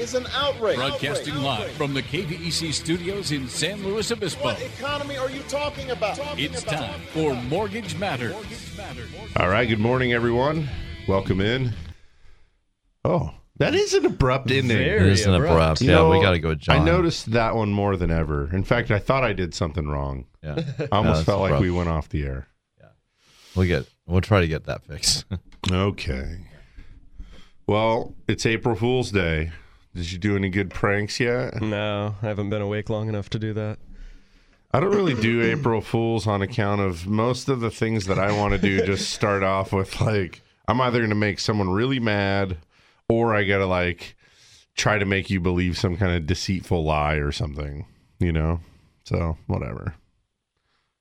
[0.00, 0.76] is an outrage.
[0.76, 1.44] Broadcasting Outrage.
[1.44, 1.76] live Outrage.
[1.76, 4.44] from the KVEC studios in San Luis Obispo.
[4.44, 6.16] What economy are you talking about?
[6.16, 6.74] Talking It's about.
[6.80, 8.34] time for Mortgage Matters.
[9.36, 10.68] All right, good morning, everyone.
[11.06, 11.72] Welcome in.
[13.04, 14.76] Oh, that is an abrupt ending.
[14.78, 15.82] It is an abrupt.
[15.82, 16.80] You Yeah, know, we got to go with John.
[16.80, 18.48] I noticed that one more than ever.
[18.54, 20.24] In fact, I thought I did something wrong.
[20.42, 22.46] Yeah, I almost that's felt like we went off the air.
[22.78, 22.86] Yeah,
[23.54, 23.86] We'll get.
[24.06, 25.26] We'll try to get that fixed.
[25.70, 26.38] Okay.
[27.66, 29.52] Well, it's April Fool's Day.
[29.94, 31.60] Did you do any good pranks yet?
[31.60, 33.78] No, I haven't been awake long enough to do that.
[34.72, 38.30] I don't really do April Fools on account of most of the things that I
[38.30, 41.98] want to do just start off with like I'm either going to make someone really
[41.98, 42.58] mad
[43.08, 44.14] or I got to like
[44.76, 47.86] try to make you believe some kind of deceitful lie or something,
[48.20, 48.60] you know?
[49.04, 49.96] So, whatever.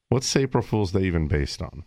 [0.10, 1.84] What's April Fools Day even based on?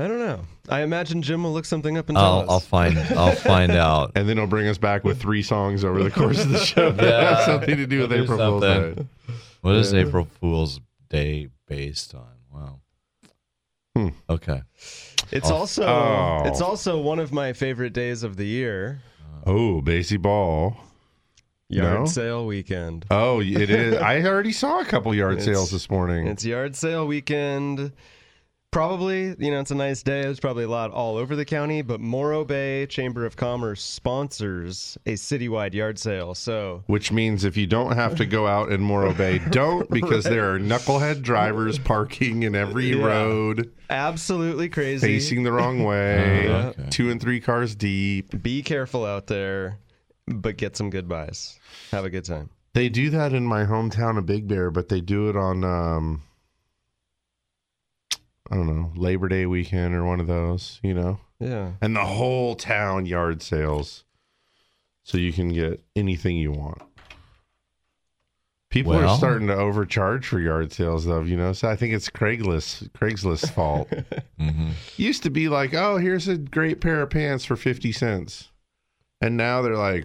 [0.00, 0.40] I don't know.
[0.68, 2.48] I imagine Jim will look something up and tell I'll, us.
[2.50, 2.98] I'll find.
[2.98, 4.12] I'll find out.
[4.14, 6.90] And then he'll bring us back with three songs over the course of the show
[6.92, 8.74] that have something to do with Do April Fool's Day.
[8.74, 9.08] something.
[9.62, 12.28] What is April Fool's Day based on?
[12.54, 12.80] Wow.
[13.96, 14.08] Hmm.
[14.30, 14.62] Okay.
[15.32, 16.42] it's also Oh.
[16.46, 19.00] it's also one of my favorite days of the year.
[19.46, 20.76] Oh, baseball.
[21.70, 22.06] Yard No?
[22.06, 23.04] sale weekend.
[23.10, 23.96] Oh, it is.
[23.96, 26.26] I already saw a couple yard It's- sales this morning.
[26.28, 27.92] It's yard sale weekend.
[28.70, 30.20] Probably, you know, it's a nice day.
[30.22, 34.98] There's probably a lot all over the county, but Morro Bay Chamber of Commerce sponsors
[35.06, 36.34] a citywide yard sale.
[36.34, 40.24] So Which means if you don't have to go out in Morro Bay, don't because
[40.24, 43.06] there are knucklehead drivers parking in every Yeah.
[43.06, 45.06] road, absolutely crazy.
[45.06, 46.88] facing the wrong way, Oh, okay.
[46.90, 48.42] two and three cars deep.
[48.42, 49.78] Be careful out there,
[50.26, 51.58] but get some good buys.
[51.90, 52.50] Have a good time.
[52.74, 56.22] They do that in my hometown of Big Bear, but they do it on um
[58.50, 61.20] I don't know, Labor Day weekend or one of those, you know.
[61.38, 61.72] Yeah.
[61.80, 64.04] And the whole town yard sales.
[65.04, 66.82] So you can get anything you want.
[68.70, 71.54] People are starting to overcharge for yard sales though, you know.
[71.54, 73.88] So I think it's Craigslist Craigslist's fault.
[74.38, 78.50] hmm Used to be like, "Oh, here's a great pair of pants for 50 cents."
[79.22, 80.04] And now they're like,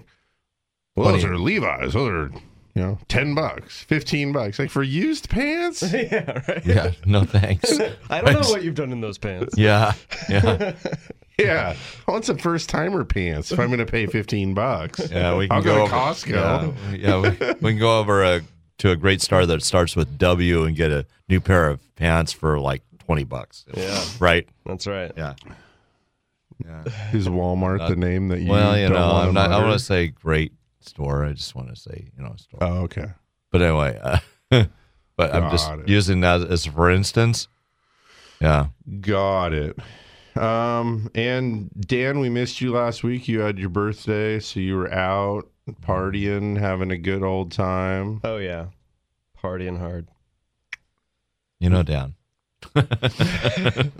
[0.95, 1.91] "Well, those are Levi's.
[1.93, 2.31] Those are,
[2.75, 5.81] you know, 10 bucks, 15 bucks." Like for used pants?
[5.93, 6.65] yeah, right.
[6.65, 6.91] Yeah.
[7.05, 7.71] No thanks.
[8.09, 9.57] I don't know what you've done in those pants.
[9.57, 9.93] Yeah.
[10.29, 10.73] Yeah.
[11.39, 11.75] yeah.
[12.07, 15.11] I want some first-timer pants if I'm going to pay 15 bucks.
[15.11, 15.35] Yeah.
[15.35, 16.75] We can I'll go to over- Costco.
[16.91, 16.95] Yeah.
[16.97, 17.29] yeah we,
[17.61, 18.41] we can go over a,
[18.79, 22.33] to a great store that starts with W and get a new pair of pants
[22.33, 23.65] for like twenty bucks.
[23.75, 24.03] Yeah.
[24.19, 24.47] Right.
[24.65, 25.11] That's right.
[25.15, 25.33] Yeah.
[26.63, 26.83] Yeah.
[27.11, 29.51] Is Walmart uh, the name that you well, you don't know, wanna I'm not.
[29.51, 30.53] I want to say great
[30.85, 31.25] store.
[31.25, 32.59] I just want to say you know store.
[32.61, 33.07] Oh, okay.
[33.51, 34.19] But anyway, uh,
[35.15, 35.87] but I'm just it.
[35.87, 37.47] using that as for instance.
[38.41, 38.67] Yeah.
[38.99, 39.77] Got it.
[40.35, 43.27] Um, and Dan, we missed you last week.
[43.27, 45.49] You had your birthday, so you were out
[45.81, 48.19] partying, having a good old time.
[48.23, 48.67] Oh yeah.
[49.41, 50.07] Partying hard.
[51.59, 52.15] You know, Dan.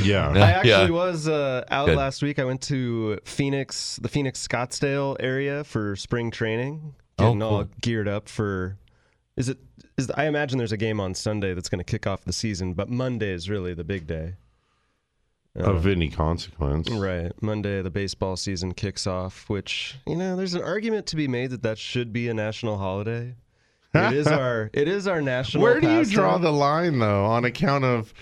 [0.00, 0.32] Yeah.
[0.34, 0.44] Yeah.
[0.44, 0.90] I actually yeah.
[0.90, 1.96] was uh, out Good.
[1.96, 2.38] last week.
[2.38, 8.08] I went to Phoenix, the Phoenix Scottsdale area for spring training, Oh, getting all geared
[8.08, 8.76] up for.
[9.36, 9.58] Is it?
[9.98, 12.72] Is I imagine there's a game on Sunday that's going to kick off the season,
[12.74, 14.34] but Monday is really the big day.
[15.58, 16.88] Uh, Of any consequence.
[16.88, 17.30] Right.
[17.42, 21.50] Monday, the baseball season kicks off, which, you know, there's an argument to be made
[21.50, 23.34] that that should be a national holiday.
[23.94, 26.14] It is our it is our national Where do you pastime.
[26.14, 28.14] draw the line, though, on account of,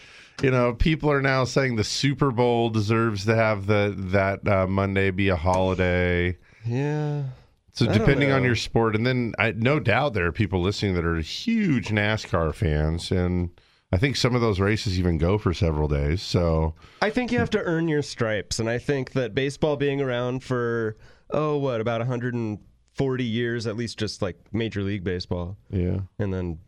[0.43, 4.67] you know, people are now saying the Super Bowl deserves to have the that uh,
[4.67, 6.37] Monday be a holiday.
[6.65, 7.25] Yeah.
[7.73, 10.95] So I depending on your sport, and then I no doubt there are people listening
[10.95, 13.51] that are huge NASCAR fans, and
[13.93, 16.23] I think some of those races even go for several days.
[16.23, 20.01] So I think you have to earn your stripes, and I think that baseball being
[20.01, 20.97] around for
[21.31, 26.59] oh what about 140 years at least, just like Major League Baseball, yeah, and then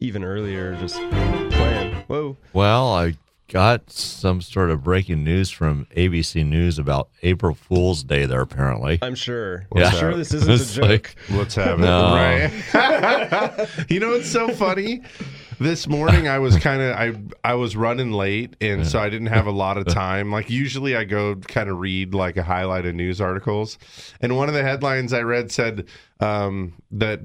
[0.00, 0.96] even earlier just
[1.52, 1.81] playing.
[2.06, 3.14] Whoa, Well, I
[3.48, 8.98] got some sort of breaking news from ABC News about April Fool's Day there, apparently.
[9.02, 9.66] I'm sure.
[9.74, 9.88] Yeah.
[9.88, 10.84] I'm sure this isn't a joke.
[10.88, 12.14] like- let's have No.
[12.16, 12.74] it.
[12.74, 13.68] Right?
[13.90, 15.02] you know what's so funny?
[15.60, 19.28] This morning I was kind of I I was running late, and so I didn't
[19.28, 20.32] have a lot of time.
[20.32, 23.78] Like usually I go kind of read like a highlight of news articles,
[24.20, 25.86] and one of the headlines I read said
[26.18, 27.20] um, that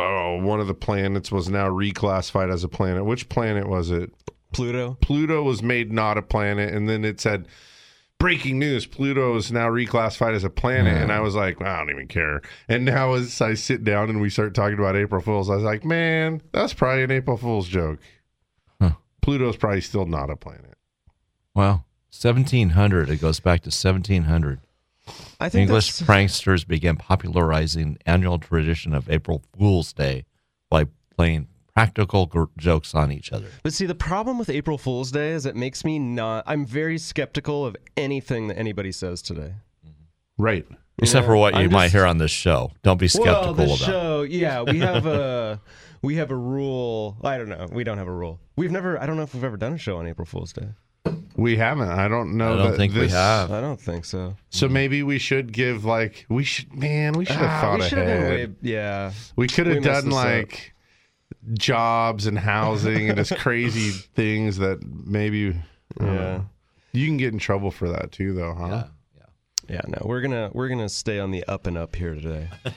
[0.00, 3.04] oh, one of the planets was now reclassified as a planet.
[3.04, 4.10] Which planet was it?
[4.52, 4.96] Pluto.
[5.00, 7.46] Pluto was made not a planet, and then it said
[8.18, 11.90] breaking news pluto is now reclassified as a planet and i was like i don't
[11.90, 15.50] even care and now as i sit down and we start talking about april fools
[15.50, 17.98] i was like man that's probably an april fool's joke
[18.80, 18.92] Huh.
[19.20, 20.74] pluto's probably still not a planet
[21.54, 21.84] Well,
[22.18, 23.10] 1700.
[23.10, 24.60] It goes back to 1700.
[25.40, 30.24] I think English that's- pranksters began popularizing annual tradition of April Fool's Day
[30.70, 30.86] by
[31.16, 33.48] playing practical gr- jokes on each other.
[33.62, 36.44] But see, the problem with April Fool's Day is it makes me not.
[36.46, 39.54] I'm very skeptical of anything that anybody says today.
[39.84, 40.42] Mm-hmm.
[40.42, 40.66] right
[40.98, 42.70] Except know, for what you I'm might just- hear on this show.
[42.84, 43.84] Don't be skeptical well, the about it.
[43.84, 45.60] show, yeah, we have a
[46.02, 47.16] we have a rule.
[47.24, 47.66] I don't know.
[47.72, 48.38] We don't have a rule.
[48.56, 49.00] We've never.
[49.02, 50.68] I don't know if we've ever done a show on April Fool's Day.
[51.36, 53.50] We haven't i don't know I don't that think we this- have.
[53.52, 54.36] I don't think so.
[54.50, 57.88] so maybe we should give like we should man we should have Ah, thought we
[57.88, 58.56] should ahead have been way.
[58.72, 59.12] Yeah.
[59.36, 60.24] we could we have messed done this up.
[60.24, 60.74] like
[61.54, 66.20] jobs and housing and just crazy things that maybe I don't Yeah.
[66.20, 66.46] know.
[66.92, 68.84] you can get in trouble for that too though huh
[69.16, 69.22] Yeah.
[69.68, 69.80] Yeah.
[69.88, 72.48] No, we're gonna we're gonna stay on the up and up here today.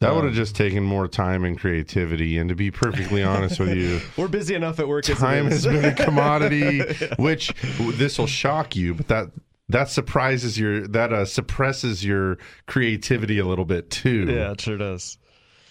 [0.00, 2.36] That would have just taken more time and creativity.
[2.36, 5.04] And to be perfectly honest with you, We're busy enough at work.
[5.08, 5.64] as it time is.
[5.64, 6.82] has been a commodity,
[7.16, 9.30] which this will shock you, but that
[9.70, 12.36] that surprises your that uh, suppresses your
[12.66, 14.26] creativity a little bit too.
[14.28, 15.16] yeah, it sure does.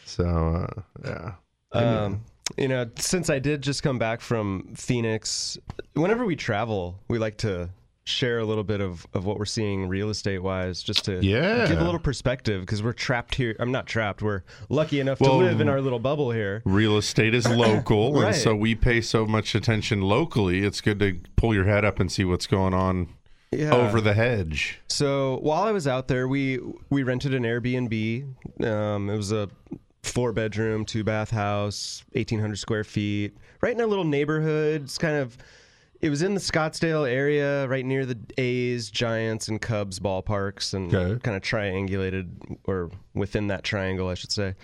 [0.05, 1.33] So uh, yeah.
[1.73, 2.23] Um,
[2.57, 5.57] you know, since I did just come back from Phoenix,
[5.93, 7.69] whenever we travel, we like to
[8.05, 11.67] share a little bit of, of what we're seeing real estate wise, just to Yeah.
[11.67, 13.55] give a little perspective because we're trapped here.
[13.59, 14.21] I'm not trapped.
[14.21, 16.61] We're lucky enough Well, to live in our little bubble here.
[16.65, 18.27] Real estate is local, Right.
[18.27, 20.63] and so we pay so much attention locally.
[20.65, 23.07] It's good to pull your head up and see what's going on
[23.53, 23.73] Yeah.
[23.73, 24.79] over the hedge.
[24.89, 26.59] So while I was out there, we
[26.89, 28.25] we rented an Airbnb.
[28.65, 29.47] Um, it was a
[30.01, 34.83] four bedroom, two bath house, eighteen hundred square feet, right in a little neighborhood.
[34.83, 35.37] It's kind of
[36.03, 40.93] it was in the Scottsdale area, right near the A's, Giants, and Cubs ballparks, and
[40.93, 41.19] Okay.
[41.23, 44.55] kind of triangulated or within that triangle, I should say.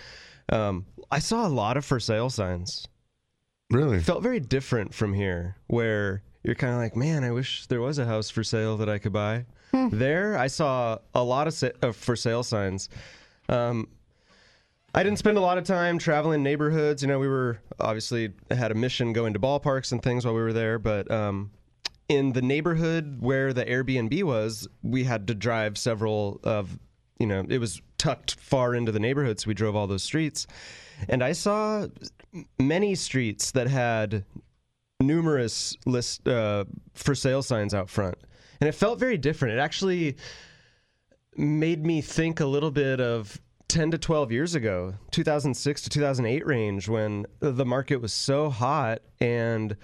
[0.51, 2.87] Um, I saw a lot of for sale signs
[3.71, 3.99] Really?
[4.01, 7.99] felt very different from here where you're kind of like man i wish there was
[7.99, 9.45] a house for sale that i could buy
[9.91, 12.89] there i saw a lot of, sa- of for sale signs
[13.49, 13.87] um,
[14.93, 17.01] i didn't spend a lot of time traveling neighborhoods.
[17.01, 20.41] You know we were obviously had a mission going to ballparks and things while we
[20.41, 21.51] were there but um,
[22.07, 26.79] in the neighborhood where the airbnb was we had to drive several of
[27.19, 30.47] you know it was tucked far into the neighborhood so we drove all those streets.
[31.07, 31.87] And i saw
[32.59, 34.25] many streets that had
[34.99, 38.15] numerous list uh, for sale signs out front,
[38.59, 39.55] and it felt very different.
[39.55, 40.17] It actually
[41.35, 46.45] made me think a little bit of 10 to 12 years ago, 2006 to 2008
[46.45, 49.77] range, when the market was so hot and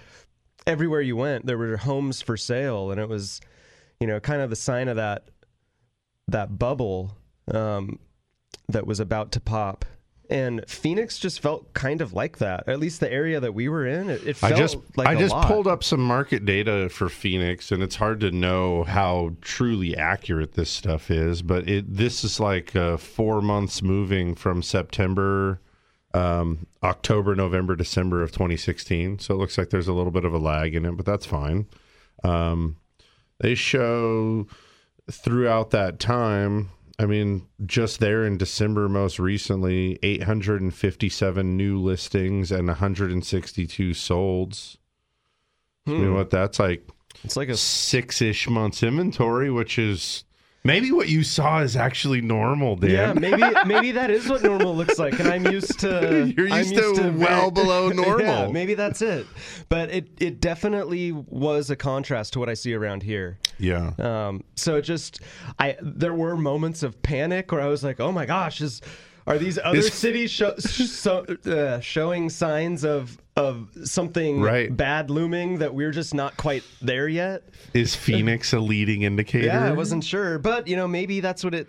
[0.66, 3.40] everywhere you went there were homes for sale, and it was,
[4.00, 5.30] you know, kind of the sign of that
[6.28, 7.16] that bubble
[7.52, 8.00] um,
[8.68, 9.84] that was about to pop.
[10.28, 12.68] And Phoenix just felt kind of like that.
[12.68, 15.32] At least the area that we were in, it, it I just like I just
[15.32, 15.46] lot.
[15.46, 20.54] pulled up some market data for Phoenix, and it's hard to know how truly accurate
[20.54, 21.42] this stuff is.
[21.42, 25.60] But it this is like uh, four months moving from September,
[26.12, 29.20] um, October, November, December of 2016.
[29.20, 31.26] So it looks like there's a little bit of a lag in it, but that's
[31.26, 31.66] fine.
[32.24, 32.76] Um,
[33.38, 34.46] they show
[35.10, 36.70] throughout that time.
[36.98, 44.76] I mean, just there in December, most recently, 857 new listings and 162 solds.
[45.86, 46.14] I mean, hmm.
[46.14, 46.88] what that's like
[47.22, 50.24] It's like a six ish months inventory, which is
[50.66, 52.90] maybe what you saw is actually normal, Dan.
[52.90, 56.64] yeah, maybe maybe that is what normal looks like, and I'm used to You're I'm
[56.66, 58.26] used to well below normal.
[58.26, 59.26] yeah, maybe that's it.
[59.68, 63.38] But it it definitely was a contrast to what I see around here.
[63.58, 63.92] yeah.
[63.98, 65.20] Um, so it just,
[65.58, 68.82] I there were moments of panic where I was like, oh my gosh, is
[69.26, 74.74] are these other Is- cities show, so, uh, showing signs of of something Right.
[74.74, 77.42] bad looming that we're just not quite there yet?
[77.74, 79.46] Is Phoenix a leading indicator?
[79.48, 81.68] Yeah, I wasn't sure, but you know, maybe that's what it.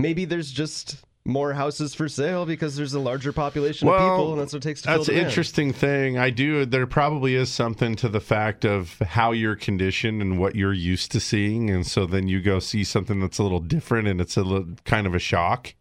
[0.00, 4.40] Maybe there's just more houses for sale because there's a larger population of people, and
[4.40, 6.18] that's what it takes to that's an interesting thing.
[6.18, 6.66] I do.
[6.66, 11.12] There probably is something to the fact of how you're conditioned and what you're used
[11.12, 14.36] to seeing, and so then you go see something that's a little different, and it's
[14.36, 15.74] a little kind of a shock,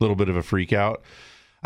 [0.00, 1.02] little bit of a freak out.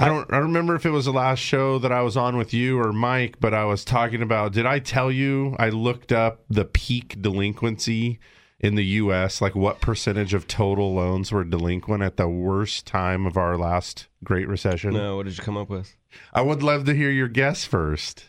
[0.01, 0.33] I don't.
[0.33, 2.79] I don't remember if it was the last show that I was on with you
[2.81, 4.53] or Mike, but I was talking about.
[4.53, 8.21] Did I tell you I looked up the peak delinquency
[8.61, 13.27] in the U.S., like what percentage of total loans were delinquent at the worst time
[13.27, 14.93] of our last Great Recession?
[14.95, 15.97] No, what did you come up with?
[16.33, 18.25] I would love to hear your guess first.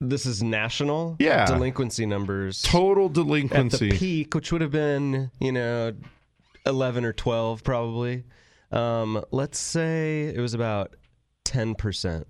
[0.00, 1.46] This is national Yeah.
[1.46, 2.62] delinquency numbers.
[2.62, 3.56] Total delinquency.
[3.56, 3.98] at the delinquency.
[3.98, 5.94] peak, which would have been, you know,
[6.66, 8.24] 11 or 12 probably.
[8.74, 10.94] Um, let's say it was about
[11.44, 12.24] 10%.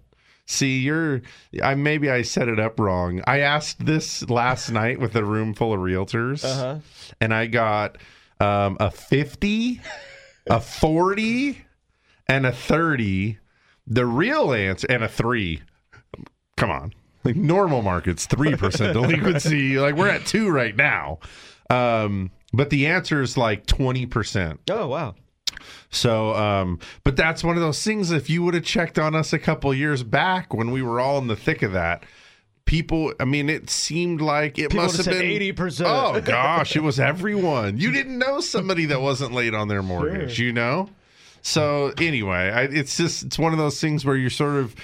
[0.46, 1.22] See, you're.
[1.62, 3.22] I maybe I set it up wrong.
[3.26, 6.80] I asked this last night with a room full of realtors, Uh-huh.
[7.18, 7.96] and I got
[8.40, 9.80] um, a fifty,
[10.46, 11.64] a forty,
[12.28, 13.38] and a thirty.
[13.86, 15.62] The real answer and a three.
[16.58, 16.92] Come on,
[17.24, 19.78] like normal markets, three percent delinquency.
[19.78, 21.20] like we're at two right now,
[21.70, 24.60] um, but the answer is like twenty percent.
[24.70, 25.14] Oh, wow.
[25.90, 28.10] So, um, but that's one of those things.
[28.10, 31.18] If you would have checked on us a couple years back when we were all
[31.18, 32.04] in the thick of that,
[32.64, 35.84] people, I mean, it seemed like it People must have been 80%.
[35.86, 37.78] Oh gosh, it was everyone.
[37.78, 40.88] You didn't know somebody that wasn't late on their mortgage, you know.
[41.42, 44.74] So anyway, I, it's just it's one of those things where you're sort of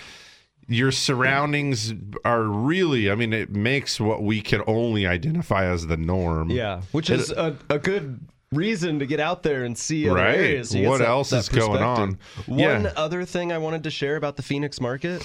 [0.69, 1.93] your surroundings
[2.25, 3.11] are really.
[3.11, 6.51] I mean, it makes what we can only identify as the norm.
[6.51, 8.21] Yeah, which is a, a good
[8.53, 10.35] reason to get out there and see other Right.
[10.35, 10.75] areas.
[10.75, 12.17] What that- else that is going on?
[12.17, 12.55] perspective.
[12.59, 12.73] Yeah.
[12.83, 15.25] One other thing I wanted to share about the Phoenix market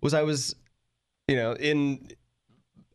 [0.00, 0.56] was I was,
[1.28, 2.08] you know, in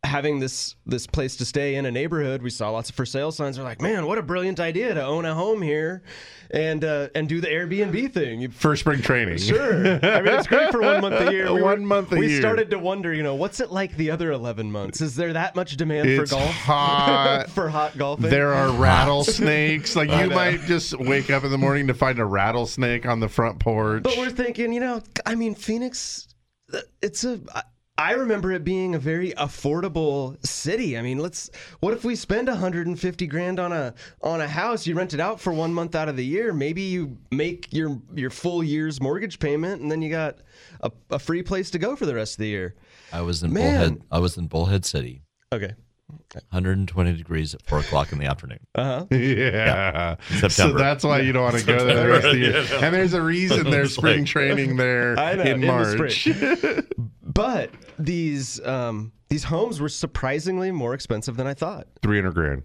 [0.04, 2.42] having this this place to stay in a neighborhood.
[2.42, 3.58] We saw lots of for sale signs.
[3.58, 6.02] We're like, man, what a brilliant idea to own a home here,
[6.50, 8.50] and uh, and do the Airbnb thing.
[8.50, 9.76] For spring training, Sure.
[9.76, 11.52] I mean, it's great for one month a year.
[11.54, 12.36] We One month a we year.
[12.38, 15.02] We started to wonder, you know, what's it like the other 11 months?
[15.02, 16.50] Is there that much demand It's for golf?
[16.52, 17.46] hot.
[17.50, 18.30] for hot golfing?
[18.30, 19.96] There are rattlesnakes.
[19.96, 23.30] Like you might just wake up in the morning to find a rattlesnake on the
[23.30, 24.04] front porch.
[24.04, 26.28] But we're thinking, you know, I mean, Phoenix,
[27.02, 27.40] it's a.
[28.02, 30.98] I- I remember it being a very affordable city.
[30.98, 31.50] I mean, let's.
[31.80, 34.86] What if we spend 150 grand on a on a house?
[34.86, 36.52] You rent it out for one month out of the year.
[36.54, 40.40] Maybe you make your your full year's mortgage payment, and then you got
[40.82, 42.76] a, a free place to go for the rest of the year.
[43.14, 43.80] I was in Man.
[43.90, 44.02] Bullhead.
[44.12, 45.22] I was in Bullhead City,
[45.54, 45.74] Okay.
[46.50, 48.60] 120 degrees at four o'clock in the afternoon.
[48.76, 49.06] Uh huh.
[49.16, 50.16] yeah.
[50.40, 50.80] So September.
[50.80, 52.66] that's why you don't want to go there the rest of the year.
[52.84, 55.68] And there's a reason there's It's spring like- training there I know, in in the
[55.68, 56.28] March.
[57.34, 61.88] But these um, these homes were surprisingly more expensive than I thought.
[62.02, 62.64] 300 grand.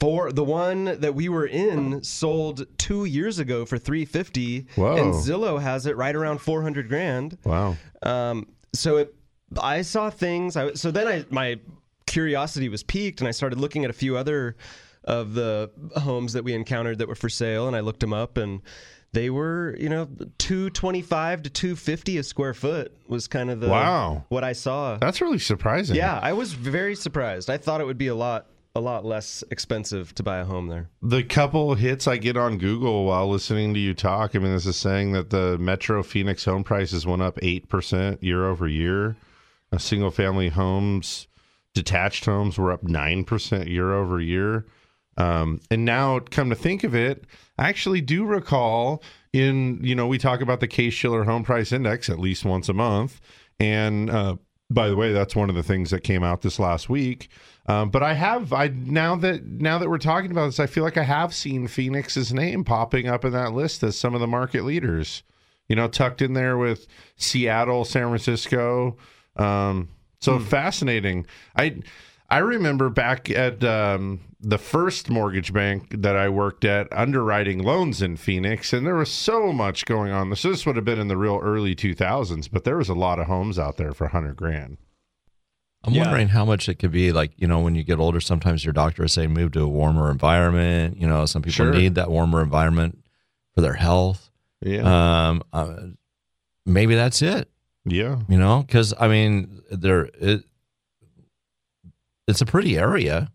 [0.00, 4.96] For the one that we were in sold two years ago for 350 Whoa.
[4.96, 7.38] and Zillow has it right around 400 grand.
[7.44, 7.76] Wow.
[8.02, 9.14] Um, so it,
[9.58, 10.56] I saw things.
[10.56, 11.60] I, so then I my
[12.06, 14.56] curiosity was piqued, and I started looking at a few other
[15.04, 18.36] of the homes that we encountered that were for sale, and I looked them up,
[18.36, 18.60] and
[19.16, 20.06] they were you know
[20.38, 24.24] 225 to 250 a square foot was kind of the Wow.
[24.28, 24.98] what I saw.
[24.98, 25.96] That's really surprising.
[25.96, 27.48] Yeah, I was very surprised.
[27.48, 30.68] I thought it would be a lot a lot less expensive to buy a home
[30.68, 30.90] there.
[31.00, 34.66] The couple hits I get on Google while listening to you talk, I mean, this
[34.66, 39.16] is saying that the Metro Phoenix home prices went up 8% year over year.
[39.72, 41.26] Uh, single family homes,
[41.72, 44.66] detached homes were up 9% year over year.
[45.16, 47.24] Um, and now, come to think of it,
[47.58, 51.72] I actually do recall in, you know, we talk about the Case Shiller Home Price
[51.72, 53.20] Index at least once a month.
[53.58, 54.36] And uh,
[54.70, 57.28] by the way, that's one of the things that came out this last week.
[57.68, 60.84] Um, but I have I now that now that we're talking about this, I feel
[60.84, 64.26] like I have seen Phoenix's name popping up in that list as some of the
[64.26, 65.22] market leaders.
[65.68, 66.86] You know, tucked in there with
[67.16, 68.96] Seattle, San Francisco.
[69.34, 69.88] Um,
[70.20, 71.26] so fascinating.
[71.56, 71.78] I
[72.30, 78.00] I remember back at um, the first mortgage bank that I worked at, underwriting loans
[78.00, 80.34] in Phoenix, and there was so much going on.
[80.36, 83.18] So this would have been in the real early 2000s, but there was a lot
[83.18, 84.76] of homes out there for 100 grand.
[85.82, 86.02] I'm Yeah.
[86.02, 88.72] wondering how much it could be like, you know, when you get older, sometimes your
[88.72, 90.96] doctor will say move to a warmer environment.
[90.96, 91.72] You know, some people Sure.
[91.72, 92.98] need that warmer environment
[93.54, 94.30] for their health.
[94.60, 95.28] Yeah.
[95.28, 95.76] Um, uh,
[96.64, 97.50] maybe that's it,
[97.84, 98.20] yeah.
[98.28, 100.44] you know, because I mean, there, it,
[102.28, 103.30] it's a pretty area.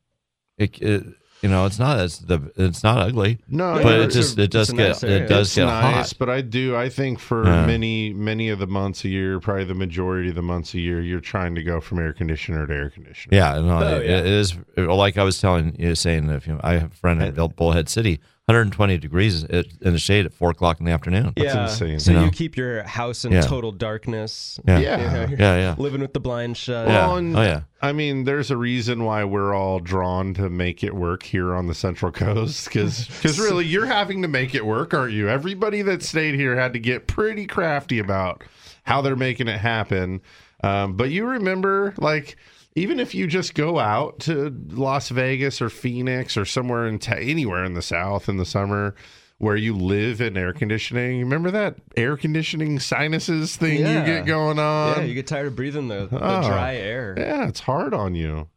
[0.61, 1.03] It, it,
[1.41, 4.69] you know, it's not, it's the, it's not ugly, No, but it just, it does
[4.69, 6.13] it's get, nice it does it's get nice, hot.
[6.19, 6.75] but I do.
[6.75, 7.65] I think for Yeah.
[7.65, 11.01] many, many of the months a year, probably the majority of the months a year,
[11.01, 13.35] you're trying to go from air conditioner to air conditioner.
[13.35, 14.19] Yeah, no, Oh, it, yeah.
[14.19, 17.33] it is like I was telling you, saying if you, I have a friend at
[17.33, 21.31] Bull- Bullhead City, 120 degrees in the shade at four o'clock in the afternoon.
[21.37, 21.99] That's yeah, insane.
[21.99, 23.41] So You you, keep your house in Yeah.
[23.41, 24.59] total darkness.
[24.67, 24.97] Yeah, Yeah.
[24.97, 25.75] You know, yeah, yeah.
[25.77, 26.87] Living with the blinds shut.
[26.87, 27.07] yeah.
[27.07, 27.61] Well, and- oh yeah.
[27.83, 31.67] I mean, there's a reason why we're all drawn to make it work here on
[31.67, 33.07] the Central Coast because
[33.39, 35.29] really you're having to make it work, aren't you?
[35.29, 38.43] Everybody that stayed here had to get pretty crafty about
[38.83, 40.19] how they're making it happen.
[40.63, 42.35] Um, but you remember, like,
[42.75, 47.15] even if you just go out to Las Vegas or Phoenix or somewhere in ta-
[47.15, 48.95] anywhere in the South in the summer
[49.39, 51.19] where you live in air conditioning.
[51.19, 53.99] Remember that air conditioning sinuses thing Yeah.
[53.99, 54.99] you get going on?
[54.99, 56.47] yeah, you get tired of breathing the, the Oh.
[56.47, 57.15] dry air.
[57.17, 58.47] Yeah, it's hard on you.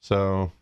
[0.00, 0.52] So,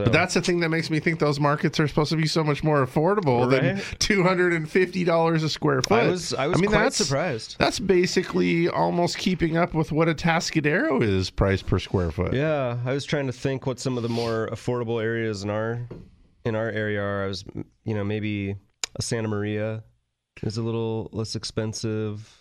[0.00, 2.26] So but that's the thing that makes me think those markets are supposed to be
[2.26, 6.04] so much more affordable than two hundred and fifty dollars a square foot.
[6.04, 7.56] I was I was mean, quite that's, surprised.
[7.58, 12.32] That's basically almost keeping up with what Atascadero is price per square foot.
[12.32, 15.86] Yeah, I was trying to think what some of the more affordable areas in our
[16.44, 17.24] in our area are.
[17.24, 17.44] I was,
[17.84, 18.56] you know, maybe
[18.96, 19.84] a Santa Maria
[20.42, 22.36] is a little less expensive.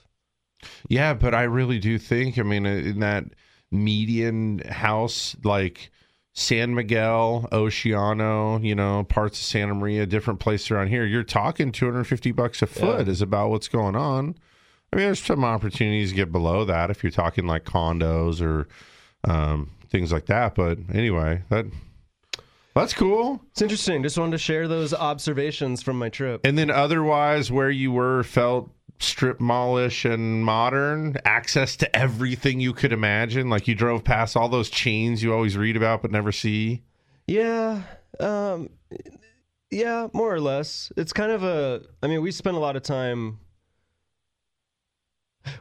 [0.88, 3.26] Yeah, but I really do think, I mean, in that
[3.72, 5.92] median house, like
[6.40, 11.74] San Miguel, Oceano, you know, parts of Santa Maria, different places around here, you're talking
[11.74, 14.36] 250 bucks a foot is about what's going on.
[14.92, 18.70] I mean, there's some opportunities to get below that if you're talking like condos or
[19.30, 20.56] um, things like that.
[20.56, 21.66] But anyway, that
[22.74, 23.42] that's cool.
[23.52, 24.02] It's interesting.
[24.02, 26.40] Just wanted to share those observations from my trip.
[26.46, 32.74] And then otherwise, where you were felt strip mallish and modern, access to everything you
[32.74, 33.50] could imagine.
[33.50, 36.84] Like you drove past all those chains you always read about but never see.
[37.28, 37.84] Yeah,
[38.20, 38.70] um,
[39.72, 40.92] yeah, more or less.
[40.98, 41.82] It's kind of a.
[42.02, 43.40] I mean, we spent a lot of time.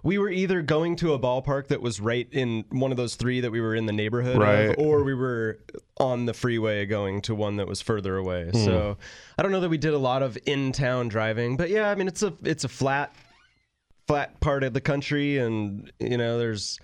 [0.02, 3.40] We were either going to a ballpark that was right in one of those three
[3.40, 4.70] that we were in the neighborhood Right.
[4.70, 5.60] of, or we were
[5.98, 8.50] on the freeway going to one that was further away.
[8.52, 8.98] So
[9.38, 12.08] I don't know that we did a lot of in-town driving, but yeah, I mean
[12.08, 13.14] it's a it's a flat
[14.08, 16.78] flat part of the country, and you know there's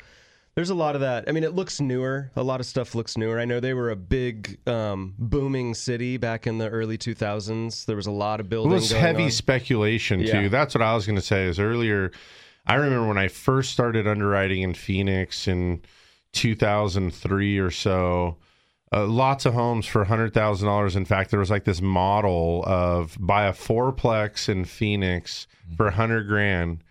[0.54, 1.24] there's a lot of that.
[1.28, 2.30] I mean, it looks newer.
[2.36, 3.40] A lot of stuff looks newer.
[3.40, 7.86] I know they were a big um, booming city back in the early 2000s.
[7.86, 8.70] There was a lot of It building.
[8.70, 9.30] was going heavy on.
[9.32, 10.42] speculation too.
[10.42, 10.48] Yeah.
[10.48, 11.46] That's what I was going to say.
[11.46, 12.12] Is earlier,
[12.66, 15.82] I remember when I first started underwriting in Phoenix in
[16.32, 18.36] 2003 or so.
[18.92, 20.94] Uh, lots of homes for hundred thousand dollars.
[20.94, 25.90] In fact, there was like this model of buy a fourplex in Phoenix for a
[25.90, 26.84] hundred grand,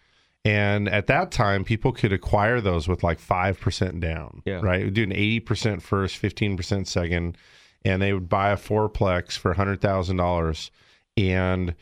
[0.45, 4.41] and at that time, people could acquire those with like five percent down.
[4.45, 4.59] Yeah.
[4.61, 4.93] right.
[4.93, 7.37] Doing eighty percent first, fifteen percent second,
[7.85, 10.69] and they would buy a fourplex for hundred thousand dollars,
[11.15, 11.75] and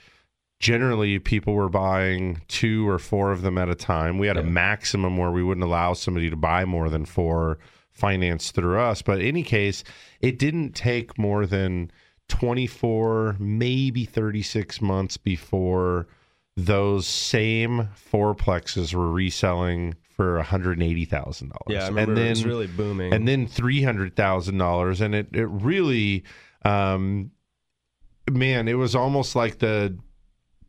[0.59, 4.19] generally people were buying two or four of them at a time.
[4.19, 7.57] We had a maximum where we wouldn't allow somebody to buy more than four
[7.91, 9.01] financed through us.
[9.01, 9.83] But in any case,
[10.21, 11.91] it didn't take more than
[12.27, 16.07] 24, maybe 36 months before
[16.57, 21.51] those same fourplexes were reselling for $180,000.
[21.67, 23.13] Yeah, I remember and then, it was really booming.
[23.13, 26.23] and then three hundred thousand dollars, and it it really,
[26.63, 27.31] um,
[28.29, 29.97] man, it was almost like the,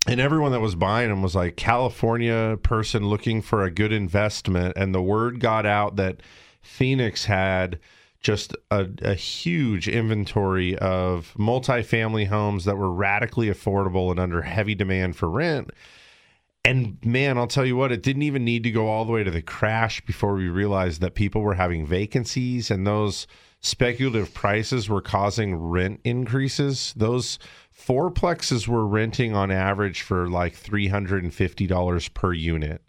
[0.07, 4.75] and everyone that was buying them was like California person looking for a good investment,
[4.77, 6.23] and the word got out that
[6.63, 7.79] Phoenix had
[8.23, 14.75] just a, a huge inventory of multifamily homes that were radically affordable and under heavy
[14.75, 15.71] demand for rent.
[16.65, 19.25] And man, I'll tell you what, it didn't even need to go all the way
[19.25, 23.27] to the crash before we realized that people were having vacancies and those
[23.61, 26.95] speculative prices were causing rent increases.
[26.97, 27.41] Those
[27.77, 32.83] fourplexes were renting on average for like $350 per unit.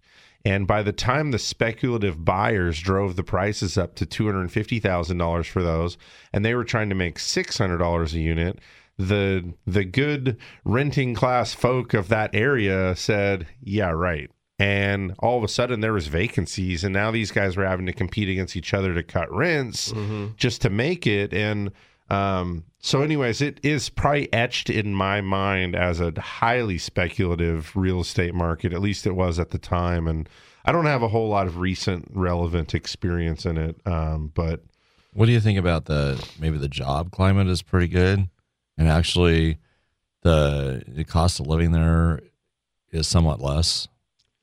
[0.45, 5.97] And by the time the speculative buyers drove the prices up to $250,000 for those,
[6.34, 8.60] and they were trying to make $600 a unit,
[8.97, 14.29] the the good renting class folk of that area said, "Yeah, right."
[14.60, 17.93] And all of a sudden there was vacancies and now these guys were having to
[17.93, 20.27] compete against each other to cut rents mm-hmm.
[20.38, 21.71] just to make it and
[22.09, 28.01] um so anyways it is probably etched in my mind as a highly speculative real
[28.01, 30.27] estate market at least it was at the time and
[30.65, 34.63] I don't have a whole lot of recent relevant experience in it um but
[35.13, 38.27] What do you think about the maybe the job climate is pretty good,
[38.77, 39.57] and actually
[40.23, 42.21] the the cost of living there
[42.91, 43.87] is somewhat less.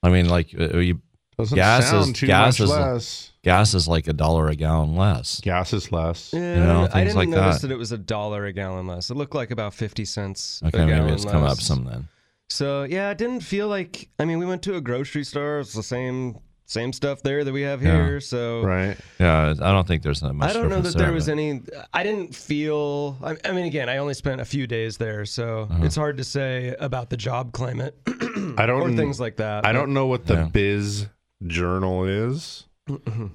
[0.02, 1.00] I mean, like uh, you,
[1.40, 3.32] doesn't Gas is- too gas much is- less.
[3.42, 5.40] gas is like a dollar a gallon less.
[5.40, 6.30] Gas is less.
[6.32, 7.68] Yeah, know, I didn't like notice that.
[7.68, 7.74] that.
[7.74, 9.10] it was a dollar a gallon less.
[9.10, 10.60] It looked like about fifty cents.
[10.64, 12.08] Okay, a maybe gallon it's come up some then.
[12.48, 14.08] So yeah, it didn't feel like.
[14.18, 15.60] I mean, we went to a grocery store.
[15.60, 17.94] It's the same same stuff there that we have Yeah.
[18.06, 18.20] here.
[18.20, 18.96] So Right.
[19.18, 20.50] Yeah, I don't think there's that much.
[20.50, 21.62] I don't know that there there, was any.
[21.92, 23.16] I didn't feel.
[23.24, 25.84] I, I mean, again, I only spent a few days there, so Uh-huh.
[25.84, 29.66] it's hard to say about the job climate I don't or things like that.
[29.66, 30.44] I don't know what the Yeah.
[30.52, 31.06] Biz
[31.46, 32.66] Journal is,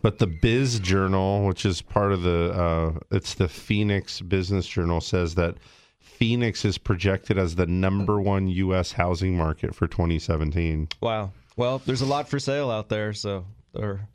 [0.02, 5.02] but the Biz Journal, which is part of the, uh, it's the Phoenix Business Journal,
[5.02, 5.56] says that
[6.00, 8.92] Phoenix is projected as the number one U.S.
[8.92, 10.90] housing market for 2017.
[11.02, 11.32] Wow.
[11.58, 14.08] Well, there's a lot for sale out there, so they're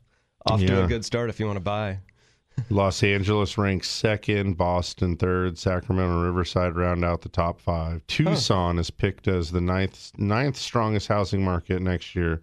[0.45, 1.99] off to a good start if you want to buy.
[2.69, 8.05] Los Angeles ranks second, Boston third, Sacramento and Riverside round out the top five.
[8.07, 12.41] Tucson is picked as the ninth ninth strongest housing market next year.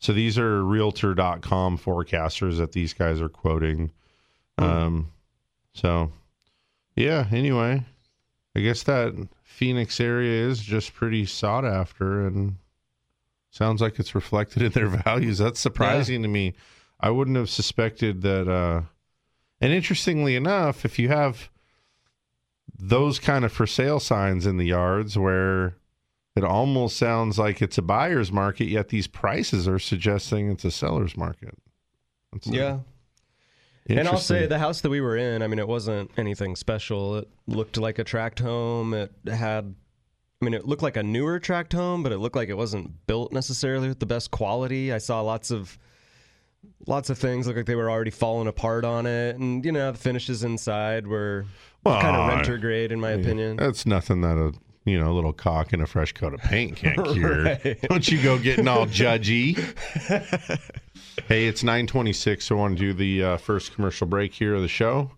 [0.00, 3.92] So these are realtor.com forecasters that these guys are quoting.
[4.58, 5.12] Um
[5.72, 6.12] so
[6.96, 7.84] yeah, anyway,
[8.56, 12.56] I guess that Phoenix area is just pretty sought after and
[13.50, 15.38] sounds like it's reflected in their values.
[15.38, 16.54] That's surprising to me.
[16.98, 18.82] I wouldn't have suspected that uh
[19.60, 21.50] and interestingly enough, if you have
[22.78, 25.74] those kind of for sale signs in the yards where
[26.40, 30.70] it almost sounds like it's a buyer's market, yet these prices are suggesting it's a
[30.70, 31.56] seller's market.
[32.32, 32.78] That's, Yeah.
[33.88, 37.16] And I'll say the house that we were in, I mean, it wasn't anything special.
[37.18, 38.94] It looked like a tract home.
[38.94, 39.74] It had,
[40.40, 43.06] I mean, it looked like a newer tract home, but it looked like it wasn't
[43.06, 44.92] built necessarily with the best quality.
[44.92, 45.76] I saw lots of,
[46.86, 49.36] lots of things look like they were already falling apart on it.
[49.36, 51.46] And, you know, the finishes inside were
[51.84, 53.56] kind of renter grade, in my opinion.
[53.56, 54.52] That's nothing that a
[54.84, 57.44] you know a little caulk and a fresh coat of paint can't cure.
[57.44, 57.80] Right.
[57.82, 59.56] Don't you go getting all judgy.
[61.28, 62.46] hey, it's nine twenty six.
[62.46, 65.10] So I want to do the uh, first commercial break here of the show.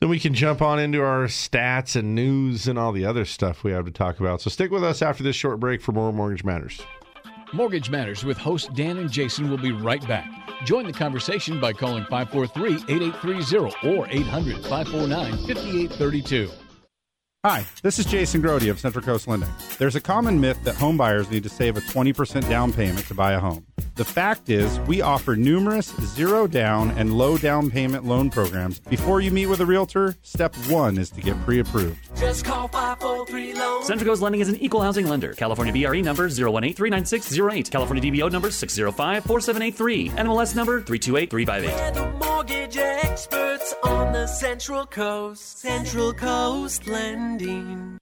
[0.00, 3.62] Then we can jump on into our stats and news and all the other stuff
[3.62, 4.40] we have to talk about.
[4.40, 6.82] So stick with us after this short break for more Mortgage Matters.
[7.52, 10.28] Mortgage Matters with host Dan and Jason will be right back.
[10.64, 16.50] Join the conversation by calling 543 8830 or 800 549 5832.
[17.44, 19.48] Hi, this is Jason Grody of Central Coast Lending.
[19.76, 23.14] There's a common myth that home buyers need to save a 20% down payment to
[23.14, 23.66] buy a home.
[23.94, 28.78] The fact is, we offer numerous zero down and low down payment loan programs.
[28.80, 31.98] Before you meet with a realtor, step one is to get pre approved.
[32.16, 33.84] Just call 543 loan.
[33.84, 35.34] Central Coast Lending is an equal housing lender.
[35.34, 37.70] California BRE number 018-39608.
[37.70, 40.10] California DBO number 605-4783.
[40.10, 41.72] NMLS number 328358.
[41.72, 45.58] We're the mortgage experts on the Central Coast.
[45.58, 48.01] Central Coast Lending.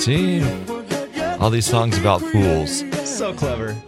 [0.00, 0.42] See,
[1.38, 2.84] all these songs about fools.
[3.04, 3.74] So clever.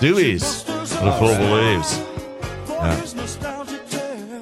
[0.00, 0.66] Doobies.
[1.02, 1.98] What a fool believes.
[2.70, 2.96] Yeah.
[2.96, 4.40] his nostalgic tale.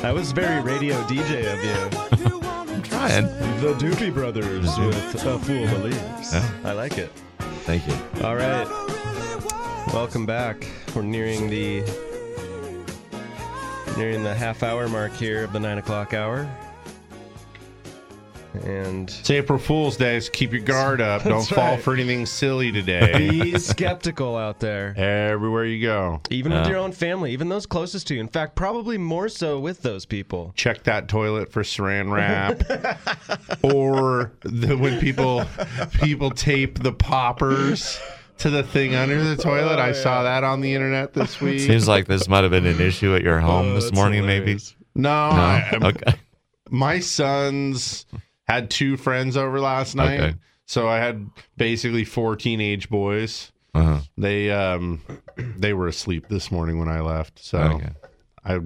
[0.00, 2.40] That was very radio DJ of you.
[2.48, 3.26] I'm trying.
[3.60, 4.86] The Doobie Brothers mm-hmm.
[4.86, 6.32] with A Fool Believes.
[6.32, 6.50] Yeah.
[6.64, 7.12] I like it.
[7.66, 8.24] Thank you.
[8.24, 8.66] All right.
[9.92, 10.66] Welcome back.
[10.94, 11.82] We're nearing the
[13.98, 16.50] nearing the half hour mark here of the nine o'clock hour.
[18.64, 21.22] And It's April Fool's Day, so keep your guard up.
[21.24, 21.82] Don't That's fall right.
[21.82, 23.30] for anything silly today.
[23.30, 24.94] be skeptical out there.
[24.98, 26.20] Everywhere you go.
[26.30, 28.20] Even with your own family, even those closest to you.
[28.20, 30.52] In fact, probably more so with those people.
[30.56, 32.60] check that toilet for saran wrap
[33.62, 35.44] or the, when people
[36.00, 38.00] people tape the poppers
[38.38, 41.60] to the thing under the toilet i oh, saw that on the internet this week
[41.60, 44.74] Seems like this might have been an issue at your home Oh, this morning, hilarious.
[44.94, 45.80] no, maybe.
[45.82, 45.86] No.
[45.86, 46.14] I- okay.
[46.70, 48.06] my sons
[48.50, 50.34] had two friends over last night Okay.
[50.66, 54.00] so i had basically four teenage boys Uh-huh.
[54.18, 55.00] they um
[55.56, 57.90] they were asleep this morning when i left so Okay.
[58.44, 58.58] i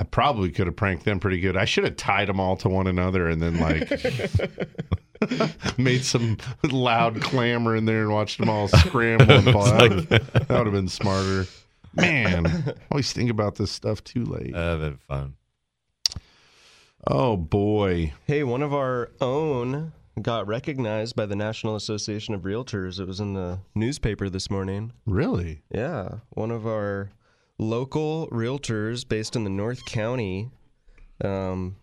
[0.00, 1.56] I probably could have pranked them pretty good.
[1.56, 3.90] I should have tied them all to one another and then like
[5.76, 6.38] made some
[6.70, 10.08] loud clamor in there and watched them all scramble and fall out.
[10.08, 11.46] that would have been smarter.
[11.94, 14.54] Man, I always think about this stuff too late.
[14.54, 15.34] Uh, been fun.
[17.10, 18.12] Oh boy.
[18.26, 23.00] Hey, one of our own got recognized by the National Association of Realtors.
[23.00, 24.92] It was in the newspaper this morning.
[25.06, 25.62] Really?
[25.72, 27.08] Yeah, one of our
[27.58, 30.50] local realtors based in the North County.
[31.24, 31.76] Um,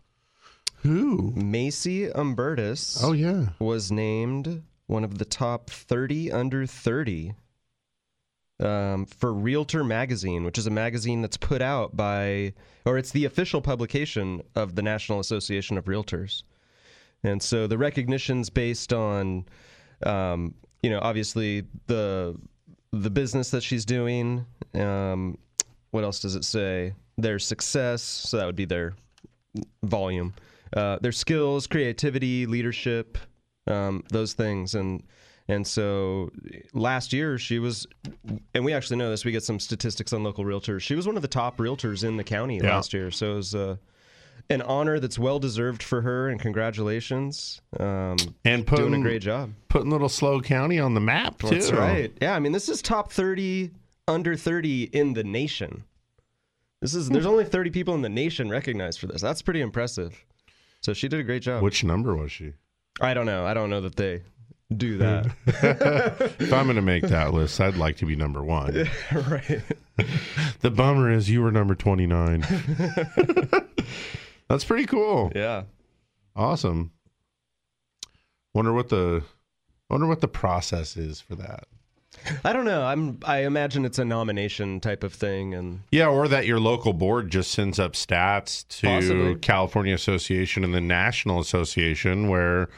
[0.83, 1.33] Who?
[1.35, 3.03] Macy Umbertus.
[3.03, 3.47] Oh yeah.
[3.57, 7.33] was named one of the top 30 under 30
[8.59, 12.53] um, for Realtor Magazine, which is a magazine that's put out by,
[12.85, 16.43] or it's the official publication of the National Association of Realtors.
[17.23, 19.45] And so the recognition's based on,
[20.05, 22.37] um, you know, obviously the
[22.91, 24.45] the business that she's doing.
[24.73, 25.37] Um,
[25.91, 26.93] what else does it say?
[27.17, 28.01] Their success.
[28.01, 28.95] So that would be their
[29.83, 30.33] volume.
[30.75, 33.17] Uh, their skills, creativity, leadership,
[33.67, 35.03] um, those things, and
[35.47, 36.31] and so
[36.73, 37.85] last year she was,
[38.53, 39.25] and we actually know this.
[39.25, 40.81] We get some statistics on local realtors.
[40.81, 42.75] She was one of the top realtors in the county Yeah.
[42.75, 43.11] last year.
[43.11, 43.75] So it was uh,
[44.49, 47.61] an honor that's well deserved for her, and congratulations.
[47.79, 49.53] Um, And putting doing a great job.
[49.69, 51.49] Putting Little SLO County on the map too.
[51.49, 52.11] That's right.
[52.21, 53.71] Yeah, I mean this is top thirty
[54.07, 55.83] under thirty in the nation.
[56.81, 59.21] This is there's only thirty people in the nation recognized for this.
[59.21, 60.23] That's pretty impressive.
[60.81, 61.63] So she did a great job.
[61.63, 62.53] Which number was she?
[63.01, 63.45] I don't know.
[63.45, 64.21] I don't know that they
[64.75, 65.27] do that.
[66.39, 68.87] if I'm going to make that list, I'd like to be number one.
[69.13, 69.61] right.
[70.59, 72.45] The bummer is you were number 29.
[74.49, 75.31] That's pretty cool.
[75.33, 75.63] Yeah.
[76.35, 76.91] Awesome.
[78.53, 79.23] Wonder what the
[79.89, 81.67] wonder what the process is for that.
[82.43, 82.83] I don't know.
[82.83, 83.19] I'm.
[83.23, 87.29] I imagine it's a nomination type of thing, and Yeah, or that your local board
[87.29, 89.35] just sends up stats to Possibly.
[89.35, 92.69] California Association and the National Association, where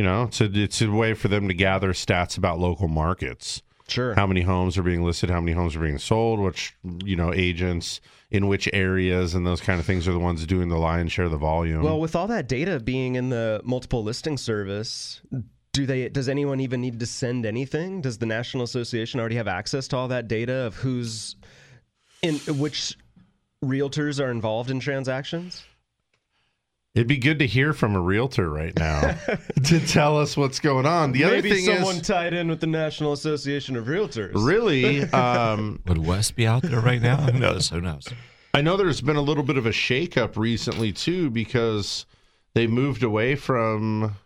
[0.00, 3.60] you know it's a it's a way for them to gather stats about local markets.
[3.86, 4.14] Sure.
[4.14, 5.28] How many homes are being listed?
[5.28, 6.40] How many homes are being sold?
[6.40, 10.46] Which you know agents in which areas and those kind of things are the ones
[10.46, 11.82] doing the lion's share of the volume.
[11.82, 15.20] well, with all that data being in the multiple listing service,
[15.74, 16.08] do they?
[16.08, 18.00] Does anyone even need to send anything?
[18.00, 21.36] Does the National Association already have access to all that data of who's
[22.22, 22.96] in which
[23.62, 25.62] realtors are involved in transactions?
[26.94, 29.16] It'd be good to hear from a realtor right now
[29.64, 31.12] to tell us what's going on.
[31.12, 34.32] The other Maybe thing someone is, tied in with the National Association of Realtors.
[34.34, 37.18] really, um, Would Wes be out there right now?
[37.18, 37.68] Who knows?
[37.68, 38.08] Who knows?
[38.52, 42.06] I know there's been a little bit of a shakeup recently too because
[42.54, 44.16] they moved away from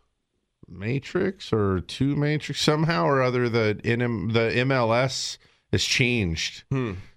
[0.67, 3.51] Matrix or Two Matrix somehow or other.
[3.51, 5.37] The NM, the MLS
[5.71, 6.65] has changed,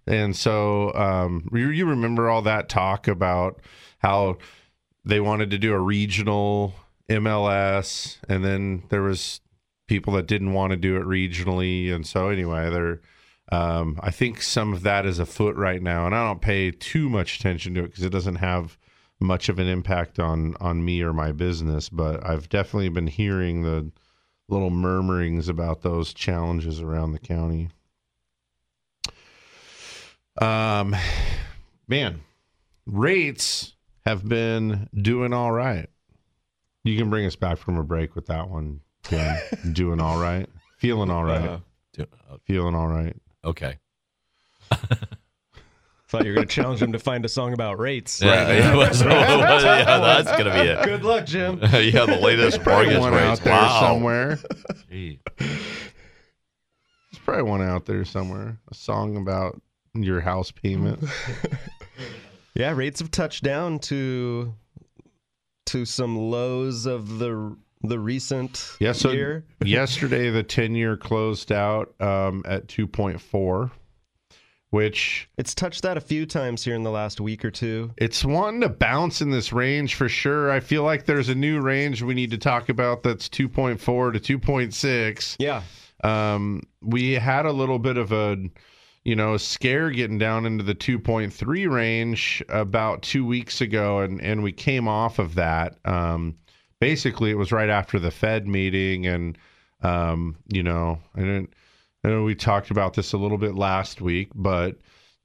[0.05, 3.61] and so um, you, you remember all that talk about
[3.99, 4.37] how
[5.07, 6.75] they wanted to do a regional
[7.09, 9.39] MLS, and then there was
[9.87, 13.01] people that didn't want to do it regionally, and so anyway, they're.
[13.49, 17.09] Um, I think some of that is afoot right now, and I don't pay too
[17.09, 18.77] much attention to it because it doesn't have
[19.21, 21.87] much of an impact on on me or my business.
[21.87, 23.89] But I've definitely been hearing the
[24.49, 27.69] little murmurings about those challenges around the county.
[30.41, 30.93] Um,
[31.87, 32.19] man,
[32.85, 33.76] rates
[34.07, 35.89] have been doing all right.
[36.83, 39.37] You can bring us back from a break with that one, Ken.
[39.73, 41.59] doing all right, feeling all right, Uh,
[41.93, 43.15] do- uh, feeling all right.
[43.43, 43.77] okay.
[46.09, 48.21] Thought you were going to challenge him to find a song about rates.
[48.21, 50.81] Yeah, yeah, what's- yeah, that's gonna be it.
[50.85, 51.59] Good luck, Jim.
[51.61, 53.39] yeah, the latest Probably mortgage one rates.
[53.41, 53.79] out there Wow.
[53.81, 54.39] somewhere.
[54.89, 55.19] Gee.
[55.37, 58.57] There's probably one out there somewhere.
[58.71, 59.61] A song about
[59.93, 61.03] your house payment.
[62.57, 64.53] Yeah, rates have touched down to
[65.67, 69.45] to some lows of the the recent Yeah, so year.
[69.63, 73.69] yesterday the 10 year closed out um, at 2.4,
[74.71, 77.91] which It's touched that a few times here in the last week or two.
[77.97, 80.49] it's wanting to bounce in this range for sure.
[80.49, 84.39] I feel like there's a new range we need to talk about that's 2.4 to
[84.39, 85.35] 2.6.
[85.37, 85.61] Yeah.
[86.03, 88.37] Um, we had a little bit of a,
[89.07, 94.43] you know, scare getting down into the 2.3 range about two weeks ago, and and
[94.43, 95.77] we came off of that.
[95.85, 96.35] Um,
[96.81, 99.37] basically, it was right after the Fed meeting, and
[99.81, 101.53] um, you know, I didn't.
[102.03, 104.75] I know we talked about this a little bit last week, but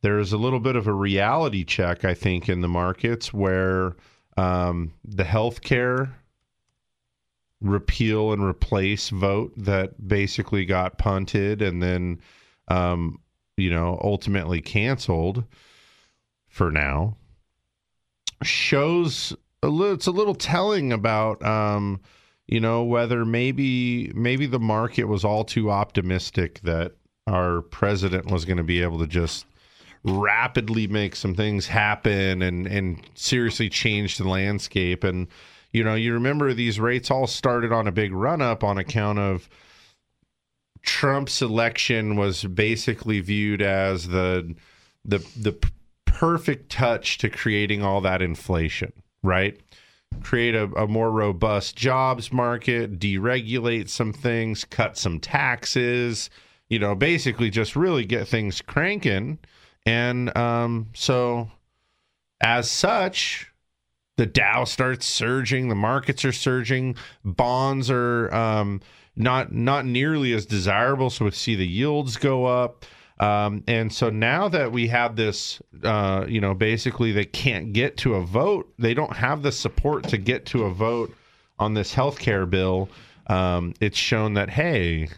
[0.00, 3.96] there's a little bit of a reality check, I think, in the markets where
[4.36, 6.12] um, the healthcare
[7.60, 12.20] repeal and replace vote that basically got punted and then
[12.68, 13.18] um,
[13.62, 15.44] you know ultimately canceled
[16.48, 17.16] for now
[18.42, 19.94] shows a little.
[19.94, 21.44] It's a little telling about.
[21.44, 22.00] Um,
[22.48, 26.92] you know whether maybe maybe the market was all too optimistic that
[27.26, 29.46] our president was going to be able to just
[30.04, 35.28] rapidly make some things happen and and seriously change the landscape and
[35.72, 39.18] you know you remember these rates all started on a big run up on account
[39.18, 39.48] of
[40.82, 44.54] Trump's election was basically viewed as the
[45.04, 45.56] the the
[46.04, 48.92] perfect touch to creating all that inflation
[49.22, 49.58] right
[50.22, 56.30] create a, a more robust jobs market deregulate some things cut some taxes
[56.68, 59.38] you know basically just really get things cranking
[59.84, 61.50] and um, so,
[62.40, 63.52] as such,
[64.16, 65.68] the Dow starts surging.
[65.68, 66.96] The markets are surging.
[67.24, 68.80] Bonds are um,
[69.16, 72.84] not not nearly as desirable, so we see the yields go up.
[73.20, 77.96] Um, and so now that we have this, uh, you know, basically they can't get
[77.98, 78.72] to a vote.
[78.78, 81.14] They don't have the support to get to a vote
[81.58, 82.88] on this health care bill.
[83.28, 85.08] Um, it's shown that hey,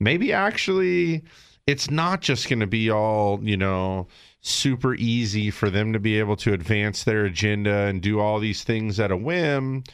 [0.00, 1.24] maybe actually
[1.66, 4.08] it's not just going to be all, you know,
[4.40, 8.64] super easy for them to be able to advance their agenda and do all these
[8.64, 9.84] things at a whim.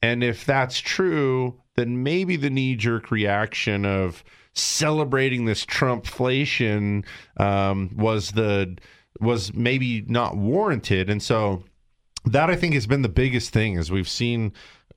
[0.00, 7.04] And if that's true, then maybe the knee jerk reaction of celebrating this Trumpflation
[7.36, 8.76] um, was the
[9.20, 11.08] was maybe not warranted.
[11.08, 11.64] And so
[12.24, 14.52] that I think has been the biggest thing is we've seen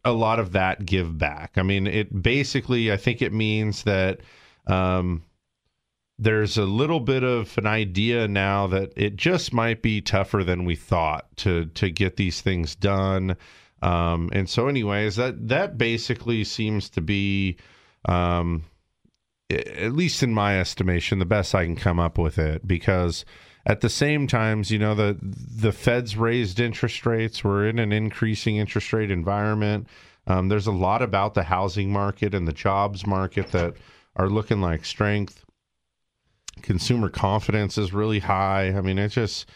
[0.05, 1.53] a lot of that give back.
[1.57, 4.21] I mean, it basically I think it means that
[4.67, 5.23] um,
[6.19, 10.65] there's a little bit of an idea now that it just might be tougher than
[10.65, 13.35] we thought to to get these things done.
[13.81, 17.57] Um, and so, anyways, that that basically seems to be,
[18.05, 18.63] um,
[19.49, 22.67] at least in my estimation, the best I can come up with it.
[22.67, 23.25] Because
[23.65, 27.43] at the same times, you know, the the Fed's raised interest rates.
[27.43, 29.87] We're in an increasing interest rate environment.
[30.25, 33.75] Um, there's a lot about the housing market and the jobs market that
[34.15, 35.45] are looking like strength
[36.61, 38.69] consumer confidence is really high.
[38.69, 39.49] I mean, it's just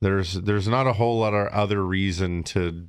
[0.00, 2.88] there's there's not a whole lot of other reason to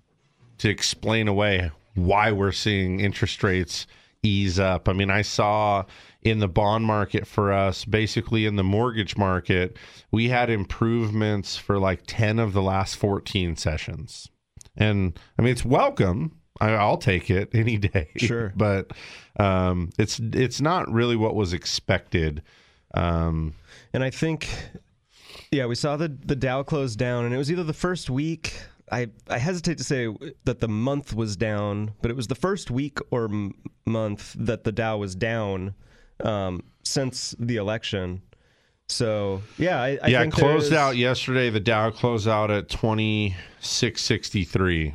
[0.60, 3.88] to explain away why we're seeing interest rates
[4.24, 4.88] ease up.
[4.88, 5.84] I mean, I saw
[6.22, 9.78] in the bond market for us, basically in the mortgage market,
[10.12, 14.30] we had improvements for like 10 of the last 14 sessions.
[14.78, 16.40] And I mean, it's welcome.
[16.62, 18.10] I, will take it any day.
[18.18, 18.54] Sure.
[18.58, 18.92] But
[19.38, 22.44] um, it's it's not really what was expected
[22.94, 23.56] um,
[23.94, 24.48] and I think,
[25.52, 28.54] yeah, we saw the the Dow close down, and it was either the first week.
[28.94, 30.08] I, I hesitate to say
[30.46, 34.64] that the month was down, but it was the first week or m- month that
[34.64, 35.74] the Dow was down
[36.24, 38.22] um, since the election.
[38.88, 41.50] So yeah, I, I yeah, closed out yesterday.
[41.50, 44.94] The Dow closed out at twenty six sixty three,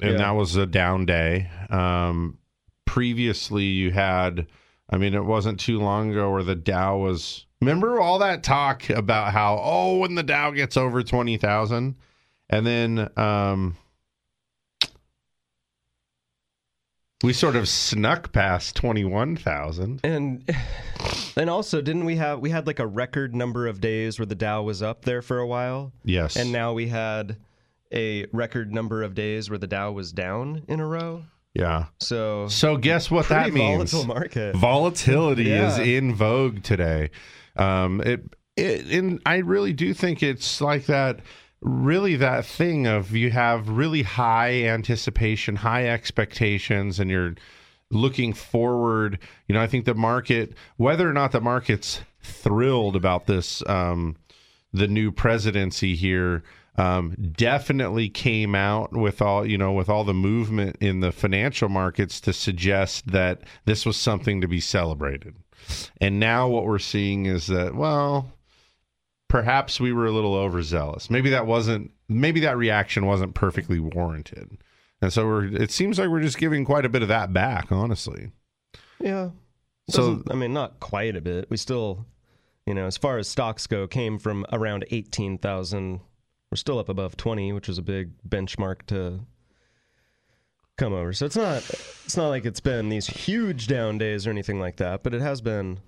[0.00, 0.18] and yeah.
[0.18, 1.50] that was a down day.
[1.70, 2.38] Um,
[2.84, 4.46] previously, you had
[4.90, 7.46] I mean, it wasn't too long ago where the Dow was.
[7.60, 11.96] Remember all that talk about how oh, when the Dow gets over twenty thousand,
[12.50, 13.76] and then um,
[17.22, 20.48] we sort of snuck past twenty one thousand, and
[21.36, 24.34] and also didn't we have we had like a record number of days where the
[24.34, 25.92] Dow was up there for a while?
[26.04, 27.36] Yes, and now we had
[27.92, 31.24] a record number of days where the Dow was down in a row.
[31.54, 31.86] Yeah.
[32.00, 33.92] So so guess what that means?
[33.92, 34.56] Volatile market.
[34.56, 35.68] Volatility yeah.
[35.68, 37.10] is in vogue today.
[37.56, 38.24] Um, it,
[38.56, 41.20] it and I really do think it's like that.
[41.64, 47.36] Really, that thing of you have really high anticipation, high expectations, and you're
[47.90, 49.18] looking forward.
[49.48, 54.16] You know, I think the market, whether or not the market's thrilled about this, um,
[54.74, 56.42] the new presidency here
[56.76, 61.70] um, definitely came out with all you know with all the movement in the financial
[61.70, 65.34] markets to suggest that this was something to be celebrated.
[65.98, 68.33] And now what we're seeing is that well,
[69.28, 71.10] perhaps we were a little overzealous.
[71.10, 74.58] Maybe that wasn't maybe that reaction wasn't perfectly warranted.
[75.02, 77.70] And so we're it seems like we're just giving quite a bit of that back,
[77.72, 78.30] honestly.
[79.00, 79.30] Yeah.
[79.90, 81.50] So I mean not quite a bit.
[81.50, 82.06] We still
[82.66, 86.00] you know, as far as stocks go, came from around 18,000
[86.54, 89.18] we're still up above 20, which was a big benchmark to
[90.78, 91.12] come over.
[91.12, 91.68] So it's not
[92.04, 95.20] it's not like it's been these huge down days or anything like that, but it
[95.20, 95.80] has been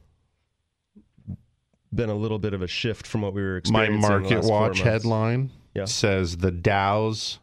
[1.97, 4.01] been a little bit of a shift from what we were experiencing.
[4.01, 5.87] My Market Watch headline yeah.
[5.87, 7.39] says the Dow's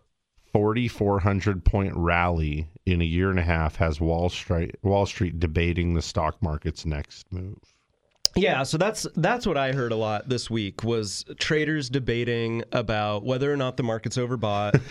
[0.54, 5.94] 4400 point rally in a year and a half has Wall Street Wall Street debating
[5.94, 7.58] the stock market's next move.
[8.36, 13.24] Yeah, so that's that's what I heard a lot this week was traders debating about
[13.24, 14.82] whether or not the market's overbought.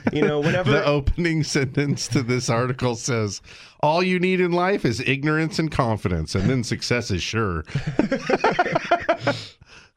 [0.12, 3.42] you know, whenever The opening sentence to this article says,
[3.80, 7.64] All you need in life is ignorance and confidence, and then success is sure.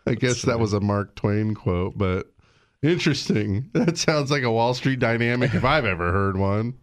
[0.05, 2.31] I guess that was a Mark Twain quote, but
[2.81, 3.69] interesting.
[3.73, 6.75] That sounds like a Wall Street dynamic if I've ever heard one.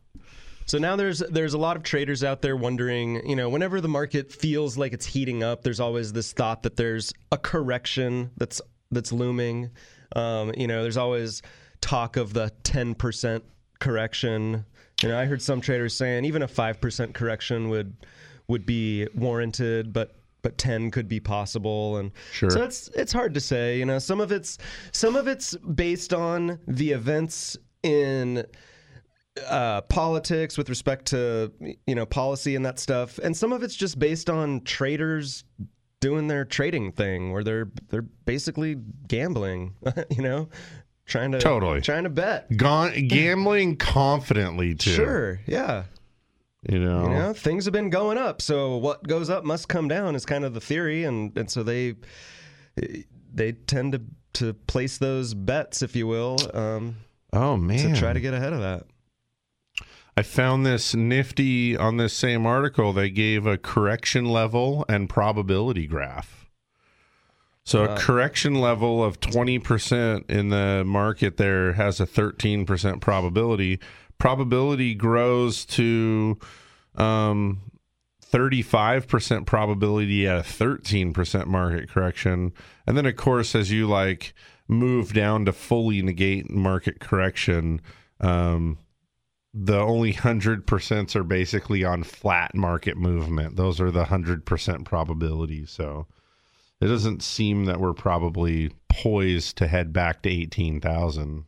[0.66, 3.88] So now there's there's a lot of traders out there wondering, you know, whenever the
[3.88, 8.60] market feels like it's heating up, there's always this thought that there's a correction that's
[8.90, 9.70] that's looming.
[10.14, 11.42] Um, you know, there's always
[11.80, 13.42] talk of the 10%
[13.78, 14.64] correction.
[15.02, 17.96] You know, I heard some traders saying even a 5% correction would
[18.48, 20.15] would be warranted, but
[20.46, 22.50] but 10 could be possible and Sure.
[22.50, 24.58] so it's it's hard to say, you know, some of it's
[24.92, 28.44] some of it's based on the events in
[29.48, 31.52] uh, politics with respect to
[31.86, 35.42] you know policy and that stuff, and some of it's just based on traders
[36.00, 38.76] doing their trading thing, where they're they're basically
[39.08, 39.74] gambling,
[40.10, 40.48] you know,
[41.06, 41.80] trying to Totally.
[41.80, 42.48] trying to bet.
[42.56, 44.90] Gambling confidently, too.
[44.90, 45.84] Sure, yeah.
[46.68, 49.86] You know, You know, things have been going up, so what goes up must come
[49.86, 51.94] down is kind of the theory, and and so they
[53.32, 54.02] they tend to
[54.34, 56.96] to place those bets, if you will, um,
[57.32, 57.94] oh, man.
[57.94, 58.84] to try to get ahead of that.
[60.14, 62.92] I found this nifty on this same article.
[62.92, 66.46] They gave a correction level and probability graph.
[67.64, 73.80] So a correction level of 20% in the market there has a 13% probability.
[74.18, 76.38] Probability grows to
[76.94, 77.60] um,
[78.24, 82.52] 35% probability at a 13% market correction.
[82.86, 84.34] And then of course as you like
[84.68, 87.80] move down to fully negate market correction,
[88.20, 88.78] um,
[89.58, 93.56] the only hundred percents are basically on flat market movement.
[93.56, 95.64] Those are the hundred percent probability.
[95.64, 96.06] So
[96.80, 101.46] it doesn't seem that we're probably poised to head back to eighteen thousand.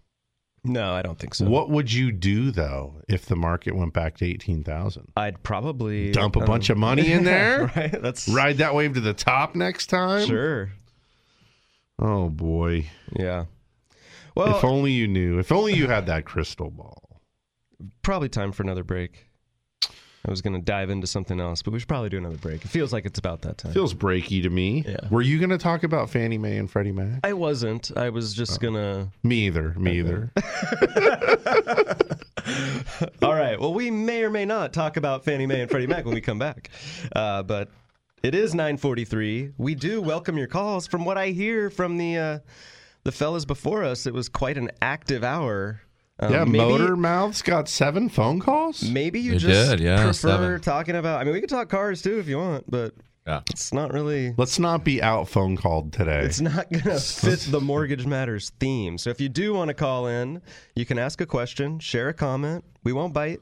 [0.65, 1.47] No, I don't think so.
[1.49, 5.13] What would you do though if the market went back to eighteen thousand?
[5.17, 7.71] I'd probably Dump a um, bunch of money in there?
[7.77, 8.03] right?
[8.03, 10.27] That's Ride that wave to the top next time?
[10.27, 10.73] sure.
[12.01, 12.87] Oh boy.
[13.17, 13.47] Yeah.
[14.35, 15.39] Well, if only you knew.
[15.39, 17.21] If only you had that crystal ball.
[18.03, 19.27] probably time for another break.
[20.27, 22.65] I was going to dive into something else, but we should probably do another break.
[22.65, 23.73] It feels like it's about that time.
[23.73, 24.85] Feels breaky to me.
[24.87, 24.97] Yeah.
[25.11, 27.21] Were you going to talk about Fannie Mae and Freddie Mac?
[27.25, 27.93] I wasn't.
[27.97, 28.59] I was just Oh.
[28.59, 29.09] gonna.
[29.23, 29.75] Me either.
[29.79, 30.31] Me either.
[33.23, 33.59] All right.
[33.61, 36.21] Well, we may or may not talk about Fannie Mae and Freddie Mac when we
[36.21, 36.71] come back,
[37.15, 37.69] uh, but
[38.23, 39.53] it is 9:43.
[39.59, 40.87] We do welcome your calls.
[40.87, 42.39] From what I hear from the uh,
[43.05, 45.81] the fellas before us, it was quite an active hour.
[46.21, 48.83] Um, yeah, maybe- Motor Mouth's got seven phone calls.
[48.91, 50.61] Maybe you It just did, yeah, prefer seven.
[50.61, 51.21] talking about.
[51.21, 52.95] I mean, we could talk cars too if you want, but
[53.27, 53.43] Yeah.
[53.51, 54.35] it's not really.
[54.37, 56.21] Let's not be out phone called today.
[56.25, 58.99] It's not going to fit the Mortgage Matters theme.
[58.99, 60.43] So if you do want to call in,
[60.75, 62.65] you can ask a question, share a comment.
[62.83, 63.41] We won't bite.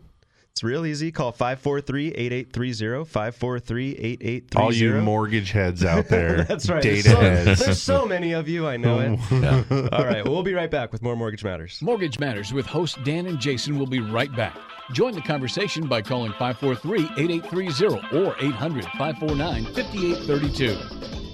[0.56, 1.12] It's real easy.
[1.12, 4.56] Call 543-8830, 543-8830.
[4.56, 6.44] All you mortgage heads out there.
[6.44, 6.82] That's right.
[6.82, 7.60] Data There's so, heads.
[7.60, 8.66] there's so many of you.
[8.66, 9.20] I know it.
[9.92, 10.24] All right.
[10.24, 11.82] Well, we'll be right back with more Mortgage Matters.
[11.82, 14.56] Mortgage Matters with host Dan and Jason will be right back.
[14.92, 21.25] Join the conversation by calling 543 8830 or 800 549 5832.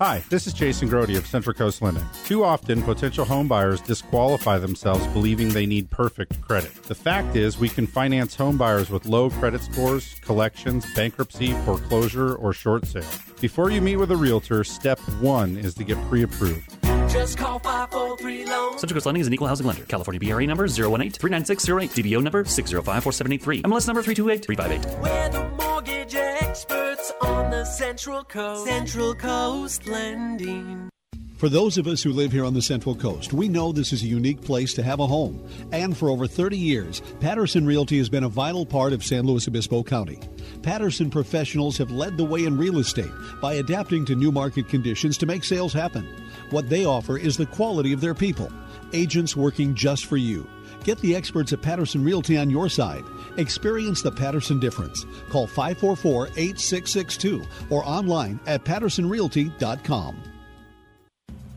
[0.00, 2.02] Hi, this is Jason Grody of Central Coast Lending.
[2.24, 6.74] Too often, potential home buyers disqualify themselves believing they need perfect credit.
[6.82, 12.34] The fact is, we can finance home buyers with low credit scores, collections, bankruptcy, foreclosure,
[12.34, 13.04] or short sale.
[13.40, 16.83] Before you meet with a realtor, step one is to get pre approved.
[17.14, 18.76] Just call 543 Loan.
[18.76, 19.84] Central Coast Lending is an equal housing lender.
[19.84, 21.90] California BRE number 018 39608.
[21.90, 23.62] DBO number 605 4783.
[23.62, 25.00] MLS number 328 358.
[25.00, 28.66] We're the mortgage experts on the Central Coast.
[28.66, 30.90] Central Coast Lending.
[31.36, 34.02] For those of us who live here on the Central Coast, we know this is
[34.02, 35.46] a unique place to have a home.
[35.72, 39.46] And for over 30 years, Patterson Realty has been a vital part of San Luis
[39.46, 40.18] Obispo County.
[40.62, 43.10] Patterson professionals have led the way in real estate
[43.40, 46.08] by adapting to new market conditions to make sales happen.
[46.50, 48.50] What they offer is the quality of their people,
[48.92, 50.48] agents working just for you.
[50.84, 53.04] Get the experts at Patterson Realty on your side.
[53.38, 55.06] Experience the Patterson difference.
[55.30, 60.33] Call 544 8662 or online at pattersonrealty.com.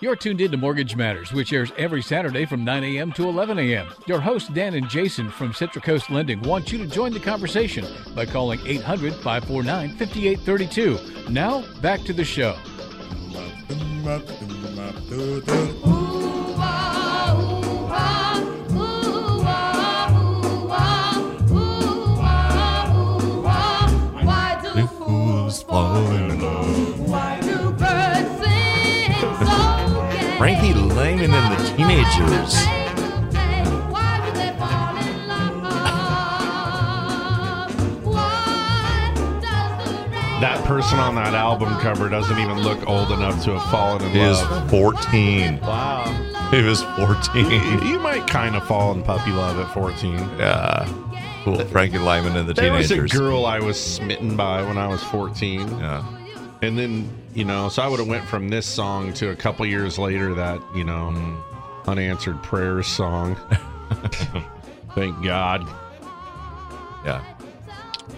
[0.00, 3.10] You're tuned in to Mortgage Matters, which airs every Saturday from 9 a.m.
[3.12, 3.88] to 11 a.m.
[4.06, 7.84] Your hosts, Dan and Jason from Central Coast Lending, want you to join the conversation
[8.14, 11.30] by calling 800 549 5832.
[11.30, 12.56] Now, back to the show.
[24.96, 26.27] Fools fall
[30.38, 32.54] Frankie Lymon and the Teenagers.
[33.90, 35.62] Why do they fall in love?
[38.04, 43.42] Why does the rain That person on that album cover doesn't even look old enough
[43.44, 44.48] to have fallen in love.
[44.60, 45.60] He is 14.
[45.60, 46.04] Wow.
[46.52, 47.82] He was 14.
[47.86, 50.14] You might kind of fall in puppy love at 14.
[50.38, 50.86] Yeah.
[51.44, 51.58] Cool.
[51.66, 53.12] Frankie Lymon and the There was Teenagers.
[53.12, 55.68] a girl I was smitten by when I was 14.
[55.80, 56.04] Yeah.
[56.62, 57.08] And then,
[57.38, 60.34] you know, so I would have went from this song to a couple years later
[60.34, 61.40] that, you know, Mm.
[61.86, 63.36] unanswered prayers song.
[64.96, 65.64] Thank God.
[67.04, 67.22] Yeah.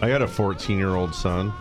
[0.00, 1.52] I got a 14 year old son.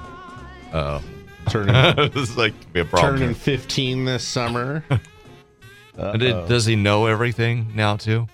[0.72, 1.02] Uh
[1.50, 2.08] Turning, oh.
[2.14, 3.18] this is like a problem.
[3.20, 4.84] turning 15 this summer.
[6.18, 8.28] Did- does he know everything now too?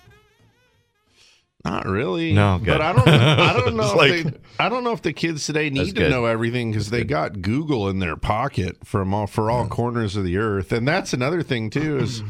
[1.70, 2.32] Not really.
[2.32, 2.66] No, good.
[2.78, 3.08] but I don't.
[3.08, 3.82] I don't know.
[3.90, 6.10] If like- they, I don't know if the kids today need to good.
[6.10, 10.24] know everything because they got Google in their pocket from all for all corners of
[10.24, 11.98] the earth, and that's another thing too.
[11.98, 12.22] Is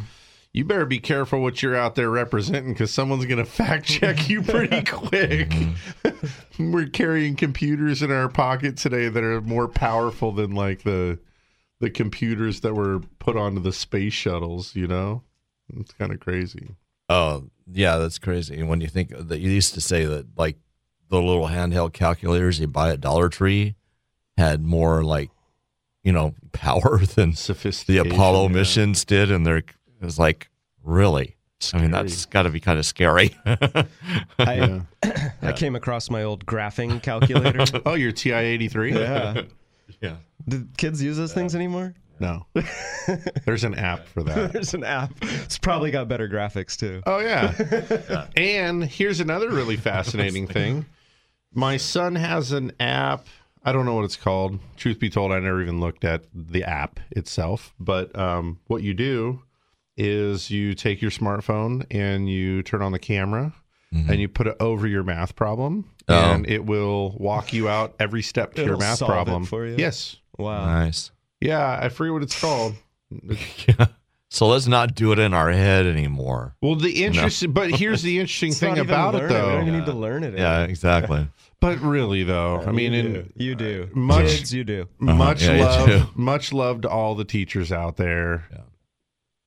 [0.52, 4.28] you better be careful what you're out there representing because someone's going to fact check
[4.28, 5.50] you pretty quick.
[5.50, 6.72] Mm-hmm.
[6.72, 11.18] We're carrying computers in our pocket today that are more powerful than like the
[11.78, 14.74] the computers that were put onto the space shuttles.
[14.74, 15.22] You know,
[15.78, 16.74] it's kind of crazy.
[17.10, 18.58] Oh, yeah, that's crazy.
[18.58, 20.56] And when you think that you used to say that like
[21.08, 23.74] the little handheld calculators you buy at Dollar Tree
[24.36, 25.30] had more like
[26.02, 28.54] you know power than the Apollo yeah.
[28.54, 29.66] missions did, and they're it
[30.00, 30.50] was like
[30.82, 31.34] really.
[31.72, 33.34] I mean, that's got to be kind of scary.
[33.46, 34.80] I, uh,
[35.42, 37.64] I came across my old graphing calculator.
[37.86, 38.92] Oh, your TI eighty three.
[38.92, 39.42] yeah.
[40.02, 40.16] yeah.
[40.46, 41.94] Do kids use those things anymore?
[42.18, 42.46] No.
[43.44, 44.52] There's an app for that.
[44.52, 45.12] There's an app.
[45.22, 47.02] It's probably got better graphics too.
[47.06, 48.26] Oh yeah.
[48.36, 50.86] And here's another really fascinating thing.
[51.52, 53.26] My son has an app.
[53.64, 54.58] I don't know what it's called.
[54.76, 57.74] Truth be told, I never even looked at the app itself.
[57.80, 59.42] But um, what you do
[59.96, 63.52] is you take your smartphone and you turn on the camera
[63.92, 66.14] and you put it over your math problem, Oh.
[66.14, 69.44] and it will walk you out every step to your It'll math solve it problem.
[69.46, 69.76] for you?
[69.78, 70.16] Yes.
[70.36, 70.66] Wow.
[70.66, 71.10] nice.
[71.40, 72.74] Yeah, I forget what it's called.
[73.68, 73.86] Yeah.
[74.28, 76.56] So let's not do it in our head anymore.
[76.60, 79.34] Well, the interesting, but here's the interesting It's thing not even about it, learn We
[79.34, 79.50] though.
[79.52, 80.36] don't even need to learn it.
[80.38, 81.28] Yeah, exactly.
[81.58, 83.32] But really, though, I mean, you in do.
[83.36, 83.88] you do.
[83.94, 84.88] much- Kids, you do.
[84.98, 85.52] much Uh-huh.
[85.52, 88.44] Yeah, you love, much love to all the teachers out there.
[88.52, 88.60] Yeah.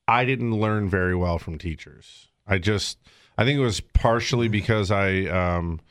[0.08, 2.30] I didn't learn very well from teachers.
[2.48, 2.98] I just,
[3.38, 5.82] I think it was partially because I, um,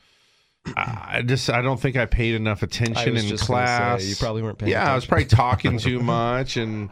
[0.65, 3.77] I I just, I don't think I paid enough attention was in just gonna say,
[3.77, 4.05] class.
[4.05, 6.89] you probably weren't paying Yeah, I was probably talking too much and.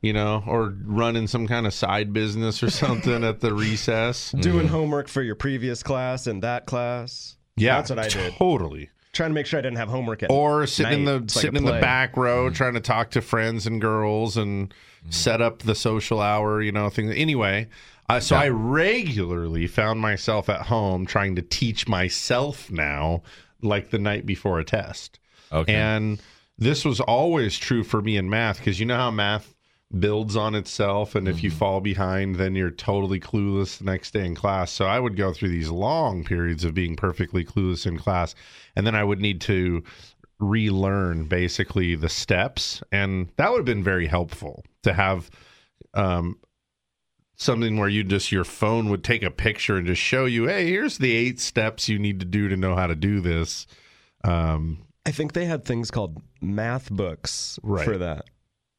[0.00, 4.30] You know, or running some kind of side business or something at the recess.
[4.38, 4.70] Doing mm.
[4.70, 7.36] homework for your previous class and that class.
[7.56, 8.34] Yeah, That's what I did.
[8.34, 8.90] Totally.
[9.12, 10.98] Trying to make sure I didn't have homework at or sitting night.
[10.98, 12.54] in the It's like a sitting in the back row mm.
[12.54, 15.12] trying to talk to friends and girls and mm.
[15.12, 17.66] set up the social hour you know thing anyway
[18.08, 23.22] uh, so i regularly found myself at home trying to teach myself now
[23.62, 25.18] like the night before a test.
[25.50, 25.74] Okay.
[25.74, 26.20] and
[26.58, 29.54] this was always true for me in math because you know how math
[29.98, 34.26] builds on itself and if you fall behind then you're totally clueless the next day
[34.26, 34.70] in class.
[34.70, 38.34] So i would go through these long periods of being perfectly clueless in class
[38.76, 39.82] and then i would need to
[40.38, 45.30] relearn basically the steps and that would have been very helpful to have
[45.94, 46.38] um
[47.38, 50.66] something where you just your phone would take a picture and just show you hey
[50.66, 53.66] here's the eight steps you need to do to know how to do this
[54.24, 57.84] um I think they had things called math books Right.
[57.84, 58.24] for that.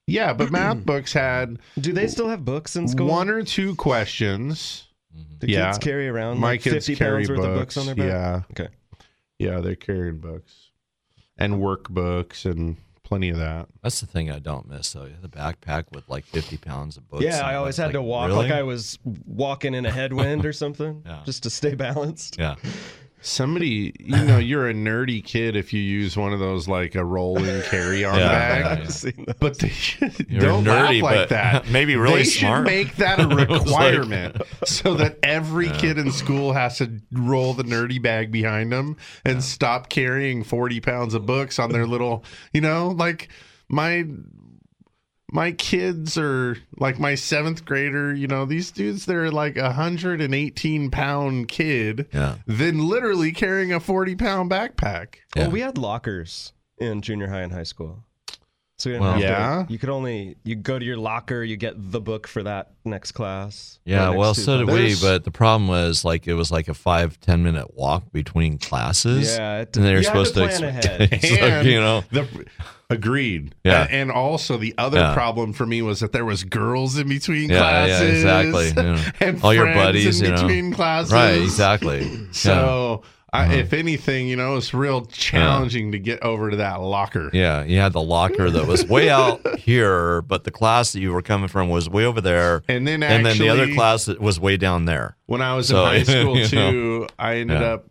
[0.07, 3.07] yeah but math books had Do they still have books in school?
[3.07, 4.87] one or two questions
[5.39, 5.67] Do yeah.
[5.67, 7.95] kids carry around my like kids 50 carry pounds worth of books books on their
[7.95, 8.05] back?
[8.07, 8.73] yeah Okay.
[9.39, 10.69] yeah they're carrying books
[11.37, 12.75] and workbooks and
[13.09, 13.67] plenty of that.
[13.81, 15.09] That's the thing I don't miss though.
[15.21, 17.23] The backpack with like 50 pounds of books.
[17.25, 18.43] Yeah, I always It's had to walk really?
[18.43, 21.21] like I was walking in a headwind or something, Yeah.
[21.25, 22.37] just to stay balanced.
[22.39, 22.55] Yeah.
[23.21, 27.03] Somebody, you know, you're a nerdy kid if you use one of those like a
[27.03, 28.61] rolling carry-on Yeah, bag.
[28.65, 28.81] yeah, yeah.
[28.81, 29.39] I've seen that.
[29.39, 29.71] But they
[30.29, 31.67] You're don't nerdy, laugh like but that.
[31.69, 32.59] maybe really they smart.
[32.67, 36.77] should make that a It was like- requirement so that every kid in school has
[36.77, 38.95] to roll the nerdy bag behind them
[39.25, 43.27] and stop carrying 40 pounds of books on their little, you know, like
[43.67, 44.05] my
[45.31, 50.91] my kids are like my seventh grader, you know, these dudes, they're like a 118
[50.91, 52.35] pound kid, Yeah.
[52.47, 55.15] then literally carrying a 40 pound backpack.
[55.35, 55.43] Yeah.
[55.43, 58.03] Well, we had lockers in junior high and high school.
[58.79, 59.65] So you didn't Well- have Yeah.
[59.67, 62.71] to, you could only you go to your locker, you get the book for that
[62.85, 63.77] next class.
[63.85, 65.01] or Yeah, next well, two so did we, classes.
[65.01, 69.35] but the problem was like it was like a five ten minute walk between classes.
[69.37, 71.09] Yeah, it- and they were you had to supposed to, plan ahead.
[71.11, 72.25] it's like, And you know, the
[72.89, 73.53] agreed.
[73.65, 73.83] Yeah.
[73.85, 75.13] A- and also the other Yeah.
[75.13, 78.09] problem for me was that there was girls in between Yeah, yeah, classes.
[78.15, 79.03] exactly, you know.
[79.19, 80.41] and All your friends buddies, in you know.
[80.41, 81.11] between classes.
[81.13, 81.41] right?
[81.41, 82.09] Exactly.
[82.31, 83.53] So, I, Uh-huh.
[83.57, 87.29] if anything, you know, it's real challenging to get over to that locker.
[87.33, 91.13] Yeah, you had the locker that was way out here, but the class that you
[91.13, 94.39] were coming from was way over there, And then and then the other class was
[94.39, 95.15] way down there.
[95.27, 96.71] When I was So, in high school you know.
[96.71, 97.67] too, I ended Yeah.
[97.73, 97.85] up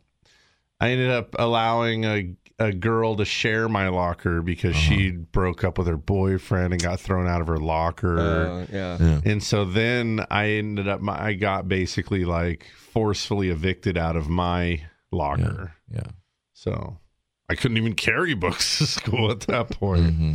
[0.81, 4.83] I ended up allowing a a girl to share my locker because Uh-huh.
[4.97, 8.19] she broke up with her boyfriend and got thrown out of her locker.
[8.19, 8.97] Uh, yeah.
[9.01, 9.21] Yeah.
[9.25, 14.81] And so then I ended up, I got basically like forcefully evicted out of my
[15.13, 15.75] locker.
[15.93, 16.03] Yeah.
[16.55, 16.99] So
[17.49, 20.15] I couldn't even carry books to school at that point.
[20.15, 20.35] hmm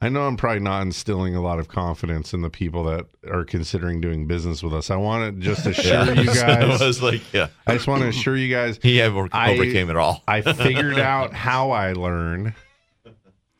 [0.00, 3.44] I know I'm probably not instilling a lot of confidence in the people that are
[3.44, 4.90] considering doing business with us.
[4.90, 6.80] I want to just assure you So guys.
[6.82, 8.78] it was like, yeah, I just want to assure you guys.
[8.82, 10.22] he over- I- overcame it all.
[10.28, 12.54] I figured out how I learn.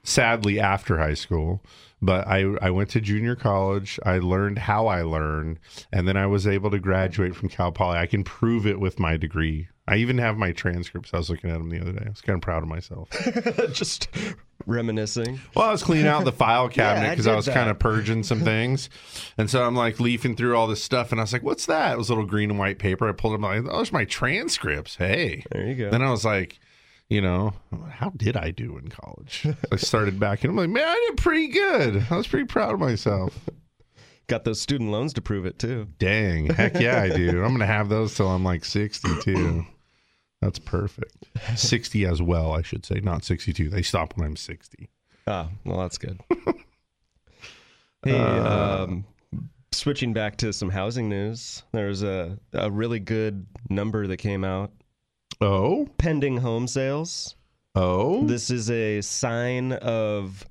[0.02, 1.62] Sadly, after high school,
[2.02, 3.98] but I I went to junior college.
[4.04, 5.58] I learned how I learn,
[5.92, 7.96] and then I was able to graduate from Cal Poly.
[7.96, 9.68] I can prove it with my degree.
[9.86, 11.12] I even have my transcripts.
[11.12, 12.04] I was looking at them the other day.
[12.06, 13.10] I was kind of proud of myself.
[13.72, 14.08] just
[14.66, 15.40] reminiscing.
[15.54, 17.54] Well, I was cleaning out the file cabinet I because I, did was that.
[17.54, 18.88] kind of purging some things,
[19.36, 21.92] and so I'm like leafing through all this stuff, and I was like, "What's that?"
[21.92, 23.08] It was little green and white paper.
[23.08, 23.40] I pulled it.
[23.40, 23.42] them.
[23.42, 24.96] Like, oh, there's my transcripts.
[24.96, 25.90] Hey, There you go.
[25.90, 26.58] Then I was like,
[27.10, 27.52] you know,
[27.90, 29.46] how did I do in college?
[29.70, 32.06] I started back, and I'm like, man, I did pretty good.
[32.10, 33.38] I was pretty proud of myself.
[34.26, 35.86] Got those student loans to prove it too.
[35.98, 37.44] Dang, heck yeah, I do.
[37.44, 39.66] I'm gonna have those till I'm like 62.
[40.40, 41.24] That's perfect.
[41.56, 43.68] 60 as well, I should say, not 62.
[43.70, 44.88] They stop when I'm 60.
[45.26, 46.20] Ah, well, that's good.
[48.04, 49.04] hey, Uh, um,
[49.72, 54.70] switching back to some housing news, there's a, a really good number that came out.
[55.40, 57.36] Oh, Pending home sales.
[57.74, 60.44] oh, This is a sign of,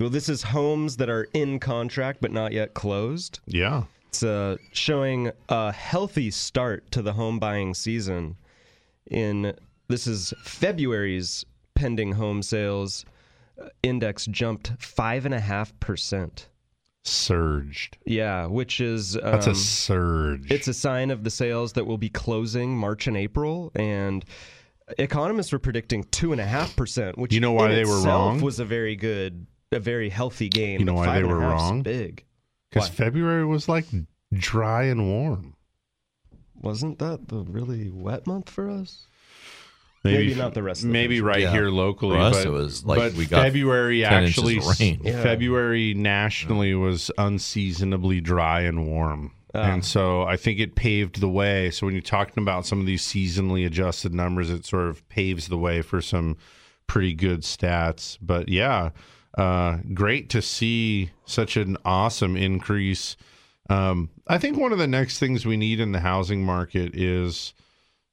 [0.00, 3.40] well, this is homes that are in contract but not yet closed.
[3.46, 3.84] yeah.
[4.08, 8.36] It's uh, showing a healthy start to the home buying season.
[9.08, 9.54] In
[9.86, 11.44] this is February's
[11.76, 13.04] pending home sales
[13.62, 16.48] uh, index jumped five and a half percent.
[17.04, 17.98] Surged.
[18.04, 20.50] Yeah, which is um, That's a surge.
[20.50, 24.24] it's a sign of the sales that will be closing March and April, and
[24.98, 27.16] economists were predicting two and a half percent.
[27.16, 28.40] Which You know why in they were wrong?
[28.40, 30.80] Was a very good, a very healthy game.
[30.80, 31.82] You know why five they and a were half's wrong?
[31.82, 32.24] Big.
[32.70, 32.94] because Why?
[32.94, 33.86] February was like
[34.32, 35.54] dry and warm.
[36.60, 39.06] Wasn't that the really wet month for us?
[40.02, 41.28] Maybe not the rest of the maybe country.
[41.28, 41.52] right Yeah.
[41.52, 42.16] here locally.
[42.16, 44.58] For us, but, it was like but we got February 10 inches actually.
[44.58, 45.00] of rain.
[45.04, 45.22] Yeah.
[45.22, 49.32] February nationally was unseasonably dry and warm.
[49.52, 49.72] Ah.
[49.72, 51.70] and so I think it paved the way.
[51.70, 55.48] So when you're talking about some of these seasonally adjusted numbers, it sort of paves
[55.48, 56.36] the way for some
[56.86, 58.16] pretty good stats.
[58.22, 58.90] But yeah,
[59.36, 63.16] uh, great to see such an awesome increase.
[63.68, 67.54] Um, I think one of the next things we need in the housing market is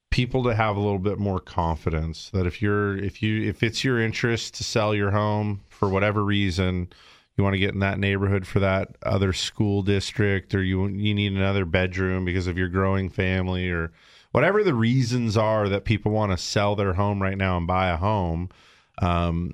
[0.09, 3.83] people to have a little bit more confidence that if you're if you if it's
[3.83, 6.87] your interest to sell your home for whatever reason
[7.35, 11.13] you want to get in that neighborhood for that other school district or you you
[11.13, 13.91] need another bedroom because of your growing family or
[14.31, 17.89] whatever the reasons are that people want to sell their home right now and buy
[17.89, 18.49] a home
[19.01, 19.53] um,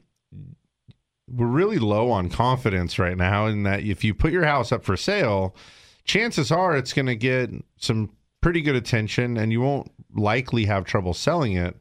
[1.36, 4.84] we're really low on confidence right now in that if you put your house up
[4.84, 5.56] for sale
[6.06, 8.10] chances are it's going to get some
[8.42, 11.78] pretty good attention and you won't likely have trouble selling it.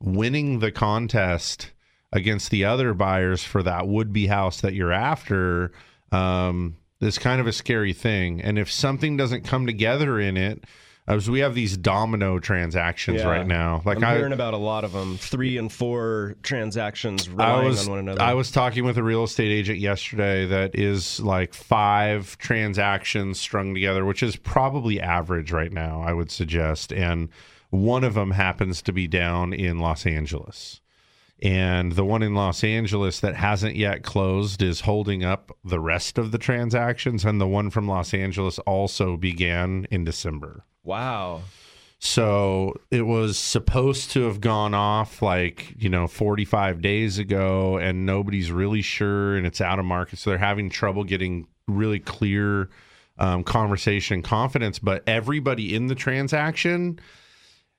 [0.00, 1.72] Winning the contest
[2.12, 5.72] against the other buyers for that would be house that you're after
[6.12, 8.40] um, is kind of a scary thing.
[8.40, 10.64] And if something doesn't come together in it
[11.08, 13.28] Uh, as we have these domino transactions Yeah.
[13.28, 13.82] right now.
[13.84, 17.86] Like I'm I, hearing about a lot of them, three and four transactions I was
[17.86, 18.22] on one another.
[18.22, 23.74] I was talking with a real estate agent yesterday that is like five transactions strung
[23.74, 26.92] together, which is probably average right now, I would suggest.
[26.92, 27.28] And
[27.70, 30.80] one of them happens to be down in Los Angeles.
[31.42, 36.16] And the one in Los Angeles that hasn't yet closed is holding up the rest
[36.16, 37.26] of the transactions.
[37.26, 40.64] And the one from Los Angeles also began in December.
[40.86, 41.42] Wow.
[41.98, 48.06] So it was supposed to have gone off like, you know, 45 days ago, and
[48.06, 50.18] nobody's really sure, and it's out of market.
[50.18, 52.68] So they're having trouble getting really clear
[53.18, 54.78] um, conversation confidence.
[54.78, 57.00] But everybody in the transaction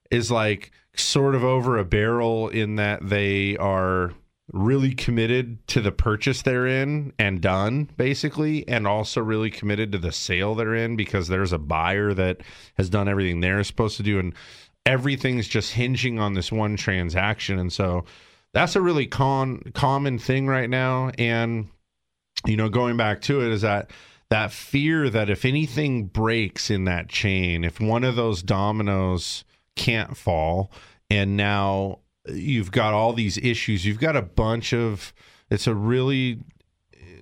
[0.09, 4.13] is like sort of over a barrel in that they are
[4.53, 9.97] really committed to the purchase they're in and done basically and also really committed to
[9.97, 12.37] the sale they're in because there's a buyer that
[12.77, 14.33] has done everything they're supposed to do and
[14.85, 17.59] everything's just hinging on this one transaction.
[17.59, 18.05] And so
[18.53, 21.11] that's a really con- common thing right now.
[21.17, 21.67] And
[22.45, 23.91] you know going back to it is that
[24.29, 29.43] that fear that if anything breaks in that chain if one of those dominoes
[29.75, 30.71] can't fall
[31.09, 31.99] and now
[32.30, 33.86] you've got all these issues.
[33.86, 35.13] You've got a bunch of
[35.49, 36.39] it's a really